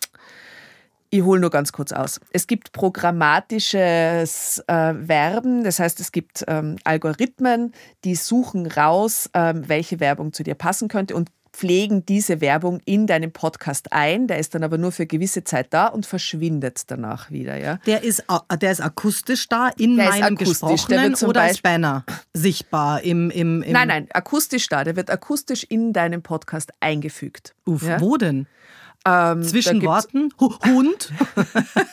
ich 1.11 1.23
hole 1.23 1.41
nur 1.41 1.51
ganz 1.51 1.73
kurz 1.73 1.93
aus. 1.93 2.21
Es 2.31 2.47
gibt 2.47 2.73
programmatisches 2.73 4.63
äh, 4.67 4.95
Werben, 4.97 5.65
das 5.65 5.79
heißt, 5.79 6.01
es 6.01 6.13
gibt 6.13 6.45
ähm, 6.49 6.77
Algorithmen, 6.85 7.73
die 8.05 8.15
suchen 8.15 8.67
raus, 8.67 9.31
ähm, 9.35 9.69
welche 9.69 10.01
Werbung 10.01 10.33
zu 10.33 10.43
dir 10.43 10.55
passen 10.55 10.89
könnte 10.89 11.15
und 11.15 11.31
pflegen 11.59 12.07
diese 12.07 12.41
Werbung 12.41 12.81
in 12.85 13.07
deinen 13.07 13.33
Podcast 13.33 13.93
ein. 13.93 14.29
Der 14.29 14.39
ist 14.39 14.55
dann 14.55 14.63
aber 14.63 14.79
nur 14.79 14.93
für 14.93 15.07
gewisse 15.07 15.43
Zeit 15.43 15.69
da 15.71 15.87
und 15.89 16.07
verschwindet 16.07 16.83
danach 16.91 17.31
wieder. 17.31 17.57
Ja? 17.57 17.79
Der, 17.87 18.05
ist, 18.05 18.25
der 18.61 18.71
ist 18.71 18.81
akustisch 18.81 19.49
da 19.49 19.69
in 19.77 19.97
der 19.97 20.11
meinem 20.11 20.37
gesprochenen 20.37 21.15
oder 21.17 21.43
als 21.43 21.61
Banner 21.61 22.05
sichtbar 22.33 23.03
im, 23.03 23.31
im, 23.31 23.63
im 23.63 23.73
Nein, 23.73 23.89
nein, 23.89 24.09
akustisch 24.13 24.69
da. 24.69 24.85
Der 24.85 24.95
wird 24.95 25.11
akustisch 25.11 25.65
in 25.65 25.93
deinen 25.93 26.23
Podcast 26.23 26.73
eingefügt. 26.79 27.55
Uff, 27.65 27.83
ja? 27.83 28.01
wo 28.01 28.17
denn? 28.17 28.47
Ähm, 29.09 29.43
Zwischen 29.43 29.83
Worten? 29.83 30.31
Hund? 30.39 31.13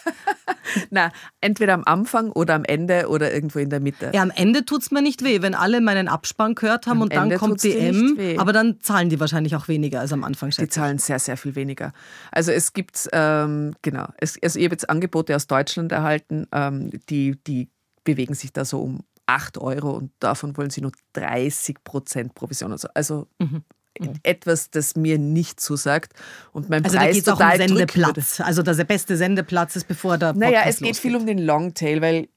Na, 0.90 1.12
entweder 1.42 1.74
am 1.74 1.84
Anfang 1.86 2.32
oder 2.32 2.56
am 2.56 2.66
Ende 2.66 3.08
oder 3.08 3.34
irgendwo 3.34 3.60
in 3.60 3.70
der 3.70 3.80
Mitte. 3.80 4.12
Ja, 4.14 4.22
am 4.22 4.32
Ende 4.32 4.66
tut 4.66 4.82
es 4.82 4.92
mir 4.92 5.02
nicht 5.02 5.24
weh, 5.24 5.42
wenn 5.42 5.56
alle 5.56 5.82
meinen 5.82 6.08
Abspann 6.08 6.56
gehört 6.56 6.88
haben 6.88 6.98
am 6.98 7.04
und 7.04 7.14
dann 7.14 7.24
Ende 7.24 7.38
kommt 7.38 7.64
DM. 7.64 8.18
Aber 8.38 8.52
dann 8.52 8.82
zahlen 8.82 9.10
die 9.10 9.20
wahrscheinlich 9.20 9.56
auch 9.56 9.68
weniger 9.68 10.02
als 10.02 10.12
am 10.12 10.24
Anfang. 10.24 10.50
Die 10.50 10.68
zahlen 10.68 10.98
sehr, 10.98 11.20
sehr 11.20 11.38
viel 11.38 11.56
weniger. 11.56 11.94
Also 12.32 12.52
es 12.52 12.74
gibt, 12.74 13.08
ähm, 13.14 13.76
genau, 13.82 14.08
es, 14.18 14.38
also 14.42 14.60
ich 14.60 14.66
habe 14.66 14.74
jetzt 14.74 14.90
Angebote 14.90 15.36
aus 15.36 15.48
Deutschland 15.48 15.92
erhalten, 15.92 16.48
ähm, 16.52 16.92
die, 17.10 17.38
die 17.48 17.70
bewegen 18.04 18.34
sich 18.34 18.52
da 18.52 18.66
so 18.66 18.82
um 18.82 19.02
8 19.28 19.58
Euro 19.58 19.92
und 19.92 20.12
davon 20.20 20.56
wollen 20.58 20.70
sie 20.70 20.82
nur 20.82 20.92
30 21.14 21.84
Prozent 21.84 22.36
Provision. 22.36 22.72
Also, 22.72 22.88
also 22.94 23.28
mhm. 23.40 23.64
Mhm. 24.00 24.14
etwas, 24.24 24.70
das 24.70 24.96
mir 24.96 25.18
nicht 25.18 25.60
zusagt. 25.60 26.14
Und 26.52 26.70
mein 26.70 26.84
also 26.84 26.98
Preis 26.98 27.08
da 27.08 27.14
geht 27.14 27.28
es 27.28 27.30
auch 27.30 27.40
um 27.40 27.58
Sendeplatz. 27.58 28.40
Also 28.42 28.62
der 28.62 28.84
beste 28.84 29.18
Sendeplatz 29.18 29.76
ist, 29.76 29.88
bevor 29.88 30.18
der 30.18 30.34
Podcast 30.34 30.40
Naja, 30.40 30.64
es 30.66 30.78
geht 30.78 30.88
losgeht. 30.88 30.98
viel 30.98 31.16
um 31.16 31.26
den 31.26 31.40
Longtail, 31.40 32.02
weil 32.02 32.28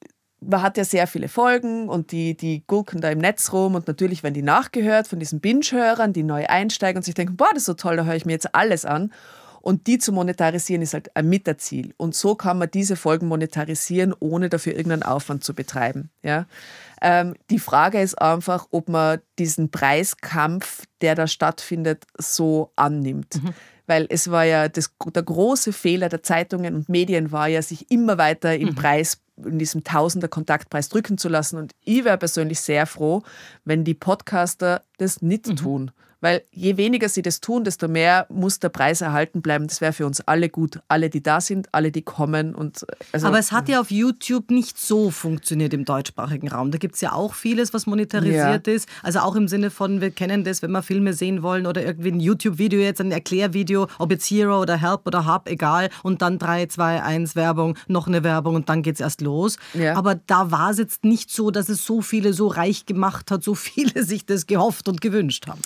man 0.40 0.62
hat 0.62 0.76
ja 0.76 0.84
sehr 0.84 1.06
viele 1.06 1.28
Folgen 1.28 1.88
und 1.88 2.12
die, 2.12 2.36
die 2.36 2.62
gurken 2.66 3.00
da 3.00 3.10
im 3.10 3.18
Netz 3.18 3.52
rum 3.52 3.74
und 3.74 3.88
natürlich 3.88 4.22
werden 4.22 4.34
die 4.34 4.42
nachgehört 4.42 5.08
von 5.08 5.18
diesen 5.18 5.40
Binge-Hörern, 5.40 6.12
die 6.12 6.22
neu 6.22 6.46
einsteigen 6.46 6.98
und 6.98 7.02
sich 7.02 7.14
denken, 7.14 7.36
boah, 7.36 7.48
das 7.50 7.62
ist 7.62 7.66
so 7.66 7.74
toll, 7.74 7.96
da 7.96 8.04
höre 8.04 8.14
ich 8.14 8.24
mir 8.24 8.32
jetzt 8.32 8.54
alles 8.54 8.84
an. 8.84 9.12
Und 9.60 9.86
die 9.86 9.98
zu 9.98 10.12
monetarisieren 10.12 10.82
ist 10.82 10.94
halt 10.94 11.14
ein 11.16 11.28
Mitterziel. 11.28 11.94
Und 11.96 12.14
so 12.14 12.34
kann 12.34 12.58
man 12.58 12.70
diese 12.70 12.96
Folgen 12.96 13.28
monetarisieren, 13.28 14.14
ohne 14.18 14.48
dafür 14.48 14.74
irgendeinen 14.74 15.02
Aufwand 15.02 15.44
zu 15.44 15.54
betreiben. 15.54 16.10
Ja? 16.22 16.46
Ähm, 17.02 17.34
die 17.50 17.58
Frage 17.58 18.00
ist 18.00 18.20
einfach, 18.20 18.66
ob 18.70 18.88
man 18.88 19.20
diesen 19.38 19.70
Preiskampf, 19.70 20.84
der 21.00 21.14
da 21.14 21.26
stattfindet, 21.26 22.06
so 22.16 22.70
annimmt. 22.76 23.42
Mhm. 23.42 23.54
Weil 23.86 24.06
es 24.10 24.30
war 24.30 24.44
ja 24.44 24.68
das, 24.68 24.92
der 25.14 25.22
große 25.22 25.72
Fehler 25.72 26.08
der 26.08 26.22
Zeitungen 26.22 26.74
und 26.74 26.88
Medien 26.88 27.32
war 27.32 27.48
ja, 27.48 27.62
sich 27.62 27.90
immer 27.90 28.18
weiter 28.18 28.54
im 28.56 28.70
mhm. 28.70 28.74
Preis 28.74 29.18
in 29.44 29.58
diesem 29.58 29.84
Tausender 29.84 30.28
Kontaktpreis 30.28 30.88
drücken 30.88 31.16
zu 31.16 31.28
lassen. 31.28 31.58
Und 31.58 31.72
ich 31.84 32.04
wäre 32.04 32.18
persönlich 32.18 32.60
sehr 32.60 32.86
froh, 32.86 33.22
wenn 33.64 33.84
die 33.84 33.94
Podcaster 33.94 34.82
das 34.98 35.22
nicht 35.22 35.46
mhm. 35.46 35.56
tun. 35.56 35.90
Weil 36.20 36.42
je 36.50 36.76
weniger 36.76 37.08
sie 37.08 37.22
das 37.22 37.40
tun, 37.40 37.62
desto 37.62 37.86
mehr 37.86 38.26
muss 38.28 38.58
der 38.58 38.70
Preis 38.70 39.00
erhalten 39.00 39.40
bleiben. 39.40 39.68
Das 39.68 39.80
wäre 39.80 39.92
für 39.92 40.04
uns 40.04 40.20
alle 40.22 40.48
gut. 40.48 40.80
Alle, 40.88 41.10
die 41.10 41.22
da 41.22 41.40
sind, 41.40 41.68
alle, 41.72 41.92
die 41.92 42.02
kommen. 42.02 42.56
Und 42.56 42.84
also 43.12 43.28
Aber 43.28 43.38
es 43.38 43.52
hat 43.52 43.68
ja 43.68 43.80
auf 43.80 43.90
YouTube 43.92 44.50
nicht 44.50 44.78
so 44.78 45.10
funktioniert 45.10 45.72
im 45.74 45.84
deutschsprachigen 45.84 46.48
Raum. 46.48 46.72
Da 46.72 46.78
gibt 46.78 46.96
es 46.96 47.00
ja 47.00 47.12
auch 47.12 47.34
vieles, 47.34 47.72
was 47.72 47.86
monetarisiert 47.86 48.66
ja. 48.66 48.72
ist. 48.72 48.88
Also 49.02 49.20
auch 49.20 49.36
im 49.36 49.46
Sinne 49.46 49.70
von, 49.70 50.00
wir 50.00 50.10
kennen 50.10 50.42
das, 50.42 50.60
wenn 50.60 50.72
wir 50.72 50.82
Filme 50.82 51.12
sehen 51.12 51.42
wollen 51.42 51.66
oder 51.66 51.84
irgendwie 51.84 52.10
ein 52.10 52.20
YouTube-Video, 52.20 52.80
jetzt 52.80 53.00
ein 53.00 53.12
Erklärvideo, 53.12 53.86
ob 53.98 54.10
jetzt 54.10 54.28
Hero 54.28 54.60
oder 54.60 54.76
Help 54.76 55.06
oder 55.06 55.24
Hub, 55.24 55.48
egal. 55.48 55.88
Und 56.02 56.20
dann 56.20 56.40
3, 56.40 56.66
2, 56.66 57.02
1 57.02 57.36
Werbung, 57.36 57.76
noch 57.86 58.08
eine 58.08 58.24
Werbung 58.24 58.56
und 58.56 58.68
dann 58.68 58.82
geht 58.82 58.96
es 58.96 59.00
erst 59.00 59.20
los. 59.20 59.56
Ja. 59.74 59.94
Aber 59.94 60.16
da 60.16 60.50
war 60.50 60.70
es 60.70 60.78
jetzt 60.78 61.04
nicht 61.04 61.30
so, 61.30 61.52
dass 61.52 61.68
es 61.68 61.84
so 61.84 62.02
viele 62.02 62.32
so 62.32 62.48
reich 62.48 62.86
gemacht 62.86 63.30
hat, 63.30 63.44
so 63.44 63.54
viele 63.68 64.02
sich 64.02 64.26
das 64.26 64.48
gehofft 64.48 64.88
und 64.88 65.00
gewünscht 65.00 65.46
haben. 65.46 65.60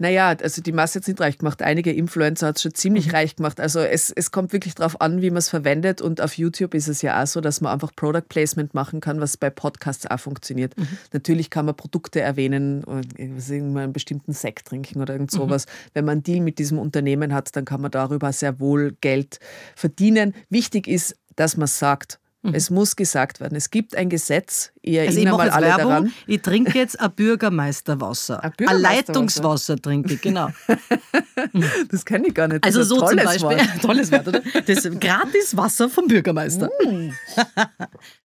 Naja, 0.00 0.34
also 0.42 0.62
die 0.62 0.72
Masse 0.72 0.94
hat 0.94 1.02
es 1.02 1.08
nicht 1.08 1.20
reich 1.20 1.36
gemacht. 1.36 1.60
Einige 1.60 1.92
Influencer 1.92 2.46
hat 2.46 2.56
es 2.56 2.62
schon 2.62 2.72
ziemlich 2.72 3.08
mhm. 3.08 3.12
reich 3.12 3.36
gemacht. 3.36 3.60
Also 3.60 3.80
es, 3.80 4.10
es 4.10 4.30
kommt 4.30 4.54
wirklich 4.54 4.74
darauf 4.74 4.98
an, 5.02 5.20
wie 5.20 5.28
man 5.28 5.36
es 5.36 5.50
verwendet. 5.50 6.00
Und 6.00 6.22
auf 6.22 6.38
YouTube 6.38 6.72
ist 6.72 6.88
es 6.88 7.02
ja 7.02 7.22
auch 7.22 7.26
so, 7.26 7.42
dass 7.42 7.60
man 7.60 7.70
einfach 7.70 7.94
Product 7.94 8.24
Placement 8.26 8.72
machen 8.72 9.02
kann, 9.02 9.20
was 9.20 9.36
bei 9.36 9.50
Podcasts 9.50 10.06
auch 10.06 10.18
funktioniert. 10.18 10.74
Mhm. 10.78 10.88
Natürlich 11.12 11.50
kann 11.50 11.66
man 11.66 11.76
Produkte 11.76 12.22
erwähnen, 12.22 12.82
einen 12.88 13.92
bestimmten 13.92 14.32
Sekt 14.32 14.68
trinken 14.68 15.02
oder 15.02 15.12
irgend 15.12 15.34
mhm. 15.34 15.36
sowas. 15.36 15.66
Mhm. 15.66 15.90
Wenn 15.92 16.04
man 16.06 16.12
einen 16.12 16.22
Deal 16.22 16.40
mit 16.40 16.58
diesem 16.58 16.78
Unternehmen 16.78 17.34
hat, 17.34 17.54
dann 17.54 17.66
kann 17.66 17.82
man 17.82 17.90
darüber 17.90 18.32
sehr 18.32 18.58
wohl 18.58 18.96
Geld 19.02 19.38
verdienen. 19.76 20.34
Wichtig 20.48 20.88
ist, 20.88 21.14
dass 21.36 21.58
man 21.58 21.68
sagt, 21.68 22.18
Mhm. 22.42 22.54
Es 22.54 22.70
muss 22.70 22.96
gesagt 22.96 23.40
werden. 23.40 23.54
Es 23.54 23.70
gibt 23.70 23.94
ein 23.94 24.08
Gesetz. 24.08 24.72
Erinnere 24.82 25.08
also 25.08 25.20
ich 25.20 25.26
mal 25.26 25.50
alle 25.50 25.66
Werbung. 25.66 25.88
daran. 25.88 26.12
Ich 26.26 26.40
trinke 26.40 26.78
jetzt 26.78 26.98
ein 26.98 27.10
Bürgermeisterwasser. 27.12 28.42
Ein, 28.42 28.52
Bürgermeisterwasser. 28.56 28.90
ein 28.90 28.96
Leitungswasser 28.96 29.76
trinke 29.76 30.14
ich, 30.14 30.22
genau. 30.22 30.48
das 31.90 32.04
kenne 32.04 32.28
ich 32.28 32.34
gar 32.34 32.48
nicht. 32.48 32.64
Das 32.64 32.76
also 32.76 32.96
so 32.96 33.06
zum 33.06 33.16
Beispiel. 33.16 33.42
Wort. 33.42 33.68
Tolles 33.82 34.10
Wort, 34.10 34.28
oder? 34.28 34.40
Das 34.66 34.88
gratis 34.98 35.56
Wasser 35.56 35.90
vom 35.90 36.06
Bürgermeister. 36.08 36.70
Mm. 36.86 37.10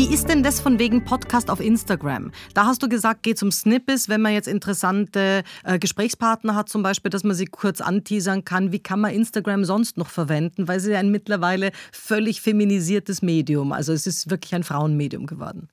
Wie, 0.00 0.14
ist 0.14 0.30
denn 0.30 0.42
das 0.42 0.60
von 0.60 0.78
wegen 0.78 1.04
Podcast 1.04 1.50
auf 1.50 1.60
Instagram? 1.60 2.32
Da 2.54 2.64
hast 2.64 2.82
du 2.82 2.88
gesagt, 2.88 3.22
geht 3.22 3.36
zum 3.36 3.52
Snippets, 3.52 4.08
wenn 4.08 4.22
man 4.22 4.32
jetzt 4.32 4.48
interessante 4.48 5.42
äh, 5.62 5.78
Gesprächspartner 5.78 6.54
hat, 6.54 6.70
zum 6.70 6.82
Beispiel, 6.82 7.10
dass 7.10 7.22
man 7.22 7.36
sie 7.36 7.44
kurz 7.44 7.82
anteasern 7.82 8.46
kann. 8.46 8.72
Wie 8.72 8.78
kann 8.78 9.00
man 9.00 9.12
Instagram 9.12 9.66
sonst 9.66 9.98
noch 9.98 10.08
verwenden? 10.08 10.68
Weil 10.68 10.78
es 10.78 10.86
ja 10.86 10.98
ein 10.98 11.10
mittlerweile 11.10 11.70
völlig 11.92 12.40
feminisiertes 12.40 13.20
Medium. 13.20 13.72
Also 13.72 13.92
es 13.92 14.06
ist 14.06 14.30
wirklich 14.30 14.54
ein 14.54 14.64
Frauenmedium 14.64 15.26
geworden. 15.26 15.68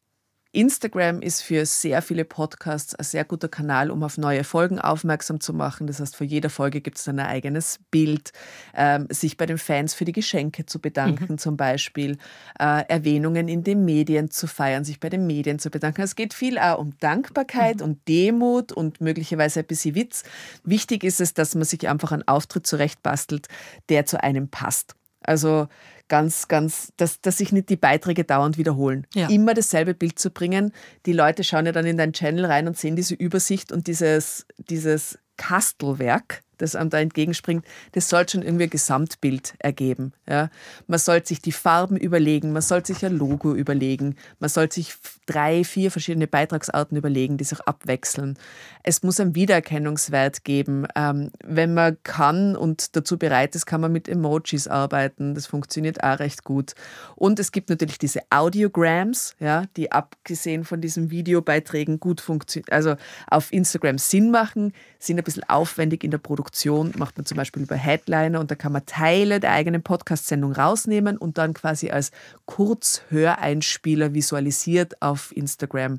Instagram 0.58 1.22
ist 1.22 1.44
für 1.44 1.68
sehr 1.68 2.02
viele 2.02 2.26
Podcasts 2.26 2.96
ein 2.96 3.04
sehr 3.04 3.24
guter 3.24 3.48
Kanal, 3.48 3.92
um 3.92 4.02
auf 4.02 4.18
neue 4.18 4.44
Folgen 4.44 4.80
aufmerksam 4.80 5.40
zu 5.40 5.54
machen. 5.54 5.86
Das 5.86 6.00
heißt, 6.00 6.16
vor 6.16 6.26
jeder 6.26 6.50
Folge 6.50 6.82
gibt 6.82 6.98
es 6.98 7.08
ein 7.08 7.20
eigenes 7.20 7.80
Bild, 7.92 8.32
ähm, 8.74 9.06
sich 9.12 9.38
bei 9.38 9.46
den 9.46 9.60
Fans 9.60 9.94
für 9.94 10.04
die 10.04 10.14
Geschenke 10.14 10.66
zu 10.66 10.80
bedanken, 10.80 11.34
mhm. 11.34 11.38
zum 11.38 11.58
Beispiel, 11.58 12.18
äh, 12.60 12.84
Erwähnungen 12.88 13.48
in 13.48 13.64
den 13.64 13.86
Medien 13.86 14.32
zu 14.32 14.48
feiern, 14.48 14.84
sich 14.84 15.00
bei 15.00 15.10
den 15.10 15.28
Medien 15.28 15.60
zu 15.60 15.70
bedanken. 15.70 16.02
Es 16.02 16.16
geht 16.16 16.34
viel 16.34 16.58
auch 16.58 16.80
um 16.80 16.98
Dankbarkeit 17.00 17.78
mhm. 17.78 17.84
und 17.84 18.08
Demut 18.08 18.72
und 18.72 19.00
möglicherweise 19.00 19.60
ein 19.60 19.68
bisschen 19.68 19.94
Witz. 19.94 20.24
Wichtig 20.64 21.04
ist 21.04 21.22
es, 21.22 21.36
dass 21.36 21.54
man 21.54 21.66
sich 21.66 21.88
einfach 21.88 22.12
einen 22.12 22.28
Auftritt 22.28 22.66
zurechtbastelt, 22.66 23.48
der 23.90 24.08
zu 24.08 24.24
einem 24.24 24.50
passt. 24.50 24.96
Also 25.22 25.68
ganz, 26.08 26.48
ganz, 26.48 26.94
dass, 26.98 27.22
dass 27.22 27.38
sich 27.38 27.52
nicht 27.52 27.70
die 27.70 27.76
Beiträge 27.76 28.24
dauernd 28.24 28.58
wiederholen. 28.58 29.08
Ja. 29.14 29.30
Immer 29.30 29.54
dasselbe 29.54 29.94
Bild 29.94 30.20
zu 30.20 30.30
bringen. 30.32 30.72
Die 31.06 31.14
Leute 31.14 31.44
schauen 31.44 31.66
ja 31.66 31.72
dann 31.72 31.86
in 31.86 31.98
deinen 31.98 32.14
Channel 32.14 32.46
rein 32.46 32.68
und 32.68 32.78
sehen 32.78 32.96
diese 32.96 33.16
Übersicht 33.16 33.72
und 33.72 33.88
dieses, 33.88 34.46
dieses 34.58 35.20
Kastelwerk, 35.38 36.42
das 36.58 36.76
einem 36.76 36.90
da 36.90 37.00
entgegenspringt, 37.00 37.66
das 37.94 38.10
soll 38.10 38.28
schon 38.28 38.42
irgendwie 38.42 38.66
ein 38.66 38.70
Gesamtbild 38.70 39.56
ergeben. 39.60 40.14
Ja? 40.28 40.50
Man 40.88 41.00
sollte 41.00 41.30
sich 41.30 41.42
die 41.42 41.52
Farben 41.52 41.98
überlegen, 41.98 42.52
man 42.52 42.62
sollte 42.62 42.94
sich 42.94 43.06
ein 43.06 43.18
Logo 43.18 43.54
überlegen, 43.54 44.16
man 44.40 44.50
sollte 44.50 44.76
sich 44.76 44.96
drei, 45.26 45.64
vier 45.64 45.92
verschiedene 45.92 46.28
Beitragsarten 46.28 46.98
überlegen, 46.98 47.38
die 47.38 47.44
sich 47.44 47.60
abwechseln. 47.62 48.38
Es 48.84 49.04
muss 49.04 49.20
einen 49.20 49.36
Wiedererkennungswert 49.36 50.44
geben. 50.44 50.88
Ähm, 50.96 51.32
wenn 51.44 51.74
man 51.74 51.98
kann 52.04 52.56
und 52.56 52.96
dazu 52.96 53.18
bereit 53.18 53.56
ist, 53.56 53.66
kann 53.66 53.82
man 53.82 53.92
mit 53.92 54.08
Emojis 54.08 54.68
arbeiten. 54.68 55.36
Das 55.36 55.48
funktioniert 55.48 56.04
auch 56.04 56.20
recht 56.20 56.44
gut. 56.44 56.74
Und 57.16 57.40
es 57.40 57.52
gibt 57.52 57.70
natürlich 57.70 57.98
diese 57.98 58.22
Audiograms, 58.30 59.36
ja, 59.40 59.66
die 59.76 59.92
abgesehen 59.92 60.64
von 60.64 60.82
diesen 60.82 61.12
Videobeiträgen 61.12 62.00
gut 62.00 62.22
funktionieren, 62.22 62.72
also 62.72 62.96
auf 63.30 63.52
Instagram 63.52 63.98
Sinn 63.98 64.32
machen, 64.32 64.74
sind 65.00 65.18
ein 65.18 65.24
bisschen 65.24 65.48
aufwendig 65.50 66.04
in 66.04 66.12
der 66.12 66.18
Produktion 66.18 66.47
Produktion 66.48 66.94
macht 66.98 67.18
man 67.18 67.26
zum 67.26 67.36
Beispiel 67.36 67.64
über 67.64 67.76
Headliner 67.76 68.40
und 68.40 68.50
da 68.50 68.56
kann 68.56 68.72
man 68.72 68.86
Teile 68.86 69.42
der 69.42 69.52
eigenen 69.52 69.84
Podcast-Sendung 69.84 70.54
rausnehmen 70.54 71.18
und 71.18 71.38
dann 71.38 71.54
quasi 71.54 71.90
als 71.90 72.12
Kurzhöreinspieler 72.46 74.14
visualisiert 74.14 75.02
auf 75.02 75.36
Instagram 75.36 75.96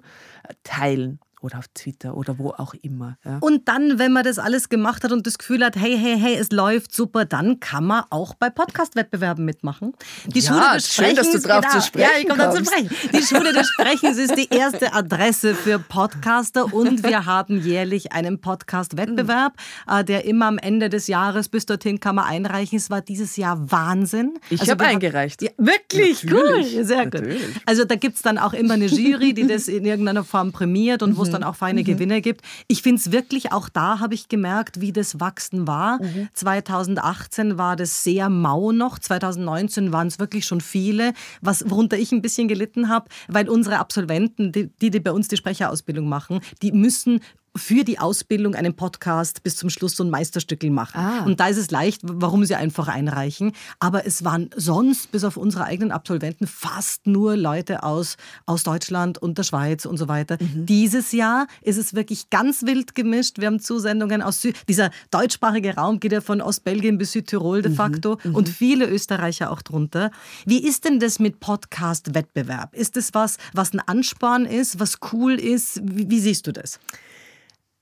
äh, 0.48 0.54
teilen 0.64 1.20
oder 1.40 1.58
auf 1.58 1.68
Twitter 1.74 2.16
oder 2.16 2.38
wo 2.38 2.50
auch 2.50 2.74
immer. 2.82 3.16
Ja. 3.24 3.38
Und 3.40 3.68
dann, 3.68 3.98
wenn 3.98 4.12
man 4.12 4.24
das 4.24 4.38
alles 4.38 4.68
gemacht 4.68 5.04
hat 5.04 5.12
und 5.12 5.26
das 5.26 5.38
Gefühl 5.38 5.64
hat, 5.64 5.76
hey, 5.76 5.96
hey, 5.96 6.18
hey, 6.18 6.34
es 6.34 6.50
läuft 6.50 6.94
super, 6.94 7.24
dann 7.24 7.60
kann 7.60 7.84
man 7.84 8.04
auch 8.10 8.34
bei 8.34 8.50
Podcast-Wettbewerben 8.50 9.44
mitmachen. 9.44 9.92
Die 10.26 10.40
ja, 10.40 10.52
Schule 10.52 10.74
des 10.74 10.94
schön, 10.94 11.14
dass 11.14 11.30
du 11.30 11.38
drauf 11.40 11.62
genau. 11.62 11.74
zu 11.74 11.86
sprechen 11.86 12.08
Ja, 12.12 12.20
ich 12.20 12.28
komme 12.28 12.50
zu 12.50 12.64
sprechen. 12.64 12.90
Die 13.12 13.22
Schule 13.22 13.52
des 13.52 13.68
Sprechens 13.68 14.18
ist 14.18 14.36
die 14.36 14.48
erste 14.50 14.92
Adresse 14.92 15.54
für 15.54 15.78
Podcaster 15.78 16.72
und 16.72 17.02
wir 17.04 17.26
haben 17.26 17.60
jährlich 17.60 18.12
einen 18.12 18.40
Podcast-Wettbewerb, 18.40 19.54
mhm. 19.86 20.06
der 20.06 20.24
immer 20.24 20.46
am 20.46 20.58
Ende 20.58 20.88
des 20.88 21.06
Jahres 21.06 21.48
bis 21.48 21.66
dorthin 21.66 22.00
kann 22.00 22.16
man 22.16 22.24
einreichen. 22.24 22.78
Es 22.78 22.90
war 22.90 23.00
dieses 23.00 23.36
Jahr 23.36 23.70
Wahnsinn. 23.70 24.38
Ich 24.50 24.60
also 24.60 24.72
habe 24.72 24.84
eingereicht. 24.84 25.42
Ja, 25.42 25.50
wirklich? 25.56 26.24
Natürlich. 26.24 26.76
Cool, 26.76 26.84
sehr 26.84 27.04
Natürlich. 27.04 27.46
gut. 27.46 27.62
Also 27.66 27.84
da 27.84 27.94
gibt 27.94 28.16
es 28.16 28.22
dann 28.22 28.38
auch 28.38 28.52
immer 28.52 28.74
eine 28.74 28.86
Jury, 28.86 29.34
die 29.34 29.46
das 29.46 29.68
in 29.68 29.84
irgendeiner 29.84 30.24
Form 30.24 30.52
prämiert 30.52 31.02
und 31.02 31.16
wo 31.16 31.27
es 31.28 31.32
dann 31.32 31.44
auch 31.44 31.56
feine 31.56 31.80
mhm. 31.80 31.84
Gewinne 31.84 32.20
gibt. 32.20 32.42
Ich 32.66 32.82
finde 32.82 33.00
es 33.00 33.12
wirklich, 33.12 33.52
auch 33.52 33.68
da 33.68 34.00
habe 34.00 34.14
ich 34.14 34.28
gemerkt, 34.28 34.80
wie 34.80 34.92
das 34.92 35.20
Wachsen 35.20 35.66
war. 35.66 36.02
Mhm. 36.02 36.28
2018 36.32 37.58
war 37.58 37.76
das 37.76 38.04
sehr 38.04 38.28
mau 38.28 38.72
noch, 38.72 38.98
2019 38.98 39.92
waren 39.92 40.08
es 40.08 40.18
wirklich 40.18 40.44
schon 40.44 40.60
viele, 40.60 41.12
was, 41.40 41.68
worunter 41.70 41.98
ich 41.98 42.12
ein 42.12 42.22
bisschen 42.22 42.48
gelitten 42.48 42.88
habe, 42.88 43.08
weil 43.28 43.48
unsere 43.48 43.78
Absolventen, 43.78 44.52
die, 44.52 44.70
die 44.90 45.00
bei 45.00 45.12
uns 45.12 45.28
die 45.28 45.36
Sprecherausbildung 45.36 46.08
machen, 46.08 46.40
die 46.62 46.72
müssen 46.72 47.20
für 47.58 47.84
die 47.84 47.98
Ausbildung 47.98 48.54
einen 48.54 48.74
Podcast 48.74 49.42
bis 49.42 49.56
zum 49.56 49.70
Schluss 49.70 49.96
so 49.96 50.04
ein 50.04 50.10
Meisterstückel 50.10 50.70
machen. 50.70 50.98
Ah. 51.00 51.24
Und 51.24 51.40
da 51.40 51.48
ist 51.48 51.56
es 51.58 51.70
leicht, 51.70 52.00
warum 52.04 52.44
sie 52.44 52.54
einfach 52.54 52.88
einreichen. 52.88 53.52
Aber 53.80 54.06
es 54.06 54.24
waren 54.24 54.50
sonst, 54.56 55.10
bis 55.12 55.24
auf 55.24 55.36
unsere 55.36 55.64
eigenen 55.64 55.92
Absolventen, 55.92 56.46
fast 56.46 57.06
nur 57.06 57.36
Leute 57.36 57.82
aus, 57.82 58.16
aus 58.46 58.62
Deutschland 58.62 59.18
und 59.18 59.36
der 59.38 59.42
Schweiz 59.42 59.84
und 59.84 59.96
so 59.98 60.08
weiter. 60.08 60.38
Mhm. 60.40 60.66
Dieses 60.66 61.12
Jahr 61.12 61.46
ist 61.62 61.76
es 61.76 61.94
wirklich 61.94 62.30
ganz 62.30 62.62
wild 62.62 62.94
gemischt. 62.94 63.38
Wir 63.38 63.48
haben 63.48 63.60
Zusendungen 63.60 64.22
aus 64.22 64.40
Sü 64.40 64.52
dieser 64.68 64.90
deutschsprachige 65.10 65.74
Raum 65.74 66.00
geht 66.00 66.12
ja 66.12 66.20
von 66.20 66.40
Ostbelgien 66.40 66.98
bis 66.98 67.12
Südtirol 67.12 67.58
Mhm. 67.58 67.62
de 67.62 67.74
facto 67.74 68.18
und 68.32 68.48
viele 68.48 68.86
Österreicher 68.86 69.50
auch 69.50 69.62
drunter. 69.62 70.10
Wie 70.46 70.62
ist 70.64 70.84
denn 70.84 71.00
das 71.00 71.18
mit 71.18 71.40
Podcast-Wettbewerb? 71.40 72.74
Ist 72.74 72.96
das 72.96 73.14
was, 73.14 73.36
was 73.52 73.72
ein 73.72 73.80
Ansporn 73.80 74.46
ist, 74.46 74.78
was 74.78 74.98
cool 75.12 75.34
ist? 75.34 75.80
Wie, 75.82 76.08
wie 76.08 76.20
siehst 76.20 76.46
du 76.46 76.52
das? 76.52 76.78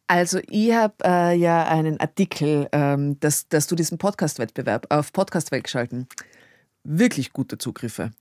Also 0.09 0.39
ich 0.49 0.73
habe 0.73 0.95
äh, 1.05 1.37
ja 1.37 1.65
einen 1.65 1.99
Artikel, 1.99 2.69
ähm, 2.73 3.19
dass, 3.21 3.49
dass 3.49 3.67
du 3.67 3.75
diesen 3.75 3.99
Podcast-Wettbewerb 3.99 4.87
auf 4.91 5.13
Podcast 5.13 5.51
wegschalten. 5.51 6.07
Wirklich 6.85 7.33
gute 7.33 7.59
Zugriffe. 7.59 8.13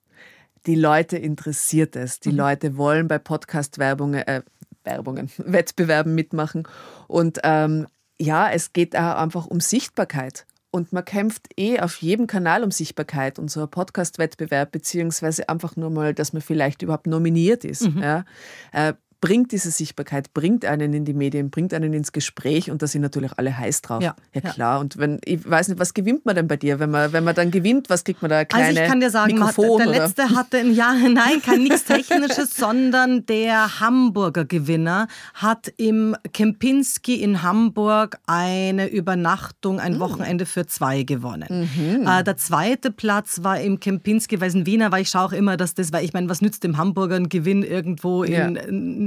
Die 0.65 0.75
Leute 0.75 1.17
interessiert 1.17 1.95
es. 1.95 2.19
Die 2.19 2.31
Leute 2.31 2.77
wollen 2.77 3.07
bei 3.07 3.19
Podcast-Werbungen, 3.19 4.27
äh, 4.27 4.41
Werbungen, 4.83 5.29
Wettbewerben 5.37 6.15
mitmachen. 6.15 6.67
Und 7.07 7.39
ähm, 7.43 7.85
ja, 8.19 8.49
es 8.49 8.73
geht 8.73 8.95
auch 8.95 9.17
einfach 9.17 9.45
um 9.45 9.59
Sichtbarkeit. 9.59 10.47
Und 10.71 10.91
man 10.91 11.05
kämpft 11.05 11.47
eh 11.57 11.79
auf 11.79 12.01
jedem 12.01 12.25
Kanal 12.25 12.63
um 12.63 12.71
Sichtbarkeit. 12.71 13.37
Und 13.37 13.51
so 13.51 13.61
ein 13.61 13.69
Podcast-Wettbewerb, 13.69 14.71
beziehungsweise 14.71 15.47
einfach 15.49 15.75
nur 15.75 15.91
mal, 15.91 16.15
dass 16.15 16.33
man 16.33 16.41
vielleicht 16.41 16.81
überhaupt 16.81 17.05
nominiert 17.05 17.63
ist. 17.63 17.87
Ja? 17.95 18.25
Äh, 18.71 18.93
bringt 19.25 19.51
diese 19.51 19.71
Sichtbarkeit, 19.71 20.35
bringt 20.35 20.65
einen 20.65 20.93
in 20.93 21.03
die 21.03 21.15
Medien, 21.15 21.49
bringt 21.49 21.73
einen 21.73 21.93
ins 21.93 22.11
Gespräch 22.11 22.69
und 22.69 22.83
da 22.83 22.85
sind 22.85 23.01
natürlich 23.01 23.31
alle 23.37 23.57
heiß 23.57 23.81
drauf. 23.81 24.03
Ja, 24.03 24.15
ja 24.35 24.41
ja. 24.43 24.51
klar. 24.51 24.79
Und 24.79 24.97
wenn, 24.97 25.19
ich 25.25 25.49
weiß 25.49 25.69
nicht, 25.69 25.79
was 25.79 25.95
gewinnt 25.95 26.27
man 26.27 26.35
denn 26.35 26.47
bei 26.47 26.57
dir? 26.57 26.79
Wenn 26.79 26.91
man, 26.91 27.11
wenn 27.11 27.23
man 27.23 27.33
dann 27.33 27.49
gewinnt, 27.49 27.89
was 27.89 28.03
kriegt 28.03 28.21
man 28.21 28.29
da? 28.29 28.45
Kleine 28.45 28.67
Also 28.67 28.81
ich 28.81 28.87
kann 28.87 28.99
dir 28.99 29.09
sagen, 29.09 29.39
man 29.39 29.47
hat, 29.47 29.57
Mikrofon 29.57 29.79
der 29.79 29.87
oder? 29.89 29.99
letzte 30.03 30.29
hatte 30.29 30.59
ein 30.59 30.75
Jahr, 30.75 30.93
nein, 31.09 31.41
kein 31.43 31.63
nichts 31.63 31.85
Technisches, 31.85 32.55
sondern 32.55 33.25
der 33.25 33.79
Hamburger 33.79 34.45
Gewinner 34.45 35.07
hat 35.33 35.73
im 35.77 36.15
Kempinski 36.31 37.15
in 37.15 37.41
Hamburg 37.41 38.19
eine 38.27 38.87
Übernachtung, 38.87 39.79
ein 39.79 39.99
Wochenende 39.99 40.45
für 40.45 40.67
zwei 40.67 41.01
gewonnen. 41.01 41.67
Mhm. 41.75 42.05
Äh, 42.05 42.23
der 42.23 42.37
zweite 42.37 42.91
Platz 42.91 43.39
war 43.41 43.59
im 43.59 43.79
Kempinski, 43.79 44.39
weil 44.39 44.49
es 44.49 44.53
in 44.53 44.67
Wiener 44.67 44.91
war. 44.91 44.99
Ich 44.99 45.09
schaue 45.09 45.25
auch 45.25 45.33
immer, 45.33 45.57
dass 45.57 45.73
das, 45.73 45.91
weil 45.91 46.05
ich 46.05 46.13
meine, 46.13 46.29
was 46.29 46.41
nützt 46.41 46.63
dem 46.63 46.77
Hamburger 46.77 47.15
ein 47.15 47.29
Gewinn 47.29 47.63
irgendwo 47.63 48.21
in 48.21 48.33
Ja. 48.33 48.49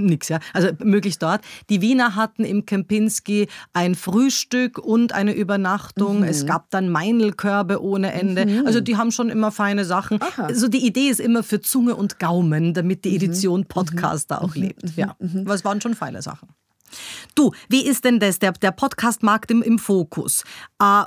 Nix, 0.09 0.28
ja. 0.28 0.40
Also 0.52 0.68
möglichst 0.82 1.22
dort. 1.22 1.42
Die 1.70 1.80
Wiener 1.80 2.16
hatten 2.16 2.44
im 2.44 2.66
Kempinski 2.66 3.48
ein 3.72 3.94
Frühstück 3.94 4.78
und 4.78 5.12
eine 5.12 5.32
Übernachtung. 5.32 6.18
Mhm. 6.18 6.24
Es 6.24 6.46
gab 6.46 6.70
dann 6.70 6.88
Meinelkörbe 6.90 7.82
ohne 7.82 8.12
Ende. 8.12 8.62
Also 8.66 8.80
die 8.80 8.96
haben 8.96 9.12
schon 9.12 9.28
immer 9.28 9.52
feine 9.52 9.84
Sachen. 9.84 10.18
Also 10.36 10.68
die 10.68 10.84
Idee 10.86 11.09
ist 11.09 11.20
immer 11.20 11.42
für 11.42 11.61
Zunge 11.61 11.94
und 11.94 12.18
Gaumen, 12.18 12.74
damit 12.74 12.98
Mhm. 12.98 13.02
die 13.11 13.16
Edition 13.16 13.64
Podcast 13.66 14.30
da 14.30 14.38
auch 14.38 14.54
lebt. 14.56 14.96
Ja, 14.96 15.16
aber 15.20 15.54
es 15.54 15.64
waren 15.64 15.80
schon 15.80 15.94
feine 15.94 16.22
Sachen. 16.22 16.48
Du, 17.34 17.52
wie 17.68 17.84
ist 17.84 18.04
denn 18.04 18.18
das, 18.18 18.38
der, 18.38 18.52
der 18.52 18.70
Podcast-Markt 18.72 19.50
im, 19.50 19.62
im 19.62 19.78
Fokus? 19.78 20.42
Äh, 20.82 21.02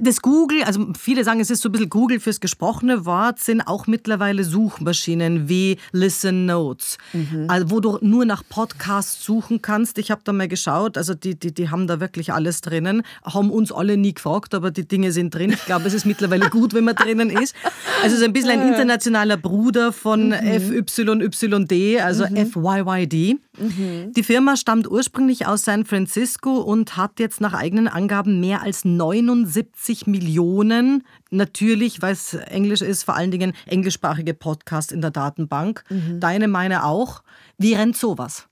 das 0.00 0.20
Google, 0.20 0.64
also 0.64 0.88
viele 0.98 1.22
sagen, 1.22 1.38
es 1.38 1.48
ist 1.50 1.62
so 1.62 1.68
ein 1.68 1.72
bisschen 1.72 1.90
Google 1.90 2.18
fürs 2.18 2.40
gesprochene 2.40 3.04
Wort, 3.04 3.38
sind 3.38 3.60
auch 3.60 3.86
mittlerweile 3.86 4.42
Suchmaschinen 4.42 5.48
wie 5.48 5.78
Listen 5.92 6.44
Notes, 6.46 6.98
also 7.46 7.70
wo 7.70 7.78
du 7.78 7.98
nur 8.00 8.24
nach 8.24 8.42
Podcasts 8.48 9.24
suchen 9.24 9.62
kannst. 9.62 9.98
Ich 9.98 10.10
habe 10.10 10.22
da 10.24 10.32
mal 10.32 10.48
geschaut, 10.48 10.96
also 10.96 11.14
die, 11.14 11.38
die, 11.38 11.54
die 11.54 11.70
haben 11.70 11.86
da 11.86 12.00
wirklich 12.00 12.32
alles 12.32 12.62
drinnen, 12.62 13.02
haben 13.22 13.50
uns 13.50 13.70
alle 13.70 13.96
nie 13.96 14.12
gefragt, 14.12 14.54
aber 14.54 14.72
die 14.72 14.88
Dinge 14.88 15.12
sind 15.12 15.32
drin. 15.34 15.50
Ich 15.50 15.64
glaube, 15.66 15.86
es 15.86 15.94
ist 15.94 16.04
mittlerweile 16.04 16.50
gut, 16.50 16.74
wenn 16.74 16.84
man 16.84 16.96
drinnen 16.96 17.30
ist. 17.30 17.54
Also 18.02 18.16
so 18.16 18.24
ein 18.24 18.32
bisschen 18.32 18.50
ein 18.50 18.68
internationaler 18.68 19.36
Bruder 19.36 19.92
von 19.92 20.32
FYYD, 20.32 22.00
also 22.00 22.24
FYYD. 22.26 23.38
Die 23.58 24.22
Firma 24.22 24.56
stammt 24.56 24.90
ursprünglich 24.90 25.46
aus 25.46 25.64
San 25.64 25.84
Francisco 25.84 26.58
und 26.58 26.96
hat 26.96 27.18
jetzt 27.18 27.40
nach 27.40 27.54
eigenen 27.54 27.88
Angaben 27.88 28.40
mehr 28.40 28.62
als 28.62 28.84
79 28.84 30.06
Millionen, 30.06 31.04
natürlich, 31.30 32.00
weil 32.02 32.12
es 32.12 32.34
Englisch 32.34 32.82
ist, 32.82 33.02
vor 33.02 33.16
allen 33.16 33.30
Dingen 33.30 33.52
englischsprachige 33.66 34.34
Podcasts 34.34 34.92
in 34.92 35.00
der 35.00 35.10
Datenbank. 35.10 35.84
Deine, 36.20 36.48
meine 36.48 36.84
auch. 36.84 37.22
Wie 37.58 37.74
rennt 37.74 37.96
sowas? 37.96 38.48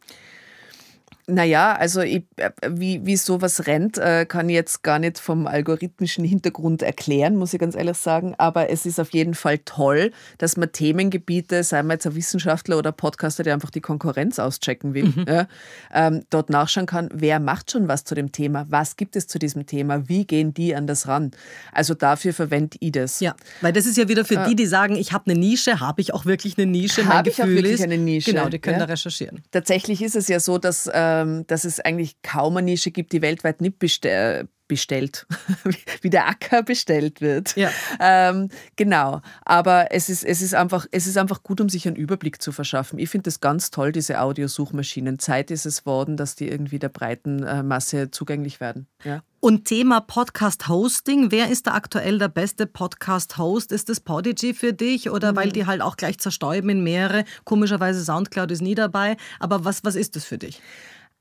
Naja, 1.29 1.75
also 1.75 2.03
ich, 2.03 2.23
äh, 2.37 2.51
wie, 2.71 3.05
wie 3.05 3.17
sowas 3.17 3.67
rennt, 3.67 3.99
äh, 3.99 4.27
kann 4.27 4.49
ich 4.49 4.55
jetzt 4.55 4.85
gar 4.85 5.01
nicht 5.01 5.19
vom 5.19 5.49
algorithmischen 5.49 6.25
Hintergrund 6.25 6.83
erklären, 6.83 7.35
muss 7.35 7.53
ich 7.53 7.59
ganz 7.59 7.75
ehrlich 7.75 7.97
sagen. 7.97 8.37
Aber 8.39 8.71
es 8.71 8.87
ist 8.87 9.01
auf 9.01 9.11
jeden 9.11 9.35
Fall 9.35 9.59
toll, 9.59 10.13
dass 10.39 10.57
man 10.57 10.71
Themengebiete, 10.71 11.65
sei 11.65 11.83
man 11.83 11.97
jetzt 11.97 12.07
ein 12.07 12.15
Wissenschaftler 12.15 12.79
oder 12.79 12.93
Podcaster, 12.93 13.43
der 13.43 13.55
einfach 13.55 13.71
die 13.71 13.81
Konkurrenz 13.81 14.39
auschecken 14.39 14.95
will, 14.95 15.13
ja, 15.27 15.49
ähm, 15.93 16.23
dort 16.31 16.49
nachschauen 16.49 16.87
kann, 16.87 17.09
wer 17.13 17.41
macht 17.41 17.73
schon 17.73 17.89
was 17.89 18.05
zu 18.05 18.15
dem 18.15 18.31
Thema, 18.31 18.65
was 18.69 18.95
gibt 18.95 19.17
es 19.17 19.27
zu 19.27 19.41
diesem 19.41 19.67
Thema, 19.67 20.09
wie 20.09 20.27
gehen 20.27 20.55
die 20.55 20.77
an 20.77 20.87
das 20.87 21.09
ran. 21.09 21.33
Also 21.73 21.95
dafür 21.95 22.35
verwende 22.35 22.77
ich 22.79 22.93
das. 22.93 23.19
Ja, 23.19 23.35
weil 23.63 23.73
das 23.73 23.87
ist 23.87 23.97
ja 23.97 24.09
wieder 24.09 24.25
für 24.25 24.45
die, 24.49 24.55
die 24.55 24.67
sagen, 24.67 24.95
ich 24.95 25.13
habe 25.13 25.29
eine 25.29 25.41
Nische, 25.41 25.81
habe 25.81 26.01
ich 26.01 26.15
auch 26.15 26.25
wirklich 26.25 26.57
eine 26.57 26.67
Nische? 26.67 27.03
Mein 27.03 27.15
Habe 27.15 27.31
ich 27.31 27.43
auch 27.43 27.47
Gefühl 27.47 27.57
wirklich 27.57 27.75
ist, 27.75 27.83
eine 27.83 27.99
Nische, 27.99 28.33
Genau, 28.33 28.49
die 28.49 28.61
können 28.61 28.79
ja. 28.79 28.87
da 28.87 28.93
recherchieren. 28.93 29.43
Tatsächlich 29.51 30.03
ist 30.03 30.15
es 30.15 30.29
ja 30.29 30.39
so, 30.39 30.59
dass, 30.59 30.89
ähm, 30.95 31.16
dass 31.47 31.65
es 31.65 31.81
eigentlich 31.81 32.21
kaum 32.23 32.57
eine 32.57 32.67
Nische 32.67 32.91
gibt, 32.91 33.13
die 33.13 33.23
weltweit 33.23 33.61
nicht 33.61 33.79
beste 33.79 34.49
bestellt, 34.69 35.27
wie 36.03 36.11
der 36.11 36.29
Acker 36.29 36.63
bestellt 36.63 37.21
wird. 37.21 37.57
Ja. 37.57 37.71
Ähm, 38.01 38.49
genau, 38.77 39.21
aber 39.45 39.93
es 39.93 40.09
ist, 40.09 40.25
es, 40.25 40.43
ist 40.43 40.55
einfach, 40.55 40.87
es 40.91 41.07
ist 41.07 41.17
einfach 41.19 41.43
gut, 41.43 41.61
um 41.61 41.69
sich 41.69 41.87
einen 41.87 41.97
Überblick 41.97 42.43
zu 42.43 42.53
verschaffen. 42.53 42.99
Ich 42.99 43.11
finde 43.11 43.25
das 43.25 43.41
ganz 43.41 43.71
toll, 43.71 43.93
diese 43.93 44.21
Audiosuchmaschinen. 44.21 45.19
Zeit 45.19 45.51
ist 45.51 45.67
es 45.67 45.87
worden, 45.87 46.17
dass 46.17 46.35
die 46.35 46.49
irgendwie 46.49 46.79
der 46.79 46.89
breiten 46.89 47.43
äh, 47.43 47.63
Masse 47.63 48.11
zugänglich 48.11 48.61
werden. 48.61 48.87
Ja. 49.05 49.23
Und 49.39 49.67
Thema 49.67 50.01
Podcast-Hosting. 50.01 51.31
Wer 51.31 51.51
ist 51.51 51.69
da 51.69 51.75
aktuell 51.75 52.19
der 52.19 52.29
beste 52.29 52.67
Podcast-Host? 52.67 53.71
Ist 53.71 53.89
das 53.89 54.01
Podigy 54.01 54.55
für 54.55 54.73
dich 54.73 55.11
oder 55.11 55.37
weil 55.37 55.53
die 55.53 55.67
halt 55.67 55.83
auch 55.83 55.97
gleich 55.97 56.19
zerstäuben 56.19 56.71
in 56.71 56.83
mehrere? 56.83 57.25
Komischerweise 57.45 58.03
Soundcloud 58.03 58.51
ist 58.51 58.63
nie 58.63 58.75
dabei. 58.75 59.17
Aber 59.39 59.65
was, 59.65 59.85
was 59.85 59.95
ist 59.95 60.17
das 60.17 60.25
für 60.25 60.39
dich? 60.39 60.61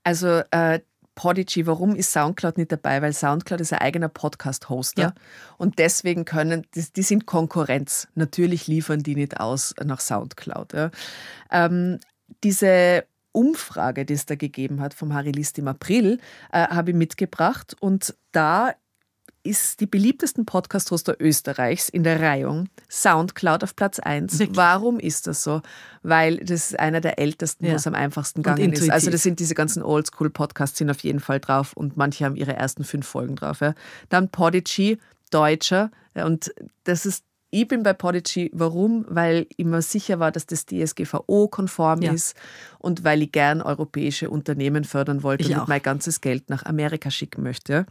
Also 0.06 0.42
äh, 0.52 0.80
Podigy, 1.16 1.66
warum 1.66 1.96
ist 1.96 2.12
Soundcloud 2.12 2.58
nicht 2.58 2.72
dabei? 2.72 3.02
Weil 3.02 3.14
Soundcloud 3.14 3.60
ist 3.62 3.74
ein 3.74 3.80
eigener 3.80 4.10
Podcast-Hoster 4.10 5.02
Ja. 5.02 5.14
und 5.58 5.80
deswegen 5.80 6.26
können, 6.26 6.68
die, 6.76 6.86
die 6.96 7.02
sind 7.02 7.26
Konkurrenz. 7.26 8.08
Natürlich 8.16 8.68
liefern 8.68 9.02
die 9.02 9.16
nicht 9.16 9.40
aus 9.40 9.74
nach 9.84 10.00
Soundcloud. 10.02 10.74
Ja. 10.74 10.92
Ähm, 11.52 12.00
diese 12.44 13.06
Umfrage, 13.32 14.06
die 14.06 14.14
es 14.14 14.26
da 14.26 14.36
gegeben 14.36 14.80
hat 14.82 14.94
vom 14.94 15.14
Harry 15.14 15.32
List 15.32 15.58
im 15.58 15.68
April, 15.68 16.20
äh, 16.52 16.68
habe 16.68 16.92
ich 16.92 16.96
mitgebracht 16.98 17.76
und 17.80 18.16
da 18.32 18.74
ist 19.46 19.80
die 19.80 19.86
beliebtesten 19.86 20.46
Podcast-Hoster 20.46 21.16
Österreichs 21.20 21.90
in 21.90 22.04
der 22.04 22.20
Reihung 22.22 22.68
Soundcloud 22.90 23.64
auf 23.64 23.76
Platz 23.76 24.00
1. 24.00 24.40
Wirklich? 24.40 24.58
Warum 24.58 25.00
ist 25.00 25.28
das 25.28 25.44
so? 25.44 25.62
Weil 26.04 26.38
das 26.38 26.72
ist 26.72 26.80
einer 26.80 27.02
der 27.02 27.20
ältesten, 27.20 27.66
Ja. 27.66 27.72
wo 27.74 27.76
es 27.76 27.88
am 27.88 27.96
einfachsten 27.96 28.42
gegangen 28.44 28.74
ist. 28.74 28.90
Also 28.90 29.12
das 29.12 29.24
sind 29.24 29.40
diese 29.40 29.54
ganzen 29.56 29.84
Oldschool-Podcasts 29.84 30.78
sind 30.78 30.90
auf 30.90 31.00
jeden 31.02 31.20
Fall 31.20 31.40
drauf 31.40 31.74
und 31.74 31.96
manche 31.98 32.26
haben 32.26 32.36
ihre 32.36 32.54
ersten 32.54 32.84
fünf 32.84 33.08
Folgen 33.08 33.36
drauf. 33.36 33.62
Ja. 33.62 33.74
Dann 34.10 34.30
Podigy, 34.30 34.98
Deutscher 35.32 35.92
und 36.14 36.54
das 36.84 37.06
ist 37.06 37.24
ich 37.62 37.68
bin 37.70 37.84
bei 37.84 37.94
Podigy, 37.94 38.52
warum? 38.54 39.06
Weil 39.08 39.48
ich 39.56 39.66
mir 39.66 39.82
sicher 39.82 40.20
war, 40.20 40.32
dass 40.32 40.46
das 40.46 40.66
DSGVO-konform 40.66 42.02
Ja. 42.02 42.12
ist 42.12 42.36
und 42.80 43.04
weil 43.06 43.22
ich 43.22 43.32
gern 43.32 43.62
europäische 43.62 44.30
Unternehmen 44.30 44.84
fördern 44.84 45.24
wollte 45.24 45.44
Ich 45.46 45.56
und 45.56 45.62
auch. 45.62 45.68
mein 45.68 45.82
ganzes 45.82 46.20
Geld 46.20 46.50
nach 46.50 46.66
Amerika 46.66 47.10
schicken 47.10 47.44
möchte. 47.44 47.86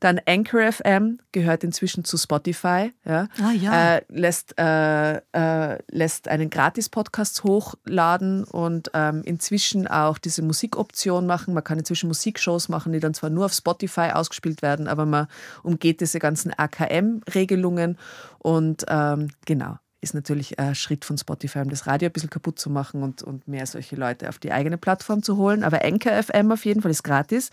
Dann 0.00 0.20
Anchor 0.26 0.72
FM 0.72 1.18
gehört 1.32 1.62
inzwischen 1.62 2.04
zu 2.04 2.16
Spotify. 2.18 2.92
Ja. 3.04 3.28
Ah, 3.40 3.52
ja. 3.52 3.94
Äh, 3.96 4.02
lässt, 4.08 4.54
äh, 4.58 5.18
äh, 5.32 5.78
lässt 5.90 6.26
einen 6.28 6.50
Gratis-Podcast 6.50 7.44
hochladen 7.44 8.42
und 8.44 8.90
ähm, 8.92 9.22
inzwischen 9.24 9.86
auch 9.86 10.18
diese 10.18 10.42
Musikoption 10.42 11.26
machen. 11.26 11.54
Man 11.54 11.62
kann 11.64 11.78
inzwischen 11.78 12.08
Musikshows 12.08 12.68
machen, 12.68 12.92
die 12.92 13.00
dann 13.00 13.14
zwar 13.14 13.30
nur 13.30 13.44
auf 13.46 13.52
Spotify 13.52 14.10
ausgespielt 14.12 14.62
werden, 14.62 14.88
aber 14.88 15.06
man 15.06 15.28
umgeht 15.62 16.00
diese 16.00 16.18
ganzen 16.18 16.52
AKM-Regelungen 16.56 17.96
und 18.38 18.84
ähm, 18.96 19.28
genau. 19.44 19.76
Ist 20.02 20.14
natürlich 20.14 20.58
ein 20.58 20.74
Schritt 20.74 21.04
von 21.04 21.18
Spotify, 21.18 21.60
um 21.60 21.70
das 21.70 21.86
Radio 21.86 22.08
ein 22.08 22.12
bisschen 22.12 22.30
kaputt 22.30 22.58
zu 22.58 22.70
machen 22.70 23.02
und, 23.02 23.22
und 23.22 23.48
mehr 23.48 23.66
solche 23.66 23.96
Leute 23.96 24.28
auf 24.28 24.38
die 24.38 24.52
eigene 24.52 24.78
Plattform 24.78 25.22
zu 25.22 25.36
holen. 25.36 25.64
Aber 25.64 25.84
Anchor 25.84 26.22
FM 26.22 26.52
auf 26.52 26.64
jeden 26.64 26.82
Fall 26.82 26.90
ist 26.90 27.02
gratis. 27.02 27.50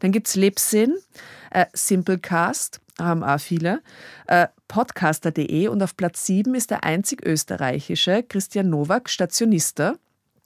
Dann 0.00 0.12
gibt 0.12 0.28
es 0.28 0.36
Libsyn, 0.36 0.94
äh, 1.50 1.66
Simplecast, 1.72 2.80
haben 2.98 3.24
auch 3.24 3.40
viele, 3.40 3.82
äh, 4.26 4.46
podcaster.de 4.68 5.68
und 5.68 5.82
auf 5.82 5.96
Platz 5.96 6.26
7 6.26 6.54
ist 6.54 6.70
der 6.70 6.84
einzig 6.84 7.26
österreichische 7.26 8.22
Christian 8.22 8.70
Nowak, 8.70 9.08
Stationista. 9.08 9.94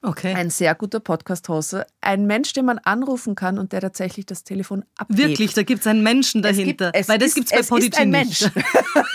Okay. 0.03 0.35
Ein 0.35 0.49
sehr 0.49 0.75
guter 0.75 0.99
Podcast-Hoster. 0.99 1.87
Ein 2.01 2.27
Mensch, 2.27 2.55
den 2.55 2.65
man 2.65 2.79
anrufen 2.79 3.35
kann 3.35 3.59
und 3.59 3.73
der 3.73 3.83
tatsächlich 3.83 4.25
das 4.25 4.45
Telefon 4.45 4.83
abhebt. 4.97 5.19
Wirklich, 5.19 5.53
da 5.53 5.63
gibt 5.63 5.81
es 5.83 5.87
einen 5.87 6.03
Menschen 6.03 6.41
dahinter. 6.41 6.87
Es 6.87 6.93
gibt, 6.93 7.01
es 7.03 7.09
Weil 7.09 7.19
das 7.19 7.35
gibt 7.35 7.47
es 7.49 7.53
bei 7.53 7.59
es 7.61 7.69
Podigy 7.69 7.89
ist 7.89 7.99
ein 7.99 8.09
nicht. 8.11 8.51
Mensch. 8.55 8.65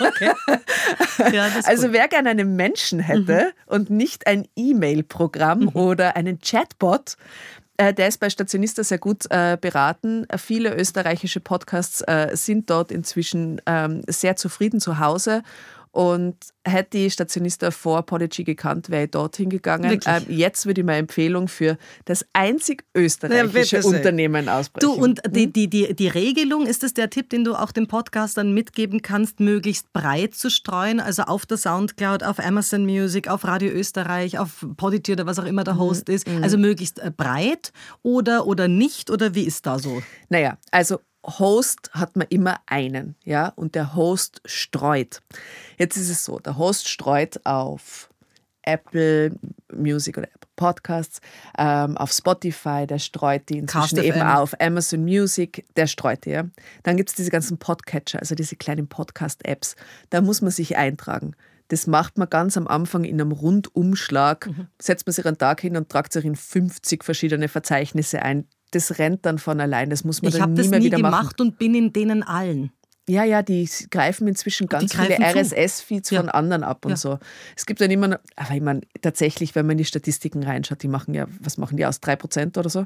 okay. 0.00 0.30
ja, 1.32 1.48
Also 1.64 1.86
gut. 1.86 1.92
wer 1.92 2.06
gerne 2.06 2.30
einen 2.30 2.54
Menschen 2.54 3.00
hätte 3.00 3.52
und 3.66 3.90
nicht 3.90 4.28
ein 4.28 4.46
E-Mail-Programm 4.54 5.68
oder 5.74 6.14
einen 6.14 6.38
Chatbot, 6.40 7.16
äh, 7.78 7.92
der 7.92 8.06
ist 8.08 8.20
bei 8.20 8.30
Stationista 8.30 8.84
sehr 8.84 8.98
gut 8.98 9.24
äh, 9.30 9.58
beraten. 9.60 10.26
Viele 10.38 10.74
österreichische 10.74 11.40
Podcasts 11.40 12.00
äh, 12.02 12.30
sind 12.34 12.70
dort 12.70 12.92
inzwischen 12.92 13.60
ähm, 13.66 14.02
sehr 14.06 14.36
zufrieden 14.36 14.80
zu 14.80 14.98
Hause. 15.00 15.42
Und 15.96 16.36
hätte 16.62 16.98
die 16.98 17.10
Stationista 17.10 17.70
vor 17.70 18.02
Podigy 18.02 18.44
gekannt, 18.44 18.90
wäre 18.90 19.04
ich 19.04 19.12
dorthin 19.12 19.48
gegangen. 19.48 19.98
Ähm, 20.04 20.24
jetzt 20.28 20.66
würde 20.66 20.82
ich 20.82 20.86
meine 20.86 20.98
Empfehlung 20.98 21.48
für 21.48 21.78
das 22.04 22.22
einzig 22.34 22.84
österreichische 22.94 23.80
sehr. 23.80 23.86
Unternehmen 23.86 24.46
aussprechen. 24.50 24.86
Du, 24.86 24.92
und 24.92 25.22
die, 25.30 25.50
die, 25.50 25.68
die, 25.68 25.94
die 25.94 26.08
Regelung, 26.08 26.66
ist 26.66 26.82
das 26.82 26.92
der 26.92 27.08
Tipp, 27.08 27.30
den 27.30 27.44
du 27.44 27.54
auch 27.54 27.72
den 27.72 27.88
Podcastern 27.88 28.52
mitgeben 28.52 29.00
kannst, 29.00 29.40
möglichst 29.40 29.90
breit 29.94 30.34
zu 30.34 30.50
streuen? 30.50 31.00
Also 31.00 31.22
auf 31.22 31.46
der 31.46 31.56
Soundcloud, 31.56 32.24
auf 32.24 32.40
Amazon 32.40 32.84
Music, 32.84 33.28
auf 33.28 33.46
Radio 33.46 33.70
Österreich, 33.70 34.38
auf 34.38 34.66
Podigy 34.76 35.12
oder 35.12 35.24
was 35.24 35.38
auch 35.38 35.46
immer 35.46 35.64
der 35.64 35.78
Host 35.78 36.10
ist. 36.10 36.28
Also 36.42 36.58
möglichst 36.58 36.98
äh, 36.98 37.10
breit 37.10 37.72
oder, 38.02 38.46
oder 38.46 38.68
nicht? 38.68 39.10
Oder 39.10 39.34
wie 39.34 39.44
ist 39.44 39.64
da 39.64 39.78
so? 39.78 40.02
Naja, 40.28 40.58
also 40.70 40.98
Host 41.26 41.90
hat 41.92 42.16
man 42.16 42.26
immer 42.30 42.60
einen, 42.66 43.16
ja, 43.24 43.48
und 43.56 43.74
der 43.74 43.94
Host 43.94 44.40
streut. 44.44 45.20
Jetzt 45.78 45.96
ist 45.96 46.08
es 46.10 46.24
so, 46.24 46.38
der 46.38 46.56
Host 46.56 46.88
streut 46.88 47.40
auf 47.44 48.08
Apple 48.62 49.32
Music 49.72 50.16
oder 50.18 50.26
Apple 50.28 50.48
Podcasts, 50.56 51.20
ähm, 51.58 51.96
auf 51.96 52.12
Spotify, 52.12 52.86
der 52.86 52.98
streut 52.98 53.48
die 53.48 53.58
inzwischen 53.58 53.98
eben 53.98 54.22
auf 54.22 54.58
Amazon 54.60 55.04
Music, 55.04 55.64
der 55.76 55.86
streut 55.86 56.24
die, 56.24 56.30
ja. 56.30 56.44
Dann 56.82 56.96
gibt 56.96 57.10
es 57.10 57.14
diese 57.14 57.30
ganzen 57.30 57.58
Podcatcher, 57.58 58.18
also 58.20 58.34
diese 58.34 58.56
kleinen 58.56 58.88
Podcast-Apps, 58.88 59.76
da 60.10 60.20
muss 60.20 60.40
man 60.42 60.50
sich 60.50 60.76
eintragen. 60.76 61.34
Das 61.68 61.86
macht 61.88 62.16
man 62.16 62.30
ganz 62.30 62.56
am 62.56 62.68
Anfang 62.68 63.04
in 63.04 63.20
einem 63.20 63.32
Rundumschlag, 63.32 64.46
Mhm. 64.46 64.68
setzt 64.80 65.06
man 65.06 65.12
sich 65.12 65.26
einen 65.26 65.38
Tag 65.38 65.60
hin 65.60 65.76
und 65.76 65.88
tragt 65.88 66.12
sich 66.12 66.24
in 66.24 66.36
50 66.36 67.04
verschiedene 67.04 67.48
Verzeichnisse 67.48 68.22
ein. 68.22 68.46
Das 68.72 68.98
rennt 68.98 69.24
dann 69.26 69.38
von 69.38 69.60
allein, 69.60 69.90
das 69.90 70.04
muss 70.04 70.22
man 70.22 70.28
Ich 70.28 70.34
dann 70.34 70.42
habe 70.42 70.52
nie 70.52 70.58
das 70.58 70.68
mehr 70.68 70.78
nie 70.80 70.86
wieder 70.86 70.98
machen. 70.98 71.12
gemacht 71.20 71.40
und 71.40 71.58
bin 71.58 71.74
in 71.74 71.92
denen 71.92 72.22
allen. 72.22 72.72
Ja, 73.08 73.22
ja, 73.22 73.40
die 73.40 73.70
greifen 73.92 74.26
inzwischen 74.26 74.66
ganz 74.66 74.92
viele. 74.92 75.16
RSS-Feeds 75.20 76.10
Ja. 76.10 76.18
von 76.22 76.28
anderen 76.28 76.64
ab 76.64 76.84
und 76.84 76.90
Ja. 76.90 76.96
so. 76.96 77.20
Es 77.54 77.64
gibt 77.64 77.80
dann 77.80 77.88
immer, 77.92 78.08
noch- 78.08 78.18
aber 78.34 78.54
ich 78.56 78.60
meine, 78.60 78.80
tatsächlich, 79.00 79.54
wenn 79.54 79.64
man 79.64 79.74
in 79.74 79.78
die 79.78 79.84
Statistiken 79.84 80.42
reinschaut, 80.42 80.82
die 80.82 80.88
machen 80.88 81.14
ja, 81.14 81.26
was 81.38 81.56
machen 81.56 81.76
die 81.76 81.86
aus? 81.86 82.00
3% 82.00 82.58
oder 82.58 82.68
so? 82.68 82.80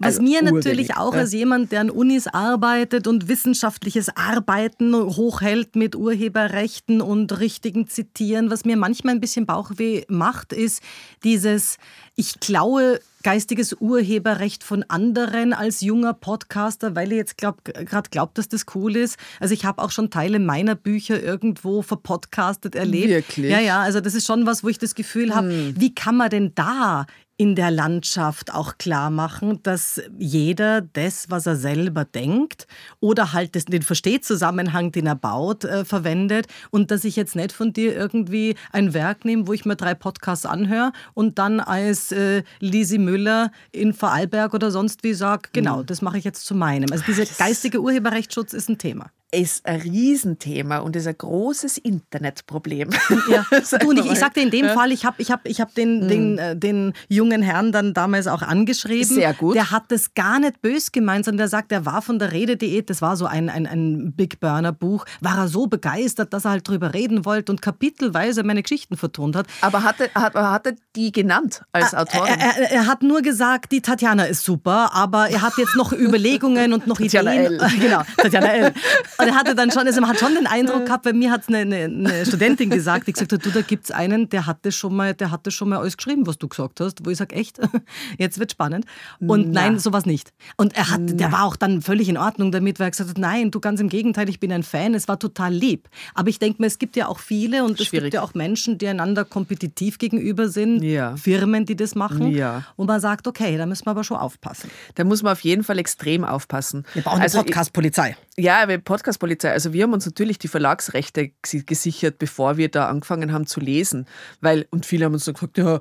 Was 0.00 0.18
Also 0.18 0.22
mir 0.22 0.42
natürlich 0.42 0.96
auch 0.96 1.14
ja. 1.14 1.20
als 1.20 1.32
jemand, 1.32 1.70
der 1.70 1.82
an 1.82 1.90
Unis 1.90 2.26
arbeitet 2.26 3.06
und 3.06 3.28
wissenschaftliches 3.28 4.08
Arbeiten 4.16 4.96
hochhält 4.96 5.76
mit 5.76 5.94
Urheberrechten 5.94 7.00
und 7.00 7.38
richtigen 7.38 7.86
Zitieren, 7.86 8.50
was 8.50 8.64
mir 8.64 8.76
manchmal 8.76 9.14
ein 9.14 9.20
bisschen 9.20 9.46
Bauchweh 9.46 10.02
macht, 10.08 10.52
ist 10.52 10.82
dieses, 11.22 11.76
ich 12.16 12.40
klaue 12.40 12.98
geistiges 13.22 13.74
Urheberrecht 13.74 14.64
von 14.64 14.82
anderen 14.88 15.52
als 15.52 15.80
junger 15.80 16.14
Podcaster, 16.14 16.94
weil 16.96 17.12
ich 17.12 17.18
jetzt 17.18 17.38
gerade 17.38 18.10
glaubt, 18.10 18.38
dass 18.38 18.48
das 18.48 18.66
cool 18.74 18.96
ist. 18.96 19.18
Also 19.40 19.54
ich 19.54 19.64
habe 19.64 19.82
auch 19.82 19.90
schon 19.90 20.10
Teile 20.10 20.38
meiner 20.38 20.74
Bücher 20.74 21.22
irgendwo 21.22 21.82
verpodcastet 21.82 22.74
erlebt. 22.74 23.08
Wirklich? 23.08 23.50
Ja, 23.50 23.60
ja, 23.60 23.80
also 23.80 24.00
das 24.00 24.14
ist 24.14 24.26
schon 24.26 24.46
was, 24.46 24.64
wo 24.64 24.68
ich 24.68 24.78
das 24.78 24.94
Gefühl 24.94 25.34
habe, 25.34 25.74
wie 25.76 25.94
kann 25.94 26.16
man 26.16 26.30
denn 26.30 26.52
da 26.54 27.06
in 27.36 27.54
der 27.54 27.70
Landschaft 27.70 28.54
auch 28.54 28.78
klar 28.78 29.10
machen, 29.10 29.62
dass 29.62 30.00
jeder 30.18 30.80
das, 30.80 31.30
was 31.30 31.46
er 31.46 31.56
selber 31.56 32.04
denkt 32.04 32.66
oder 33.00 33.32
halt 33.32 33.54
den 33.72 33.82
Verstehzusammenhang, 33.82 34.92
den 34.92 35.06
er 35.06 35.16
baut, 35.16 35.64
äh, 35.64 35.84
verwendet 35.84 36.46
und 36.70 36.90
dass 36.90 37.04
ich 37.04 37.16
jetzt 37.16 37.34
nicht 37.34 37.52
von 37.52 37.72
dir 37.72 37.96
irgendwie 37.96 38.54
ein 38.70 38.94
Werk 38.94 39.24
nehme, 39.24 39.46
wo 39.46 39.52
ich 39.52 39.64
mir 39.64 39.76
drei 39.76 39.94
Podcasts 39.94 40.46
anhöre 40.46 40.92
und 41.14 41.38
dann 41.38 41.60
als 41.60 42.12
äh, 42.12 42.42
Lisi 42.60 42.98
Müller 42.98 43.50
in 43.72 43.92
Vorarlberg 43.94 44.54
oder 44.54 44.70
sonst 44.70 45.02
wie 45.02 45.14
sage, 45.14 45.48
genau, 45.52 45.82
das 45.82 46.02
mache 46.02 46.18
ich 46.18 46.24
jetzt 46.24 46.44
zu 46.44 46.54
meinem. 46.54 46.92
Also 46.92 47.04
dieser 47.04 47.24
geistige 47.24 47.80
Urheberrechtsschutz 47.80 48.52
ist 48.52 48.68
ein 48.68 48.78
Thema. 48.78 49.10
Ist 49.34 49.64
ein 49.64 49.80
Riesenthema 49.80 50.78
und 50.78 50.94
ist 50.94 51.06
ein 51.06 51.16
großes 51.16 51.78
Internetproblem. 51.78 52.90
Ja. 53.30 53.44
Du, 53.80 53.88
und 53.88 53.98
ich, 53.98 54.06
ich 54.06 54.18
sagte 54.18 54.40
in 54.40 54.50
dem 54.50 54.68
Fall, 54.68 54.92
ich 54.92 55.04
habe 55.06 55.22
ich 55.22 55.30
hab, 55.30 55.46
ich 55.48 55.60
hab 55.60 55.74
den, 55.74 56.06
den, 56.08 56.38
äh, 56.38 56.56
den 56.56 56.92
jungen 57.08 57.42
Herrn 57.42 57.72
dann 57.72 57.94
damals 57.94 58.26
auch 58.26 58.42
angeschrieben. 58.42 59.14
Sehr 59.14 59.32
gut. 59.32 59.54
Der 59.54 59.70
hat 59.70 59.84
das 59.88 60.14
gar 60.14 60.38
nicht 60.38 60.60
bös 60.60 60.92
gemeint, 60.92 61.24
sondern 61.24 61.38
der 61.38 61.48
sagt, 61.48 61.70
der 61.70 61.86
war 61.86 62.02
von 62.02 62.18
der 62.18 62.32
Redediät, 62.32 62.90
das 62.90 63.00
war 63.00 63.16
so 63.16 63.24
ein, 63.26 63.48
ein, 63.48 63.66
ein 63.66 64.12
Big 64.12 64.40
Burner 64.40 64.72
Buch, 64.72 65.06
war 65.20 65.38
er 65.38 65.48
so 65.48 65.66
begeistert, 65.66 66.32
dass 66.34 66.44
er 66.44 66.52
halt 66.52 66.68
drüber 66.68 66.92
reden 66.92 67.24
wollte 67.24 67.52
und 67.52 67.62
kapitelweise 67.62 68.42
meine 68.42 68.62
Geschichten 68.62 68.96
vertont 68.96 69.36
hat. 69.36 69.46
Aber 69.60 69.82
hat 69.82 70.00
er, 70.00 70.10
hat, 70.14 70.34
hat 70.34 70.66
er 70.66 70.74
die 70.94 71.12
genannt 71.12 71.62
als 71.72 71.94
Autorin? 71.94 72.34
Er, 72.38 72.58
er, 72.58 72.72
er 72.72 72.86
hat 72.86 73.02
nur 73.02 73.22
gesagt, 73.22 73.72
die 73.72 73.80
Tatjana 73.80 74.24
ist 74.24 74.44
super, 74.44 74.90
aber 74.92 75.30
er 75.30 75.40
hat 75.42 75.56
jetzt 75.56 75.76
noch 75.76 75.92
Überlegungen 75.98 76.72
und 76.72 76.86
noch 76.86 76.98
Tatjana 76.98 77.34
Ideen. 77.34 77.60
L. 77.60 77.70
Genau, 77.80 78.02
Tatjana 78.16 78.52
L. 78.52 78.74
Und 79.22 79.28
er 79.28 79.34
hatte 79.34 79.54
dann 79.54 79.70
schon, 79.70 79.86
also 79.86 80.00
man 80.00 80.10
hat 80.10 80.18
schon 80.18 80.34
den 80.34 80.46
Eindruck 80.46 80.86
gehabt, 80.86 81.04
bei 81.04 81.12
mir 81.12 81.30
hat 81.30 81.48
eine, 81.48 81.58
eine, 81.58 81.76
eine 81.84 82.26
Studentin 82.26 82.70
gesagt, 82.70 83.06
die 83.06 83.12
gesagt 83.12 83.32
hat, 83.32 83.44
du, 83.44 83.50
da 83.50 83.60
gibt 83.62 83.84
es 83.84 83.90
einen, 83.90 84.28
der 84.28 84.46
hatte 84.46 84.72
schon 84.72 84.94
mal, 84.96 85.14
der 85.14 85.30
hatte 85.30 85.50
schon 85.50 85.68
mal 85.68 85.78
alles 85.78 85.96
geschrieben, 85.96 86.26
was 86.26 86.38
du 86.38 86.48
gesagt 86.48 86.80
hast, 86.80 87.04
wo 87.04 87.10
ich 87.10 87.18
sage, 87.18 87.34
echt, 87.34 87.58
jetzt 88.18 88.38
wird 88.38 88.52
spannend. 88.52 88.84
Und 89.20 89.50
Na. 89.52 89.62
nein, 89.62 89.78
sowas 89.78 90.06
nicht. 90.06 90.32
Und 90.56 90.76
er 90.76 90.90
hat, 90.90 91.00
der 91.04 91.32
war 91.32 91.44
auch 91.44 91.56
dann 91.56 91.82
völlig 91.82 92.08
in 92.08 92.16
Ordnung 92.18 92.52
damit, 92.52 92.78
weil 92.80 92.88
er 92.88 92.90
gesagt 92.90 93.10
hat, 93.10 93.18
nein, 93.18 93.50
du 93.50 93.60
ganz 93.60 93.80
im 93.80 93.88
Gegenteil, 93.88 94.28
ich 94.28 94.40
bin 94.40 94.52
ein 94.52 94.62
Fan, 94.62 94.94
es 94.94 95.08
war 95.08 95.18
total 95.18 95.52
lieb. 95.52 95.88
Aber 96.14 96.28
ich 96.28 96.38
denke 96.38 96.60
mir, 96.60 96.66
es 96.66 96.78
gibt 96.78 96.96
ja 96.96 97.08
auch 97.08 97.18
viele 97.18 97.64
und 97.64 97.80
es 97.80 97.86
Schwierig. 97.86 98.04
gibt 98.06 98.14
ja 98.14 98.22
auch 98.22 98.34
Menschen, 98.34 98.78
die 98.78 98.88
einander 98.88 99.24
kompetitiv 99.24 99.98
gegenüber 99.98 100.48
sind, 100.48 100.82
Ja. 100.82 101.16
Firmen, 101.16 101.64
die 101.66 101.76
das 101.76 101.94
machen. 101.94 102.30
Ja. 102.32 102.64
Und 102.76 102.86
man 102.86 103.00
sagt, 103.00 103.26
okay, 103.26 103.56
da 103.56 103.66
müssen 103.66 103.86
wir 103.86 103.90
aber 103.92 104.04
schon 104.04 104.16
aufpassen. 104.16 104.70
Da 104.94 105.04
muss 105.04 105.22
man 105.22 105.32
auf 105.32 105.40
jeden 105.40 105.64
Fall 105.64 105.78
extrem 105.78 106.24
aufpassen. 106.24 106.84
Wir 106.94 107.02
brauchen 107.02 107.20
Also 107.20 107.38
eine 107.38 107.44
Podcast-Polizei. 107.46 108.16
Ja, 108.38 108.62
aber 108.62 108.78
Podcast-Polizei. 108.78 109.52
Also 109.52 109.74
wir 109.74 109.82
haben 109.82 109.92
uns 109.92 110.06
natürlich 110.06 110.38
die 110.38 110.48
Verlagsrechte 110.48 111.32
gesi- 111.44 111.66
gesichert, 111.66 112.18
bevor 112.18 112.56
wir 112.56 112.70
da 112.70 112.88
angefangen 112.88 113.30
haben 113.30 113.46
zu 113.46 113.60
lesen. 113.60 114.06
Weil, 114.40 114.66
und 114.70 114.86
viele 114.86 115.04
haben 115.04 115.12
uns 115.12 115.26
dann 115.26 115.34
gefragt, 115.34 115.58
ja, 115.58 115.80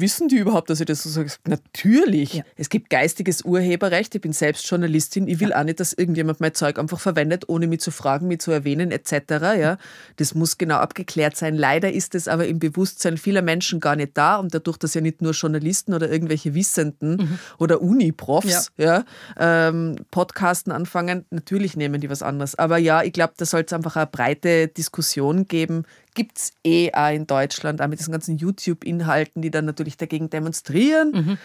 wissen 0.00 0.26
die 0.26 0.38
überhaupt, 0.38 0.68
dass 0.68 0.80
ich 0.80 0.86
das 0.86 1.04
so 1.04 1.10
sage? 1.10 1.30
Natürlich. 1.46 2.34
Ja. 2.34 2.42
Es 2.56 2.70
gibt 2.70 2.90
geistiges 2.90 3.42
Urheberrecht. 3.42 4.12
Ich 4.16 4.20
bin 4.20 4.32
selbst 4.32 4.68
Journalistin. 4.68 5.28
Ich 5.28 5.38
will 5.38 5.52
auch 5.52 5.62
nicht, 5.62 5.78
dass 5.78 5.92
irgendjemand 5.92 6.40
mein 6.40 6.54
Zeug 6.54 6.80
einfach 6.80 6.98
verwendet, 6.98 7.48
ohne 7.48 7.68
mich 7.68 7.80
zu 7.80 7.92
fragen, 7.92 8.26
mich 8.26 8.40
zu 8.40 8.50
erwähnen, 8.50 8.90
etc. 8.90 9.12
Ja, 9.56 9.78
das 10.16 10.34
muss 10.34 10.58
genau 10.58 10.78
abgeklärt 10.78 11.36
sein. 11.36 11.54
Leider 11.54 11.92
ist 11.92 12.16
es 12.16 12.26
aber 12.26 12.48
im 12.48 12.58
Bewusstsein 12.58 13.16
vieler 13.16 13.42
Menschen 13.42 13.78
gar 13.78 13.94
nicht 13.94 14.18
da. 14.18 14.36
Und 14.36 14.52
dadurch, 14.52 14.78
dass 14.78 14.94
ja 14.94 15.00
nicht 15.00 15.22
nur 15.22 15.32
Journalisten 15.34 15.94
oder 15.94 16.10
irgendwelche 16.10 16.52
Wissenden 16.52 17.38
oder 17.58 17.80
Uni-Profs 17.80 18.72
ja. 18.76 19.04
ähm, 19.38 19.94
Podcasten 20.10 20.72
anfangen, 20.72 21.24
natürlich 21.30 21.75
nehmen 21.76 22.00
die 22.00 22.10
was 22.10 22.22
anderes. 22.22 22.54
Aber 22.54 22.78
ja, 22.78 23.02
ich 23.02 23.12
glaube, 23.12 23.34
da 23.36 23.44
soll 23.44 23.62
es 23.66 23.72
einfach 23.72 23.96
eine 23.96 24.06
breite 24.06 24.68
Diskussion 24.68 25.46
geben. 25.46 25.84
Gibt 26.14 26.38
es 26.38 26.52
eh 26.64 26.92
auch 26.92 27.12
in 27.12 27.26
Deutschland, 27.26 27.80
auch 27.80 27.88
mit 27.88 27.98
diesen 27.98 28.12
ganzen 28.12 28.38
YouTube-Inhalten, 28.38 29.42
die 29.42 29.50
dann 29.50 29.64
natürlich 29.64 29.96
dagegen 29.96 30.30
demonstrieren. 30.30 31.38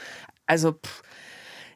Also 0.45 0.73
pff, 0.73 1.03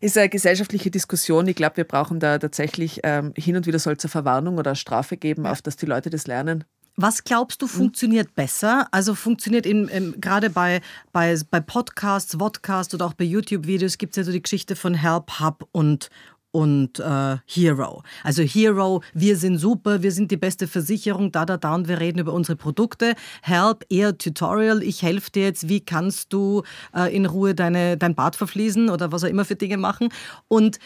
ist 0.01 0.17
eine 0.17 0.29
gesellschaftliche 0.29 0.91
Diskussion. 0.91 1.47
Ich 1.47 1.55
glaube, 1.55 1.77
wir 1.77 1.83
brauchen 1.83 2.19
da 2.19 2.37
tatsächlich 2.37 2.99
ähm, 3.03 3.33
hin 3.35 3.55
und 3.55 3.65
wieder 3.65 3.79
soll 3.79 3.93
es 3.93 4.03
eine 4.03 4.11
Verwarnung 4.11 4.57
oder 4.57 4.71
eine 4.71 4.75
Strafe 4.75 5.17
geben, 5.17 5.45
auf 5.45 5.61
dass 5.61 5.77
die 5.77 5.85
Leute 5.85 6.09
das 6.09 6.27
lernen. 6.27 6.63
Was 6.97 7.25
glaubst 7.25 7.61
du, 7.61 7.67
funktioniert 7.67 8.35
besser? 8.35 8.87
Also 8.91 9.15
funktioniert 9.15 9.65
in, 9.65 9.89
in, 9.89 10.21
gerade 10.21 10.49
bei, 10.49 10.79
bei, 11.11 11.37
bei 11.51 11.59
Podcasts, 11.59 12.37
Vodcasts 12.39 12.93
oder 12.93 13.05
auch 13.05 13.13
bei 13.13 13.25
YouTube-Videos 13.25 13.97
gibt 13.97 14.13
es 14.13 14.17
ja 14.17 14.23
so 14.23 14.31
die 14.31 14.41
Geschichte 14.41 14.77
von 14.77 14.93
Help 14.93 15.39
Hub 15.41 15.67
und, 15.73 16.09
und 16.55 17.01
äh, 17.01 17.35
Hero. 17.45 18.01
Also 18.23 18.41
Hero, 18.41 19.03
wir 19.13 19.35
sind 19.35 19.57
super, 19.57 20.01
wir 20.03 20.13
sind 20.13 20.31
die 20.31 20.37
beste 20.37 20.67
Versicherung, 20.69 21.33
da, 21.33 21.45
da, 21.45 21.57
da 21.57 21.75
und 21.75 21.89
wir 21.89 21.99
reden 21.99 22.19
über 22.19 22.31
unsere 22.31 22.55
Produkte. 22.55 23.15
Help, 23.41 23.83
eher 23.89 24.17
Tutorial, 24.17 24.81
ich 24.81 25.03
helfe 25.03 25.31
dir 25.31 25.43
jetzt, 25.43 25.67
wie 25.67 25.81
kannst 25.81 26.31
du 26.31 26.63
äh, 26.95 27.13
in 27.13 27.25
Ruhe 27.25 27.55
deine, 27.55 27.97
dein 27.97 28.15
Bad 28.15 28.37
verfließen 28.37 28.89
oder 28.89 29.11
was 29.11 29.25
auch 29.25 29.27
immer 29.27 29.43
für 29.43 29.57
Dinge 29.57 29.75
machen. 29.75 30.07
Und 30.47 30.79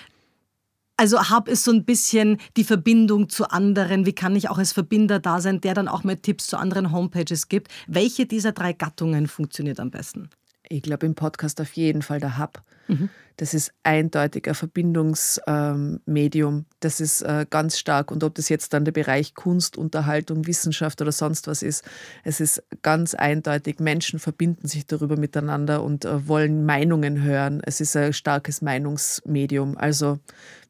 also 0.97 1.30
Hub 1.30 1.47
ist 1.47 1.63
so 1.63 1.72
ein 1.72 1.86
bisschen 1.86 2.39
die 2.57 2.63
Verbindung 2.63 3.30
zu 3.30 3.51
anderen. 3.51 4.07
Wie 4.07 4.13
kann 4.13 4.36
ich 4.36 4.49
auch 4.49 4.57
als 4.57 4.74
Verbinder 4.74 5.20
da 5.20 5.39
sein, 5.39 5.61
der 5.61 5.76
dann 5.76 5.88
auch 5.88 6.03
mehr 6.03 6.20
Tipps 6.20 6.47
zu 6.47 6.57
anderen 6.57 6.91
Homepages 6.91 7.47
gibt? 7.47 7.67
Welche 7.86 8.26
dieser 8.26 8.53
drei 8.53 8.74
Gattungen 8.74 9.28
funktioniert 9.28 9.80
am 9.80 9.91
besten? 9.91 10.32
Ich 10.70 10.84
glaube, 10.84 11.07
im 11.07 11.15
Podcast 11.15 11.59
auf 11.59 11.74
jeden 11.74 12.01
Fall 12.01 12.20
der 12.20 12.38
Hub. 12.38 12.61
Mhm. 12.88 13.09
Das 13.38 13.53
ist 13.53 13.72
eindeutig 13.84 14.47
ein 14.47 14.53
Verbindungsmedium. 14.53 16.55
Ähm, 16.55 16.65
das 16.82 16.99
ist 16.99 17.22
äh, 17.22 17.45
ganz 17.49 17.80
stark. 17.80 18.11
Und 18.11 18.24
ob 18.24 18.36
das 18.36 18.49
jetzt 18.49 18.74
dann 18.74 18.86
der 18.86 18.91
Bereich 18.91 19.34
Kunst, 19.34 19.78
Unterhaltung, 19.78 20.45
Wissenschaft 20.45 21.01
oder 21.01 21.11
sonst 21.11 21.47
was 21.47 21.63
ist, 21.63 21.84
es 22.24 22.39
ist 22.39 22.63
ganz 22.82 23.15
eindeutig. 23.15 23.80
Menschen 23.80 24.20
verbinden 24.20 24.67
sich 24.67 24.86
darüber 24.86 25.17
miteinander 25.17 25.84
und 25.84 26.05
äh, 26.05 26.28
wollen 26.28 26.65
Meinungen 26.65 27.24
hören. 27.24 27.61
Es 27.65 27.82
ist 27.82 27.95
ein 27.95 28.13
starkes 28.13 28.61
Meinungsmedium. 28.61 29.78
Also 29.78 30.20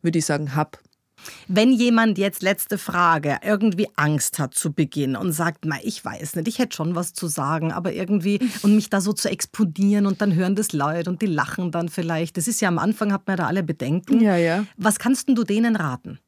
würde 0.01 0.19
ich 0.19 0.25
sagen, 0.25 0.55
hab 0.55 0.79
wenn 1.47 1.71
jemand 1.71 2.17
jetzt, 2.17 2.41
letzte 2.41 2.77
Frage, 2.77 3.37
irgendwie 3.43 3.87
Angst 3.95 4.39
hat 4.39 4.53
zu 4.53 4.73
Beginn 4.73 5.15
und 5.15 5.31
sagt, 5.31 5.65
na, 5.65 5.77
ich 5.83 6.03
weiß 6.03 6.35
nicht, 6.35 6.47
ich 6.47 6.59
hätte 6.59 6.75
schon 6.75 6.95
was 6.95 7.13
zu 7.13 7.27
sagen, 7.27 7.71
aber 7.71 7.93
irgendwie, 7.93 8.39
und 8.61 8.75
mich 8.75 8.89
da 8.89 9.01
so 9.01 9.13
zu 9.13 9.29
exponieren 9.29 10.05
und 10.05 10.21
dann 10.21 10.35
hören 10.35 10.55
das 10.55 10.73
Leute 10.73 11.09
und 11.09 11.21
die 11.21 11.27
lachen 11.27 11.71
dann 11.71 11.89
vielleicht. 11.89 12.37
Das 12.37 12.47
ist 12.47 12.61
ja 12.61 12.67
am 12.67 12.79
Anfang, 12.79 13.11
hat 13.11 13.27
man 13.27 13.37
da 13.37 13.47
alle 13.47 13.63
Bedenken. 13.63 14.21
Ja, 14.21 14.35
ja. 14.35 14.65
Was 14.77 14.99
kannst 14.99 15.29
du 15.29 15.43
denen 15.43 15.75
raten? 15.75 16.19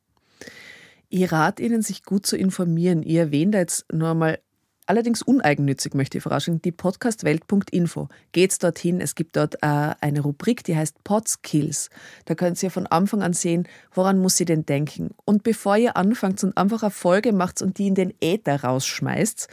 Ich 1.10 1.32
rate 1.32 1.62
Ihnen, 1.62 1.82
sich 1.82 2.04
gut 2.04 2.26
zu 2.26 2.38
informieren. 2.38 3.04
Ich 3.04 3.16
erwähne 3.16 3.52
da 3.52 3.58
jetzt 3.60 3.86
nur 3.92 4.14
mal 4.14 4.39
allerdings 4.86 5.22
uneigennützig, 5.22 5.94
möchte 5.94 6.18
ich 6.18 6.24
vorausstellen, 6.24 6.62
die 6.62 6.72
podcastwelt.info. 6.72 8.10
Geht's 8.32 8.60
dorthin, 8.60 9.02
es 9.02 9.16
gibt 9.16 9.36
dort 9.36 9.56
äh, 9.56 9.96
eine 10.02 10.22
Rubrik, 10.22 10.64
die 10.64 10.76
heißt 10.76 11.04
Podskills. 11.04 11.90
Da 12.26 12.36
könnt 12.36 12.62
ihr 12.62 12.72
von 12.72 12.88
Anfang 12.88 13.22
an 13.22 13.34
sehen, 13.34 13.68
woran 13.94 14.20
muss 14.20 14.38
sie 14.38 14.46
denn 14.46 14.66
denken. 14.66 15.12
Und 15.26 15.44
bevor 15.44 15.78
ihr 15.78 15.98
anfangt 15.98 16.44
und 16.44 16.58
einfach 16.58 16.84
eine 16.84 16.92
Folge 16.92 17.34
macht 17.34 17.62
und 17.62 17.78
die 17.78 17.88
in 17.88 17.96
den 17.96 18.14
Äther 18.22 18.64
rausschmeißt, 18.64 19.48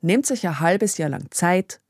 nehmt 0.00 0.30
euch 0.30 0.46
ein 0.46 0.60
halbes 0.60 0.98
Jahr 0.98 1.10
lang 1.10 1.30
Zeit, 1.30 1.80